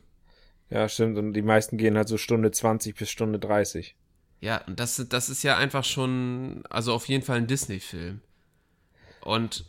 Ja, 0.70 0.88
stimmt. 0.88 1.18
Und 1.18 1.34
die 1.34 1.42
meisten 1.42 1.78
gehen 1.78 1.98
halt 1.98 2.08
so 2.08 2.18
Stunde 2.18 2.52
20 2.52 2.96
bis 2.96 3.10
Stunde 3.10 3.40
30. 3.40 3.96
Ja, 4.40 4.64
und 4.66 4.80
das, 4.80 5.04
das 5.10 5.30
ist 5.30 5.44
ja 5.44 5.58
einfach 5.58 5.84
schon, 5.84 6.64
also 6.70 6.94
auf 6.94 7.08
jeden 7.08 7.24
Fall 7.24 7.38
ein 7.38 7.48
Disney-Film. 7.48 8.22
Und 9.22 9.66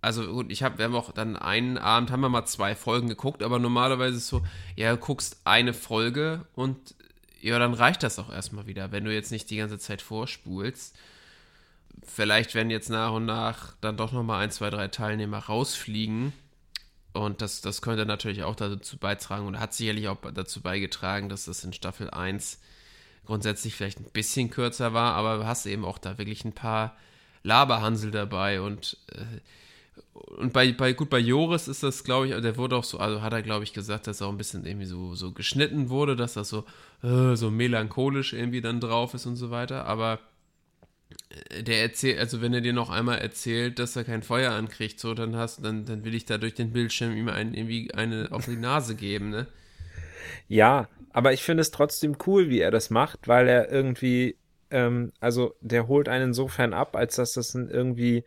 also 0.00 0.26
gut, 0.26 0.50
ich 0.50 0.62
habe, 0.62 0.78
wir 0.78 0.86
haben 0.86 0.94
auch 0.94 1.12
dann 1.12 1.36
einen 1.36 1.78
Abend, 1.78 2.10
haben 2.10 2.20
wir 2.20 2.28
mal 2.28 2.46
zwei 2.46 2.74
Folgen 2.74 3.08
geguckt, 3.08 3.42
aber 3.42 3.58
normalerweise 3.58 4.16
ist 4.16 4.24
es 4.24 4.28
so, 4.28 4.42
ja, 4.76 4.92
du 4.92 4.98
guckst 4.98 5.40
eine 5.44 5.74
Folge 5.74 6.46
und 6.54 6.94
ja, 7.40 7.58
dann 7.58 7.74
reicht 7.74 8.02
das 8.02 8.18
auch 8.18 8.30
erstmal 8.30 8.66
wieder, 8.66 8.92
wenn 8.92 9.04
du 9.04 9.12
jetzt 9.12 9.32
nicht 9.32 9.50
die 9.50 9.56
ganze 9.56 9.78
Zeit 9.78 10.02
vorspulst 10.02 10.94
vielleicht 12.04 12.54
werden 12.54 12.70
jetzt 12.70 12.90
nach 12.90 13.12
und 13.12 13.26
nach 13.26 13.74
dann 13.80 13.96
doch 13.96 14.12
nochmal 14.12 14.44
ein, 14.44 14.50
zwei, 14.50 14.70
drei 14.70 14.88
Teilnehmer 14.88 15.38
rausfliegen. 15.38 16.32
Und 17.12 17.42
das, 17.42 17.60
das 17.60 17.82
könnte 17.82 18.06
natürlich 18.06 18.44
auch 18.44 18.54
dazu 18.54 18.96
beitragen 18.96 19.46
und 19.46 19.58
hat 19.58 19.74
sicherlich 19.74 20.08
auch 20.08 20.18
dazu 20.32 20.60
beigetragen, 20.60 21.28
dass 21.28 21.46
das 21.46 21.64
in 21.64 21.72
Staffel 21.72 22.10
1 22.10 22.60
grundsätzlich 23.26 23.74
vielleicht 23.74 23.98
ein 23.98 24.10
bisschen 24.12 24.50
kürzer 24.50 24.92
war, 24.92 25.14
aber 25.14 25.38
du 25.38 25.46
hast 25.46 25.66
eben 25.66 25.84
auch 25.84 25.98
da 25.98 26.18
wirklich 26.18 26.44
ein 26.44 26.52
paar 26.52 26.96
Laberhansel 27.42 28.10
dabei 28.10 28.60
und 28.60 28.96
äh, 29.12 29.24
und 30.12 30.52
bei, 30.52 30.72
bei, 30.72 30.92
gut, 30.92 31.10
bei 31.10 31.18
Joris 31.18 31.68
ist 31.68 31.82
das, 31.82 32.04
glaube 32.04 32.28
ich, 32.28 32.40
der 32.40 32.56
wurde 32.56 32.76
auch 32.76 32.84
so, 32.84 32.98
also 32.98 33.22
hat 33.22 33.32
er, 33.32 33.42
glaube 33.42 33.64
ich, 33.64 33.72
gesagt, 33.72 34.06
dass 34.06 34.20
er 34.20 34.28
auch 34.28 34.32
ein 34.32 34.38
bisschen 34.38 34.64
irgendwie 34.64 34.86
so, 34.86 35.14
so 35.14 35.32
geschnitten 35.32 35.90
wurde, 35.90 36.16
dass 36.16 36.34
das 36.34 36.48
so, 36.48 36.64
äh, 37.02 37.36
so 37.36 37.50
melancholisch 37.50 38.32
irgendwie 38.32 38.60
dann 38.60 38.80
drauf 38.80 39.14
ist 39.14 39.26
und 39.26 39.36
so 39.36 39.50
weiter. 39.50 39.86
Aber 39.86 40.20
der 41.60 41.82
erzählt, 41.82 42.18
also 42.18 42.40
wenn 42.40 42.54
er 42.54 42.60
dir 42.60 42.72
noch 42.72 42.90
einmal 42.90 43.18
erzählt, 43.18 43.78
dass 43.78 43.96
er 43.96 44.04
kein 44.04 44.22
Feuer 44.22 44.52
ankriegt, 44.52 45.00
so, 45.00 45.14
dann 45.14 45.36
hast, 45.36 45.64
dann, 45.64 45.84
dann 45.84 46.04
will 46.04 46.14
ich 46.14 46.24
da 46.24 46.38
durch 46.38 46.54
den 46.54 46.72
Bildschirm 46.72 47.16
ihm 47.16 47.28
einen, 47.28 47.54
irgendwie 47.54 47.92
eine 47.94 48.28
auf 48.30 48.46
die 48.46 48.56
Nase 48.56 48.94
geben, 48.94 49.30
ne? 49.30 49.46
Ja, 50.48 50.88
aber 51.12 51.32
ich 51.32 51.42
finde 51.42 51.60
es 51.60 51.70
trotzdem 51.70 52.16
cool, 52.26 52.50
wie 52.50 52.60
er 52.60 52.70
das 52.70 52.90
macht, 52.90 53.28
weil 53.28 53.48
er 53.48 53.70
irgendwie, 53.70 54.36
ähm, 54.70 55.12
also 55.20 55.54
der 55.60 55.88
holt 55.88 56.08
einen 56.08 56.28
insofern 56.28 56.72
ab, 56.72 56.96
als 56.96 57.16
dass 57.16 57.34
das 57.34 57.54
irgendwie 57.54 58.24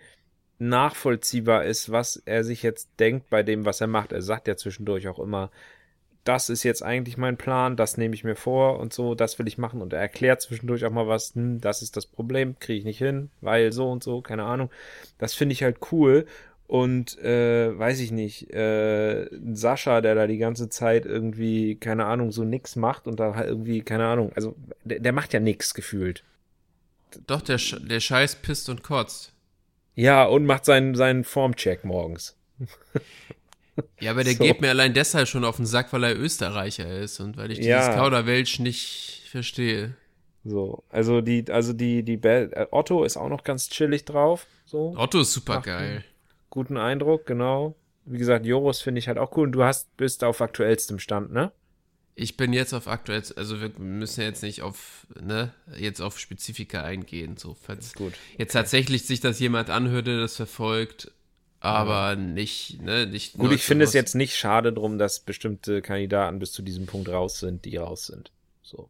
nachvollziehbar 0.59 1.65
ist, 1.65 1.91
was 1.91 2.17
er 2.25 2.43
sich 2.43 2.63
jetzt 2.63 2.89
denkt 2.99 3.29
bei 3.29 3.43
dem, 3.43 3.65
was 3.65 3.81
er 3.81 3.87
macht. 3.87 4.11
Er 4.11 4.21
sagt 4.21 4.47
ja 4.47 4.55
zwischendurch 4.55 5.07
auch 5.07 5.19
immer, 5.19 5.51
das 6.23 6.49
ist 6.49 6.63
jetzt 6.63 6.83
eigentlich 6.83 7.17
mein 7.17 7.37
Plan, 7.37 7.75
das 7.75 7.97
nehme 7.97 8.15
ich 8.15 8.23
mir 8.23 8.35
vor 8.35 8.79
und 8.79 8.93
so, 8.93 9.13
das 9.13 9.39
will 9.39 9.47
ich 9.47 9.57
machen. 9.57 9.81
Und 9.81 9.93
er 9.93 9.99
erklärt 9.99 10.41
zwischendurch 10.41 10.85
auch 10.85 10.91
mal 10.91 11.07
was, 11.07 11.35
hm, 11.35 11.59
das 11.59 11.81
ist 11.81 11.97
das 11.97 12.05
Problem, 12.05 12.57
kriege 12.59 12.79
ich 12.79 12.85
nicht 12.85 12.97
hin, 12.97 13.29
weil 13.41 13.73
so 13.73 13.91
und 13.91 14.03
so, 14.03 14.21
keine 14.21 14.43
Ahnung. 14.43 14.69
Das 15.17 15.33
finde 15.33 15.53
ich 15.53 15.63
halt 15.63 15.77
cool. 15.91 16.25
Und 16.65 17.19
äh, 17.19 17.77
weiß 17.77 17.99
ich 17.99 18.11
nicht, 18.11 18.51
äh, 18.53 19.27
Sascha, 19.51 20.01
der 20.01 20.15
da 20.15 20.27
die 20.27 20.37
ganze 20.37 20.69
Zeit 20.69 21.05
irgendwie, 21.05 21.75
keine 21.75 22.05
Ahnung, 22.05 22.31
so 22.31 22.45
nix 22.45 22.77
macht 22.77 23.05
und 23.05 23.19
da 23.19 23.35
halt 23.35 23.49
irgendwie, 23.49 23.81
keine 23.81 24.05
Ahnung, 24.07 24.31
also 24.33 24.55
der, 24.83 24.99
der 24.99 25.11
macht 25.11 25.33
ja 25.33 25.39
nix 25.39 25.73
gefühlt. 25.73 26.23
Doch, 27.27 27.41
der, 27.41 27.59
der 27.81 27.99
Scheiß 27.99 28.37
pisst 28.37 28.69
und 28.69 28.81
kotzt. 28.81 29.32
Ja, 29.95 30.25
und 30.25 30.45
macht 30.45 30.65
seinen, 30.65 30.95
seinen 30.95 31.23
Formcheck 31.23 31.83
morgens. 31.85 32.35
Ja, 33.99 34.11
aber 34.11 34.23
der 34.23 34.33
So. 34.37 34.43
geht 34.43 34.61
mir 34.61 34.69
allein 34.69 34.93
deshalb 34.93 35.27
schon 35.27 35.45
auf 35.45 35.57
den 35.57 35.65
Sack, 35.65 35.93
weil 35.93 36.03
er 36.03 36.17
Österreicher 36.19 36.89
ist 36.99 37.19
und 37.19 37.37
weil 37.37 37.51
ich 37.51 37.57
dieses 37.59 37.69
Ja. 37.69 37.95
Kauderwelsch 37.95 38.59
nicht 38.59 39.23
verstehe. 39.29 39.95
So, 40.45 40.83
also 40.89 41.21
die, 41.21 41.45
also 41.49 41.73
die, 41.73 42.03
die 42.03 42.17
Bel 42.17 42.51
äh, 42.53 42.65
Otto 42.71 43.03
ist 43.03 43.15
auch 43.17 43.29
noch 43.29 43.43
ganz 43.43 43.69
chillig 43.69 44.03
drauf. 44.05 44.45
So, 44.65 44.93
Otto 44.97 45.21
ist 45.21 45.33
super 45.33 45.61
geil. 45.61 46.03
guten 46.49 46.77
Eindruck, 46.77 47.25
genau. 47.25 47.75
Wie 48.05 48.17
gesagt, 48.17 48.45
Joros 48.45 48.81
finde 48.81 48.99
ich 48.99 49.07
halt 49.07 49.17
auch 49.17 49.37
cool. 49.37 49.45
Und 49.47 49.51
du 49.53 49.63
hast, 49.63 49.95
bist 49.95 50.23
auf 50.25 50.41
aktuellstem 50.41 50.99
Stand, 50.99 51.31
ne? 51.31 51.51
Ich 52.15 52.37
bin 52.37 52.53
jetzt 52.53 52.73
auf 52.73 52.87
aktuell, 52.87 53.23
also 53.35 53.59
wir 53.59 53.71
müssen 53.79 54.21
jetzt 54.21 54.43
nicht 54.43 54.61
auf, 54.61 55.07
ne, 55.19 55.51
jetzt 55.77 55.99
auf 55.99 56.19
Spezifika 56.19 56.83
eingehen, 56.83 57.37
so, 57.37 57.55
falls 57.59 57.93
Gut. 57.93 58.13
jetzt 58.37 58.53
tatsächlich 58.53 59.05
sich 59.05 59.19
das 59.19 59.39
jemand 59.39 59.71
anhört, 59.71 60.05
der 60.05 60.19
das 60.19 60.35
verfolgt, 60.35 61.11
aber 61.59 62.15
nicht, 62.15 62.81
ne, 62.81 63.07
nicht. 63.07 63.37
Gut, 63.37 63.53
ich 63.53 63.63
finde 63.63 63.85
es 63.85 63.93
jetzt 63.93 64.15
nicht 64.15 64.35
schade 64.35 64.73
drum, 64.73 64.97
dass 64.97 65.21
bestimmte 65.21 65.81
Kandidaten 65.81 66.37
bis 66.37 66.51
zu 66.51 66.61
diesem 66.61 66.85
Punkt 66.85 67.09
raus 67.09 67.39
sind, 67.39 67.63
die 67.65 67.77
raus 67.77 68.07
sind. 68.07 68.31
So. 68.61 68.89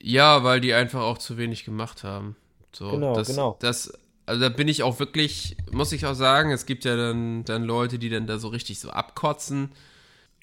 Ja, 0.00 0.42
weil 0.42 0.60
die 0.60 0.74
einfach 0.74 1.02
auch 1.02 1.18
zu 1.18 1.38
wenig 1.38 1.64
gemacht 1.64 2.02
haben. 2.02 2.36
So, 2.72 2.90
Genau, 2.90 3.14
das, 3.14 3.28
genau. 3.28 3.56
Das, 3.60 3.92
also 4.26 4.40
da 4.40 4.48
bin 4.48 4.68
ich 4.68 4.82
auch 4.82 4.98
wirklich, 4.98 5.56
muss 5.70 5.92
ich 5.92 6.04
auch 6.04 6.14
sagen, 6.14 6.50
es 6.50 6.66
gibt 6.66 6.84
ja 6.84 6.96
dann, 6.96 7.44
dann 7.44 7.62
Leute, 7.62 7.98
die 7.98 8.10
dann 8.10 8.26
da 8.26 8.38
so 8.38 8.48
richtig 8.48 8.80
so 8.80 8.90
abkotzen. 8.90 9.70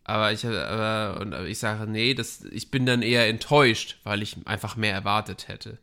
Aber 0.06 0.32
ich, 0.32 0.46
aber, 0.46 1.20
und 1.20 1.34
ich 1.48 1.60
sage, 1.60 1.90
nee, 1.90 2.14
das, 2.14 2.44
ich 2.46 2.72
bin 2.72 2.86
dann 2.86 3.02
eher 3.02 3.28
enttäuscht, 3.28 3.98
weil 4.04 4.22
ich 4.22 4.38
einfach 4.46 4.76
mehr 4.76 4.94
erwartet 4.94 5.48
hätte. 5.48 5.78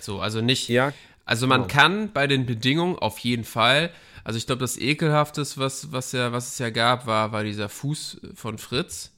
So, 0.00 0.20
also 0.20 0.40
nicht, 0.40 0.68
Ja, 0.68 0.92
also 1.24 1.46
man 1.46 1.62
genau. 1.62 1.72
kann 1.74 2.12
bei 2.12 2.26
den 2.26 2.46
Bedingungen 2.46 2.96
auf 2.98 3.18
jeden 3.18 3.44
Fall, 3.44 3.90
also 4.22 4.36
ich 4.38 4.46
glaube, 4.46 4.60
das 4.60 4.76
ekelhafteste, 4.76 5.60
was, 5.60 5.92
was 5.92 6.12
ja, 6.12 6.32
was 6.32 6.48
es 6.52 6.58
ja 6.58 6.70
gab, 6.70 7.06
war, 7.06 7.32
war 7.32 7.44
dieser 7.44 7.68
Fuß 7.68 8.20
von 8.34 8.58
Fritz 8.58 9.10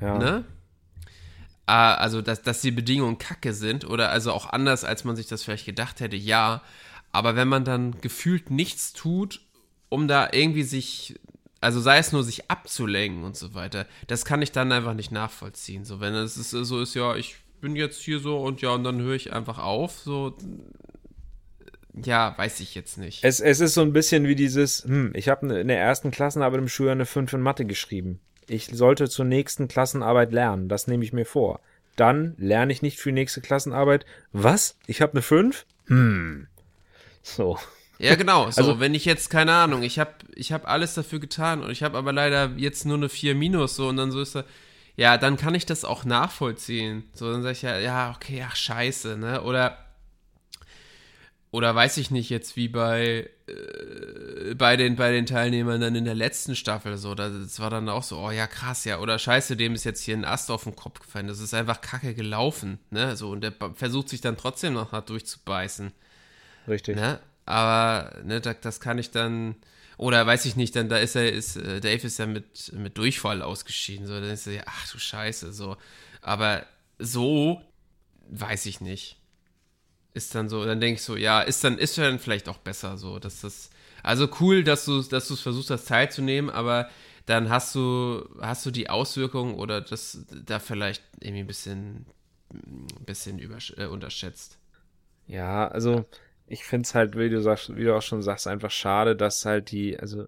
ja. 0.00 0.18
ne? 0.18 0.44
Ah, 1.66 1.94
Also, 1.94 2.22
dass, 2.22 2.42
dass 2.42 2.60
die 2.62 2.70
Bedingungen 2.70 3.18
kacke 3.18 3.52
sind 3.52 3.84
oder 3.84 4.10
also 4.10 4.32
auch 4.32 4.46
anders, 4.50 4.84
als 4.84 5.04
man 5.04 5.16
sich 5.16 5.26
das 5.26 5.42
vielleicht 5.42 5.66
gedacht 5.66 6.00
hätte, 6.00 6.16
ja. 6.16 6.62
Aber 7.12 7.36
wenn 7.36 7.48
man 7.48 7.64
dann 7.64 8.00
gefühlt 8.00 8.50
nichts 8.50 8.92
tut, 8.92 9.40
um 9.88 10.08
da 10.08 10.28
irgendwie 10.32 10.62
sich, 10.62 11.18
also 11.60 11.80
sei 11.80 11.98
es 11.98 12.12
nur 12.12 12.22
sich 12.22 12.50
abzulenken 12.50 13.24
und 13.24 13.36
so 13.36 13.54
weiter, 13.54 13.86
das 14.06 14.24
kann 14.24 14.42
ich 14.42 14.52
dann 14.52 14.72
einfach 14.72 14.94
nicht 14.94 15.10
nachvollziehen. 15.10 15.84
So, 15.84 16.00
wenn 16.00 16.14
es 16.14 16.36
ist, 16.36 16.50
so 16.50 16.80
ist, 16.80 16.94
ja, 16.94 17.16
ich 17.16 17.36
bin 17.60 17.76
jetzt 17.76 18.00
hier 18.00 18.20
so 18.20 18.38
und 18.38 18.60
ja, 18.60 18.70
und 18.70 18.84
dann 18.84 19.00
höre 19.00 19.14
ich 19.14 19.32
einfach 19.32 19.58
auf, 19.58 19.98
so, 19.98 20.36
ja, 22.04 22.36
weiß 22.36 22.60
ich 22.60 22.74
jetzt 22.74 22.98
nicht. 22.98 23.24
Es, 23.24 23.40
es 23.40 23.60
ist 23.60 23.74
so 23.74 23.82
ein 23.82 23.92
bisschen 23.92 24.26
wie 24.26 24.36
dieses, 24.36 24.84
hm, 24.84 25.12
ich 25.14 25.28
habe 25.28 25.58
in 25.58 25.68
der 25.68 25.80
ersten 25.80 26.10
Klassenarbeit 26.10 26.60
im 26.60 26.68
Schuljahr 26.68 26.92
eine 26.92 27.06
5 27.06 27.32
in 27.32 27.40
Mathe 27.40 27.64
geschrieben. 27.64 28.20
Ich 28.46 28.66
sollte 28.66 29.08
zur 29.08 29.24
nächsten 29.24 29.68
Klassenarbeit 29.68 30.32
lernen, 30.32 30.68
das 30.68 30.86
nehme 30.86 31.04
ich 31.04 31.12
mir 31.12 31.26
vor. 31.26 31.60
Dann 31.96 32.34
lerne 32.38 32.72
ich 32.72 32.82
nicht 32.82 32.98
für 32.98 33.08
die 33.08 33.14
nächste 33.14 33.40
Klassenarbeit. 33.40 34.06
Was? 34.32 34.76
Ich 34.86 35.02
habe 35.02 35.12
eine 35.12 35.22
5? 35.22 35.66
Hm. 35.86 36.46
So. 37.22 37.58
Ja, 37.98 38.14
genau. 38.14 38.50
So, 38.50 38.62
Also- 38.62 38.80
wenn 38.80 38.94
ich 38.94 39.04
jetzt, 39.04 39.28
keine 39.30 39.52
Ahnung, 39.52 39.82
ich 39.82 39.98
habe 39.98 40.12
ich 40.34 40.52
hab 40.52 40.68
alles 40.68 40.94
dafür 40.94 41.18
getan 41.18 41.62
und 41.62 41.70
ich 41.70 41.82
habe 41.82 41.98
aber 41.98 42.12
leider 42.12 42.52
jetzt 42.56 42.84
nur 42.86 42.96
eine 42.96 43.08
4 43.08 43.34
minus, 43.34 43.76
so, 43.76 43.88
und 43.88 43.96
dann 43.96 44.10
so 44.12 44.20
ist 44.20 44.36
er, 44.36 44.44
ja, 44.96 45.16
dann 45.18 45.36
kann 45.36 45.54
ich 45.54 45.66
das 45.66 45.84
auch 45.84 46.04
nachvollziehen. 46.04 47.04
So, 47.14 47.30
dann 47.30 47.42
sage 47.42 47.52
ich 47.52 47.62
ja, 47.62 47.78
ja, 47.78 48.12
okay, 48.16 48.44
ach, 48.48 48.54
scheiße, 48.56 49.16
ne? 49.16 49.42
Oder, 49.42 49.78
oder 51.50 51.74
weiß 51.74 51.96
ich 51.96 52.10
nicht 52.10 52.28
jetzt, 52.30 52.56
wie 52.56 52.68
bei, 52.68 53.30
äh, 53.46 54.54
bei, 54.54 54.76
den, 54.76 54.96
bei 54.96 55.10
den 55.12 55.24
Teilnehmern 55.24 55.80
dann 55.80 55.94
in 55.94 56.04
der 56.04 56.14
letzten 56.14 56.54
Staffel, 56.54 56.98
so, 56.98 57.14
da- 57.14 57.30
das 57.30 57.58
war 57.58 57.70
dann 57.70 57.88
auch 57.88 58.02
so, 58.02 58.18
oh 58.18 58.30
ja, 58.30 58.46
krass, 58.46 58.84
ja, 58.84 58.98
oder 58.98 59.18
scheiße, 59.18 59.56
dem 59.56 59.74
ist 59.74 59.84
jetzt 59.84 60.02
hier 60.02 60.16
ein 60.16 60.24
Ast 60.26 60.50
auf 60.50 60.64
den 60.64 60.76
Kopf 60.76 61.00
gefallen, 61.00 61.26
das 61.26 61.40
ist 61.40 61.54
einfach 61.54 61.80
kacke 61.80 62.14
gelaufen, 62.14 62.78
ne? 62.90 63.16
So, 63.16 63.30
und 63.30 63.40
der 63.42 63.54
versucht 63.74 64.08
sich 64.10 64.20
dann 64.20 64.36
trotzdem 64.36 64.74
noch 64.74 64.92
hart 64.92 65.08
durchzubeißen. 65.10 65.92
Richtig. 66.68 66.96
Ne? 66.96 67.18
Aber 67.48 68.12
ne, 68.24 68.42
da, 68.42 68.52
das 68.52 68.78
kann 68.78 68.98
ich 68.98 69.10
dann. 69.10 69.56
Oder 69.96 70.26
weiß 70.26 70.44
ich 70.44 70.54
nicht, 70.54 70.76
dann 70.76 70.90
da 70.90 70.98
ist 70.98 71.16
er, 71.16 71.32
ist, 71.32 71.56
äh, 71.56 71.80
Dave 71.80 72.06
ist 72.06 72.18
ja 72.18 72.26
mit, 72.26 72.72
mit 72.74 72.98
Durchfall 72.98 73.40
ausgeschieden. 73.42 74.06
So, 74.06 74.12
dann 74.12 74.30
ist 74.30 74.46
er 74.46 74.52
ja, 74.52 74.62
ach 74.66 74.92
du 74.92 74.98
Scheiße, 74.98 75.52
so. 75.52 75.76
Aber 76.20 76.66
so 76.98 77.62
weiß 78.28 78.66
ich 78.66 78.82
nicht. 78.82 79.16
Ist 80.12 80.34
dann 80.34 80.50
so, 80.50 80.64
dann 80.66 80.80
denke 80.80 80.96
ich 80.96 81.02
so, 81.02 81.16
ja, 81.16 81.40
ist 81.40 81.64
dann, 81.64 81.78
ist 81.78 81.96
dann 81.96 82.18
vielleicht 82.18 82.48
auch 82.50 82.58
besser 82.58 82.98
so, 82.98 83.18
dass 83.18 83.40
das. 83.40 83.70
Also 84.02 84.28
cool, 84.40 84.62
dass 84.62 84.84
du, 84.84 85.02
dass 85.02 85.28
du 85.28 85.34
es 85.34 85.40
versuchst 85.40 85.70
hast, 85.70 85.88
teilzunehmen, 85.88 86.50
aber 86.50 86.88
dann 87.26 87.48
hast 87.48 87.74
du, 87.74 88.28
hast 88.40 88.64
du 88.66 88.70
die 88.70 88.90
Auswirkungen 88.90 89.54
oder 89.54 89.80
das 89.80 90.24
da 90.30 90.60
vielleicht 90.60 91.02
irgendwie 91.20 91.40
ein 91.40 91.46
bisschen, 91.46 92.06
ein 92.52 93.04
bisschen 93.06 93.38
übersch 93.38 93.74
äh, 93.78 93.86
unterschätzt. 93.86 94.58
Ja, 95.26 95.66
also 95.68 96.06
ich 96.48 96.64
find's 96.64 96.94
halt, 96.94 97.16
wie 97.16 97.30
du 97.30 97.40
sagst, 97.40 97.76
wie 97.76 97.84
du 97.84 97.96
auch 97.96 98.02
schon 98.02 98.22
sagst, 98.22 98.46
einfach 98.46 98.70
schade, 98.70 99.16
dass 99.16 99.44
halt 99.44 99.70
die, 99.70 99.98
also 99.98 100.26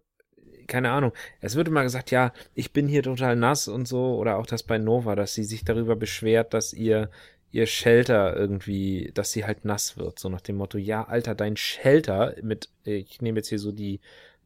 keine 0.66 0.90
Ahnung. 0.90 1.12
Es 1.40 1.56
wird 1.56 1.68
immer 1.68 1.82
gesagt, 1.82 2.10
ja, 2.10 2.32
ich 2.54 2.72
bin 2.72 2.86
hier 2.86 3.02
total 3.02 3.36
nass 3.36 3.66
und 3.68 3.88
so, 3.88 4.16
oder 4.16 4.36
auch 4.38 4.46
das 4.46 4.62
bei 4.62 4.78
Nova, 4.78 5.16
dass 5.16 5.34
sie 5.34 5.44
sich 5.44 5.64
darüber 5.64 5.96
beschwert, 5.96 6.54
dass 6.54 6.72
ihr 6.72 7.10
ihr 7.52 7.66
Shelter 7.66 8.36
irgendwie, 8.36 9.10
dass 9.14 9.32
sie 9.32 9.44
halt 9.44 9.64
nass 9.64 9.96
wird, 9.96 10.18
so 10.18 10.28
nach 10.28 10.40
dem 10.40 10.56
Motto, 10.56 10.78
ja, 10.78 11.04
Alter, 11.04 11.34
dein 11.34 11.56
Shelter 11.56 12.36
mit, 12.42 12.68
ich 12.84 13.20
nehme 13.20 13.40
jetzt 13.40 13.48
hier 13.48 13.58
so 13.58 13.72
die 13.72 14.00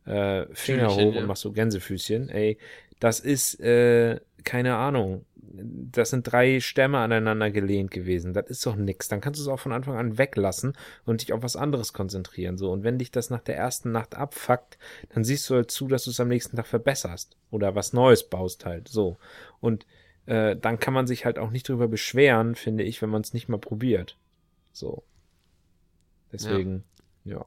äh, 0.07 0.47
Finger 0.53 0.89
Fühlchen, 0.89 0.89
hoch 0.89 1.15
ja. 1.15 1.21
und 1.21 1.27
mach 1.27 1.37
so 1.37 1.53
Gänsefüßchen, 1.53 2.31
ey, 2.31 2.59
das 3.01 3.21
ist, 3.21 3.61
äh, 3.61 4.21
keine 4.45 4.77
Ahnung, 4.77 5.27
das 5.57 6.11
sind 6.11 6.31
drei 6.31 6.61
Stämme 6.61 6.99
aneinander 6.99 7.51
gelehnt 7.51 7.91
gewesen. 7.91 8.33
Das 8.33 8.49
ist 8.49 8.65
doch 8.67 8.77
nix. 8.77 9.09
Dann 9.09 9.21
kannst 9.21 9.39
du 9.39 9.43
es 9.43 9.49
auch 9.49 9.61
von 9.61 9.73
Anfang 9.73 9.97
an 9.97 10.19
weglassen 10.19 10.77
und 11.05 11.23
dich 11.23 11.33
auf 11.33 11.43
was 11.43 11.57
anderes 11.57 11.93
konzentrieren. 11.93 12.59
So. 12.59 12.73
Und 12.73 12.85
wenn 12.85 12.99
dich 12.99 13.11
das 13.11 13.31
nach 13.31 13.43
der 13.43 13.57
ersten 13.57 13.93
Nacht 13.93 14.15
abfuckt, 14.15 14.79
dann 15.15 15.25
siehst 15.25 15.49
du 15.49 15.55
halt 15.55 15.71
zu, 15.71 15.89
dass 15.89 16.05
du 16.05 16.11
es 16.11 16.21
am 16.21 16.29
nächsten 16.29 16.57
Tag 16.57 16.67
verbesserst. 16.67 17.37
Oder 17.51 17.75
was 17.75 17.93
Neues 17.93 18.29
baust 18.29 18.65
halt. 18.65 18.89
So. 18.89 19.17
Und 19.61 19.87
äh, 20.27 20.57
dann 20.57 20.79
kann 20.79 20.95
man 20.95 21.07
sich 21.07 21.25
halt 21.25 21.39
auch 21.39 21.51
nicht 21.51 21.69
drüber 21.69 21.89
beschweren, 21.89 22.55
finde 22.55 22.85
ich, 22.85 23.01
wenn 23.03 23.11
man 23.11 23.23
es 23.23 23.35
nicht 23.35 23.49
mal 23.49 23.59
probiert. 23.59 24.19
So. 24.73 25.05
Deswegen, 26.33 26.85
ja. 27.25 27.45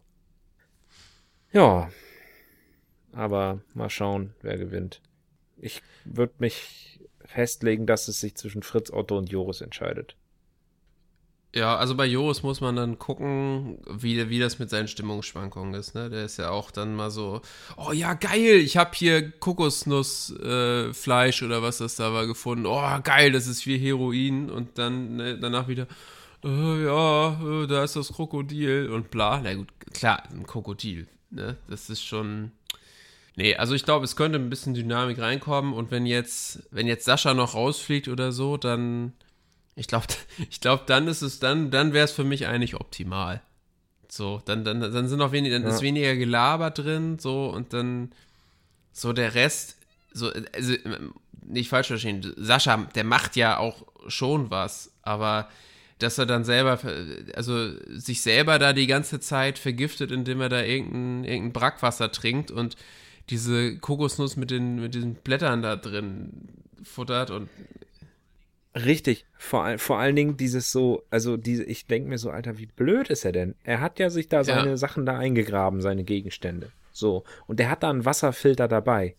Ja. 1.51 1.89
Aber 3.11 3.61
mal 3.73 3.89
schauen, 3.89 4.33
wer 4.41 4.57
gewinnt. 4.57 5.01
Ich 5.57 5.81
würde 6.05 6.35
mich 6.37 6.99
festlegen, 7.27 7.85
dass 7.85 8.07
es 8.07 8.19
sich 8.19 8.35
zwischen 8.35 8.63
Fritz, 8.63 8.91
Otto 8.91 9.17
und 9.17 9.29
Joris 9.29 9.61
entscheidet. 9.61 10.15
Ja, 11.55 11.77
also 11.77 11.95
bei 11.95 12.05
Joris 12.05 12.43
muss 12.43 12.59
man 12.61 12.75
dann 12.75 12.99
gucken, 12.99 13.79
wie, 13.89 14.29
wie 14.29 14.39
das 14.39 14.59
mit 14.59 14.69
seinen 14.69 14.87
Stimmungsschwankungen 14.87 15.73
ist. 15.73 15.95
Ne? 15.95 16.09
Der 16.09 16.25
ist 16.25 16.37
ja 16.37 16.51
auch 16.51 16.69
dann 16.71 16.95
mal 16.95 17.09
so, 17.09 17.41
oh 17.77 17.91
ja, 17.93 18.13
geil, 18.13 18.57
ich 18.57 18.77
habe 18.77 18.91
hier 18.93 19.31
Kokosnussfleisch 19.31 21.41
äh, 21.41 21.45
oder 21.45 21.63
was 21.63 21.79
das 21.79 21.95
da 21.95 22.13
war 22.13 22.27
gefunden. 22.27 22.67
Oh, 22.67 22.83
geil, 23.03 23.31
das 23.31 23.47
ist 23.47 23.65
wie 23.65 23.77
Heroin. 23.77 24.51
Und 24.51 24.77
dann 24.77 25.15
ne, 25.15 25.39
danach 25.39 25.67
wieder, 25.67 25.87
äh, 26.43 26.83
ja, 26.83 27.63
äh, 27.63 27.67
da 27.67 27.83
ist 27.83 27.95
das 27.95 28.13
Krokodil 28.13 28.91
und 28.91 29.09
bla. 29.09 29.39
Na 29.41 29.55
gut, 29.55 29.69
klar, 29.93 30.23
ein 30.29 30.45
Krokodil. 30.45 31.07
Ne? 31.31 31.57
Das 31.69 31.89
ist 31.89 32.03
schon. 32.03 32.51
Nee, 33.37 33.55
also 33.55 33.75
ich 33.75 33.85
glaube, 33.85 34.03
es 34.03 34.15
könnte 34.15 34.39
ein 34.39 34.49
bisschen 34.49 34.73
Dynamik 34.73 35.19
reinkommen 35.19 35.73
und 35.73 35.91
wenn 35.91 36.07
jetzt, 36.07 36.63
wenn 36.71 36.87
jetzt 36.87 37.05
Sascha 37.05 37.35
noch 37.35 37.53
rausfliegt 37.53 38.07
oder 38.07 38.31
so, 38.31 38.57
dann, 38.57 39.13
ich 39.75 39.87
glaube, 39.87 40.07
ich 40.49 40.59
glaube, 40.59 40.83
dann 40.87 41.07
ist 41.07 41.21
es, 41.21 41.39
dann, 41.39 41.69
dann 41.69 41.93
wäre 41.93 42.05
es 42.05 42.11
für 42.11 42.23
mich 42.23 42.47
eigentlich 42.47 42.73
optimal. 42.73 43.41
So, 44.09 44.41
dann, 44.45 44.65
dann, 44.65 44.81
dann 44.81 45.07
sind 45.07 45.19
noch 45.19 45.31
weniger, 45.33 45.59
dann 45.59 45.67
Ja. 45.67 45.75
ist 45.75 45.83
weniger 45.83 46.15
Gelaber 46.15 46.71
drin, 46.71 47.19
so, 47.19 47.45
und 47.49 47.73
dann, 47.73 48.11
so 48.91 49.13
der 49.13 49.35
Rest, 49.35 49.77
so, 50.11 50.31
also, 50.55 50.73
nicht 51.45 51.69
falsch 51.69 51.87
verstehen, 51.87 52.33
Sascha, 52.37 52.87
der 52.95 53.03
macht 53.03 53.35
ja 53.35 53.59
auch 53.59 53.85
schon 54.07 54.49
was, 54.49 54.91
aber 55.03 55.47
dass 55.99 56.17
er 56.17 56.25
dann 56.25 56.43
selber, 56.43 56.79
also 57.35 57.71
sich 57.91 58.21
selber 58.21 58.57
da 58.57 58.73
die 58.73 58.87
ganze 58.87 59.19
Zeit 59.19 59.59
vergiftet, 59.59 60.11
indem 60.11 60.41
er 60.41 60.49
da 60.49 60.63
irgendein, 60.63 61.23
irgendein 61.23 61.53
Brackwasser 61.53 62.11
trinkt 62.11 62.49
und 62.49 62.75
diese 63.29 63.77
Kokosnuss 63.77 64.37
mit 64.37 64.51
den, 64.51 64.81
mit 64.81 64.95
diesen 64.95 65.15
Blättern 65.15 65.61
da 65.61 65.75
drin 65.75 66.31
futtert 66.83 67.31
und 67.31 67.49
Richtig. 68.85 69.25
Vor, 69.37 69.77
vor 69.77 69.97
allen 69.97 70.15
Dingen 70.15 70.37
dieses 70.37 70.71
so, 70.71 71.03
also 71.09 71.37
diese, 71.37 71.63
ich 71.63 71.87
denke 71.87 72.09
mir 72.09 72.17
so, 72.17 72.29
Alter, 72.29 72.57
wie 72.57 72.67
blöd 72.67 73.09
ist 73.09 73.25
er 73.25 73.31
denn? 73.31 73.55
Er 73.63 73.81
hat 73.81 73.97
ja 73.99 74.09
sich 74.09 74.27
da 74.27 74.43
seine 74.43 74.77
Sachen 74.77 75.05
da 75.05 75.17
eingegraben, 75.17 75.81
seine 75.81 76.03
Gegenstände. 76.03 76.71
So. 76.91 77.23
Und 77.47 77.59
er 77.59 77.69
hat 77.69 77.83
da 77.83 77.89
einen 77.89 78.05
Wasserfilter 78.05 78.67
dabei. 78.67 79.15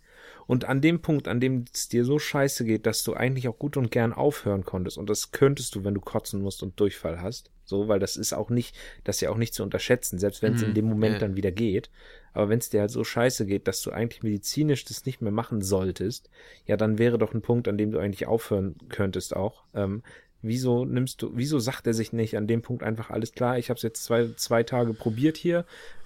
Und 0.46 0.64
an 0.64 0.80
dem 0.80 1.02
Punkt, 1.02 1.28
an 1.28 1.40
dem 1.40 1.64
es 1.72 1.88
dir 1.88 2.04
so 2.04 2.18
scheiße 2.18 2.64
geht, 2.64 2.86
dass 2.86 3.04
du 3.04 3.14
eigentlich 3.14 3.48
auch 3.48 3.58
gut 3.58 3.76
und 3.76 3.90
gern 3.90 4.12
aufhören 4.12 4.64
konntest, 4.64 4.96
und 4.96 5.10
das 5.10 5.30
könntest 5.30 5.74
du, 5.74 5.84
wenn 5.84 5.94
du 5.94 6.00
kotzen 6.00 6.40
musst 6.40 6.62
und 6.62 6.78
Durchfall 6.80 7.20
hast, 7.20 7.50
so, 7.64 7.86
weil 7.88 7.98
das 7.98 8.16
ist 8.16 8.32
auch 8.32 8.48
nicht, 8.48 8.74
das 9.04 9.16
ist 9.16 9.20
ja 9.20 9.30
auch 9.30 9.36
nicht 9.36 9.52
zu 9.52 9.62
unterschätzen, 9.62 10.18
selbst 10.18 10.40
wenn 10.40 10.54
es 10.54 10.62
Mhm, 10.62 10.68
in 10.68 10.74
dem 10.74 10.84
Moment 10.86 11.14
ja. 11.14 11.18
dann 11.18 11.36
wieder 11.36 11.50
geht. 11.50 11.90
Aber 12.32 12.48
wenn 12.48 12.58
es 12.58 12.70
dir 12.70 12.80
halt 12.80 12.90
so 12.90 13.04
scheiße 13.04 13.46
geht, 13.46 13.68
dass 13.68 13.82
du 13.82 13.90
eigentlich 13.90 14.22
medizinisch 14.22 14.84
das 14.84 15.06
nicht 15.06 15.20
mehr 15.20 15.32
machen 15.32 15.60
solltest, 15.62 16.30
ja, 16.66 16.76
dann 16.76 16.98
wäre 16.98 17.18
doch 17.18 17.34
ein 17.34 17.42
Punkt, 17.42 17.68
an 17.68 17.78
dem 17.78 17.90
du 17.90 17.98
eigentlich 17.98 18.26
aufhören 18.26 18.76
könntest 18.88 19.34
auch. 19.34 19.64
Ähm, 19.74 20.02
wieso 20.42 20.84
nimmst 20.84 21.22
du, 21.22 21.32
wieso 21.34 21.58
sagt 21.58 21.86
er 21.86 21.94
sich 21.94 22.12
nicht 22.12 22.36
an 22.36 22.46
dem 22.46 22.62
Punkt 22.62 22.82
einfach 22.82 23.10
alles 23.10 23.32
klar, 23.32 23.58
ich 23.58 23.70
habe 23.70 23.76
es 23.76 23.82
jetzt 23.82 24.04
zwei, 24.04 24.28
zwei 24.36 24.62
Tage 24.62 24.94
probiert 24.94 25.36
hier, 25.36 25.64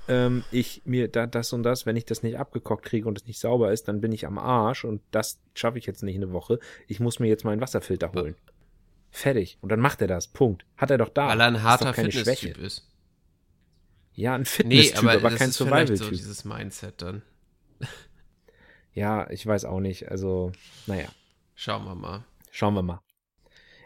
ähm, 0.08 0.44
ich 0.50 0.82
mir 0.84 1.08
da, 1.08 1.26
das 1.26 1.52
und 1.52 1.62
das, 1.62 1.86
wenn 1.86 1.96
ich 1.96 2.04
das 2.04 2.22
nicht 2.22 2.38
abgekocht 2.38 2.82
kriege 2.84 3.06
und 3.08 3.18
es 3.18 3.26
nicht 3.26 3.38
sauber 3.38 3.72
ist, 3.72 3.88
dann 3.88 4.00
bin 4.00 4.12
ich 4.12 4.26
am 4.26 4.38
Arsch 4.38 4.84
und 4.84 5.00
das 5.10 5.38
schaffe 5.54 5.78
ich 5.78 5.86
jetzt 5.86 6.02
nicht 6.02 6.16
eine 6.16 6.32
Woche. 6.32 6.58
Ich 6.88 6.98
muss 6.98 7.20
mir 7.20 7.28
jetzt 7.28 7.44
meinen 7.44 7.60
Wasserfilter 7.60 8.12
holen. 8.12 8.34
Fertig. 9.10 9.58
Und 9.60 9.70
dann 9.70 9.80
macht 9.80 10.00
er 10.00 10.08
das. 10.08 10.26
Punkt. 10.26 10.64
Hat 10.76 10.90
er 10.90 10.98
doch 10.98 11.10
da. 11.10 11.28
Weil 11.28 11.40
er 11.40 11.46
ein 11.46 11.62
harter 11.62 11.86
doch 11.86 11.94
keine 11.94 12.10
Fitness-Typ 12.10 12.54
Schwäche. 12.54 12.60
ist. 12.60 12.88
Ja, 14.14 14.34
ein 14.34 14.42
Nee, 14.42 14.46
Fitness-Typ, 14.46 14.98
aber, 14.98 15.12
aber, 15.12 15.30
das 15.30 15.38
kein 15.38 15.48
ist 15.50 15.56
vielleicht 15.58 15.88
so 15.98 16.04
Survival-Typ. 16.04 16.10
dieses 16.10 16.44
Mindset 16.44 17.02
dann. 17.02 17.22
ja, 18.92 19.28
ich 19.30 19.46
weiß 19.46 19.64
auch 19.64 19.80
nicht. 19.80 20.10
Also, 20.10 20.52
naja. 20.86 21.08
Schauen 21.54 21.84
wir 21.84 21.94
mal. 21.94 22.24
Schauen 22.50 22.74
wir 22.74 22.82
mal. 22.82 23.00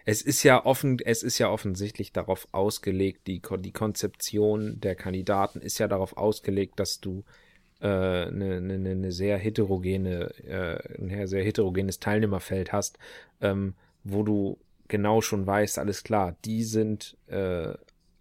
Es 0.05 0.23
ist 0.23 0.43
ja 0.45 0.65
offen, 0.65 0.99
es 1.05 1.23
ist 1.23 1.39
ja 1.39 1.51
offensichtlich 1.51 2.13
darauf 2.13 2.47
ausgelegt, 2.53 3.27
die, 3.27 3.43
die 3.59 3.73
Konzeption 3.73 4.81
der 4.81 4.95
Kandidaten 4.95 5.61
ist 5.61 5.79
ja 5.79 5.89
darauf 5.89 6.17
ausgelegt, 6.17 6.79
dass 6.79 7.01
du 7.01 7.25
äh, 7.81 7.87
eine, 7.87 8.57
eine, 8.57 8.91
eine 8.91 9.13
sehr 9.13 9.37
heterogene, 9.37 10.33
äh, 10.45 10.99
ein 11.03 11.27
sehr 11.27 11.43
heterogenes 11.45 11.99
Teilnehmerfeld 11.99 12.73
hast, 12.73 12.99
ähm, 13.41 13.75
wo 14.05 14.23
du 14.23 14.59
genau 14.87 15.21
schon 15.21 15.45
weißt, 15.47 15.79
alles 15.81 16.05
klar, 16.05 16.37
die 16.45 16.63
sind 16.63 17.17
äh, 17.27 17.75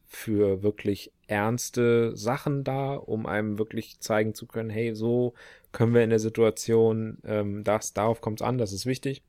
für 0.08 0.64
wirklich 0.64 1.12
ernste 1.28 2.16
Sachen 2.16 2.64
da, 2.64 2.96
um 2.96 3.26
einem 3.26 3.58
wirklich 3.58 4.00
zeigen 4.00 4.34
zu 4.34 4.46
können, 4.46 4.70
hey, 4.70 4.96
so 4.96 5.34
können 5.72 5.94
wir 5.94 6.04
in 6.04 6.10
der 6.10 6.20
Situation, 6.20 7.18
ähm, 7.26 7.64
das, 7.64 7.94
darauf 7.94 8.22
kommt 8.22 8.42
es 8.42 8.48
an, 8.48 8.58
das 8.58 8.74
ist 8.74 8.86
wichtig 8.86 9.24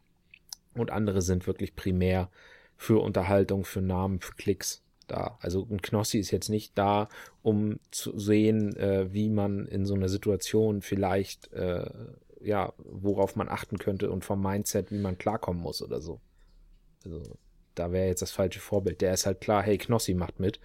und 0.75 0.91
andere 0.91 1.23
sind 1.23 1.47
wirklich 1.47 1.75
primär 1.75 2.31
für 2.77 3.03
Unterhaltung, 3.03 3.65
für 3.65 3.81
Namen, 3.81 4.21
für 4.21 4.35
Klicks 4.35 4.83
da. 5.07 5.39
Also 5.41 5.67
ein 5.71 5.81
Knossi 5.81 6.19
ist 6.19 6.31
jetzt 6.31 6.49
nicht 6.49 6.77
da, 6.77 7.09
um 7.43 7.79
zu 7.91 8.19
sehen, 8.19 8.77
äh, 8.77 9.13
wie 9.13 9.31
man 9.31 9.67
in 9.67 9.87
so 9.87 9.95
einer 9.95 10.09
Situation 10.09 10.83
vielleicht, 10.83 11.53
äh, 11.53 11.89
ja, 12.41 12.73
worauf 12.79 13.37
man 13.37 13.49
achten 13.49 13.79
könnte 13.79 14.11
und 14.11 14.25
vom 14.25 14.43
Mindset, 14.43 14.91
wie 14.91 14.99
man 14.99 15.19
klarkommen 15.19 15.63
muss 15.63 15.83
oder 15.83 16.01
so. 16.01 16.21
Also 17.05 17.23
da 17.75 17.93
wäre 17.93 18.09
jetzt 18.09 18.23
das 18.23 18.33
falsche 18.33 18.61
Vorbild. 18.61 19.01
Der 19.01 19.15
ist 19.15 19.27
halt 19.27 19.41
klar, 19.41 19.63
hey, 19.63 19.79
Knossi 19.79 20.15
macht 20.15 20.41
mit 20.41 20.61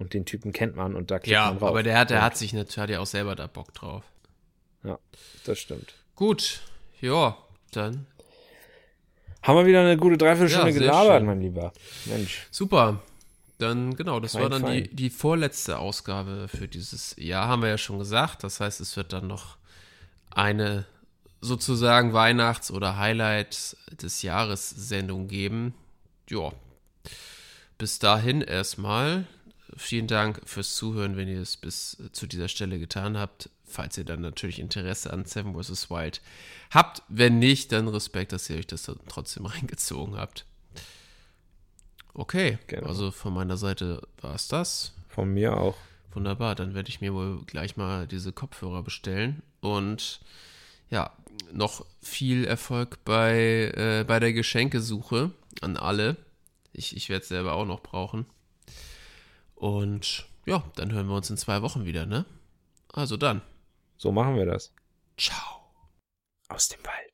und 0.00 0.12
den 0.14 0.24
Typen 0.26 0.52
kennt 0.52 0.74
man 0.74 0.96
und 0.96 1.10
da 1.12 1.18
klickt 1.20 1.32
Ja, 1.32 1.46
man 1.46 1.58
rauf. 1.58 1.68
aber 1.70 1.82
der 1.84 1.96
hat, 1.98 2.10
der 2.10 2.18
Und- 2.18 2.24
hat 2.24 2.36
sich 2.36 2.52
natürlich 2.52 2.78
hat 2.78 2.90
ja 2.90 2.98
auch 3.00 3.06
selber 3.06 3.36
da 3.36 3.46
Bock 3.46 3.72
drauf. 3.74 4.02
Ja, 4.82 4.98
das 5.44 5.58
stimmt. 5.60 5.94
Gut, 6.16 6.60
ja, 7.00 7.36
dann 7.72 8.06
Haben 9.42 9.56
wir 9.56 9.66
wieder 9.66 9.80
eine 9.80 9.96
gute 9.96 10.18
Dreiviertelstunde 10.18 10.70
Ja, 10.72 10.78
gelabert, 10.78 11.18
schön. 11.20 11.26
mein 11.26 11.40
Lieber. 11.40 11.72
Mensch. 12.06 12.46
super. 12.50 13.00
Dann, 13.58 13.94
genau, 13.96 14.20
das 14.20 14.32
Fein, 14.32 14.42
war 14.42 14.48
dann 14.50 14.66
die, 14.66 14.88
die 14.94 15.08
vorletzte 15.10 15.78
Ausgabe 15.78 16.48
für 16.48 16.66
dieses 16.68 17.14
Jahr, 17.18 17.46
haben 17.48 17.62
wir 17.62 17.68
ja 17.70 17.78
schon 17.78 17.98
gesagt. 17.98 18.42
Das 18.44 18.58
heißt, 18.60 18.80
es 18.80 18.96
wird 18.96 19.12
dann 19.14 19.26
noch 19.26 19.56
eine 20.30 20.84
sozusagen 21.42 22.12
Weihnachts- 22.12 22.70
oder 22.70 22.96
Highlight 22.98 23.76
des 24.02 24.20
Jahres 24.22 24.68
Sendung 24.70 25.26
geben. 25.28 25.74
Ja, 26.28 26.52
bis 27.78 27.98
dahin 27.98 28.40
erstmal. 28.42 29.26
Vielen 29.76 30.06
Dank 30.06 30.40
fürs 30.44 30.74
Zuhören, 30.74 31.16
wenn 31.16 31.28
ihr 31.28 31.40
es 31.40 31.56
bis 31.56 31.96
zu 32.12 32.26
dieser 32.26 32.48
Stelle 32.48 32.78
getan 32.78 33.16
habt. 33.16 33.50
Falls 33.64 33.96
ihr 33.98 34.04
dann 34.04 34.20
natürlich 34.20 34.58
Interesse 34.58 35.12
an 35.12 35.24
Seven 35.24 35.54
vs. 35.54 35.90
Wild 35.90 36.20
habt. 36.70 37.02
Wenn 37.08 37.38
nicht, 37.38 37.70
dann 37.72 37.86
Respekt, 37.88 38.32
dass 38.32 38.50
ihr 38.50 38.56
euch 38.56 38.66
das 38.66 38.82
dann 38.82 38.98
trotzdem 39.08 39.46
reingezogen 39.46 40.16
habt. 40.16 40.44
Okay, 42.14 42.58
Genau. 42.66 42.88
also 42.88 43.10
von 43.10 43.32
meiner 43.32 43.56
Seite 43.56 44.02
war 44.20 44.34
es 44.34 44.48
das. 44.48 44.92
Von 45.08 45.32
mir 45.32 45.56
auch. 45.56 45.76
Wunderbar, 46.12 46.56
dann 46.56 46.74
werde 46.74 46.88
ich 46.88 47.00
mir 47.00 47.14
wohl 47.14 47.44
gleich 47.46 47.76
mal 47.76 48.08
diese 48.08 48.32
Kopfhörer 48.32 48.82
bestellen 48.82 49.42
und 49.60 50.20
ja, 50.90 51.12
noch 51.52 51.86
viel 52.02 52.44
Erfolg 52.44 53.04
bei, 53.04 53.72
äh, 53.76 54.04
bei 54.04 54.18
der 54.18 54.32
Geschenkesuche 54.32 55.30
an 55.60 55.76
alle. 55.76 56.16
Ich, 56.72 56.96
ich 56.96 57.08
werde 57.08 57.22
es 57.22 57.28
selber 57.28 57.52
auch 57.52 57.64
noch 57.64 57.80
brauchen. 57.80 58.26
Und 59.60 60.26
ja, 60.46 60.64
dann 60.76 60.90
hören 60.90 61.08
wir 61.08 61.16
uns 61.16 61.28
in 61.28 61.36
zwei 61.36 61.60
Wochen 61.60 61.84
wieder, 61.84 62.06
ne? 62.06 62.24
Also 62.88 63.18
dann. 63.18 63.42
So 63.98 64.10
machen 64.10 64.34
wir 64.36 64.46
das. 64.46 64.72
Ciao. 65.18 65.70
Aus 66.48 66.68
dem 66.68 66.82
Wald. 66.82 67.09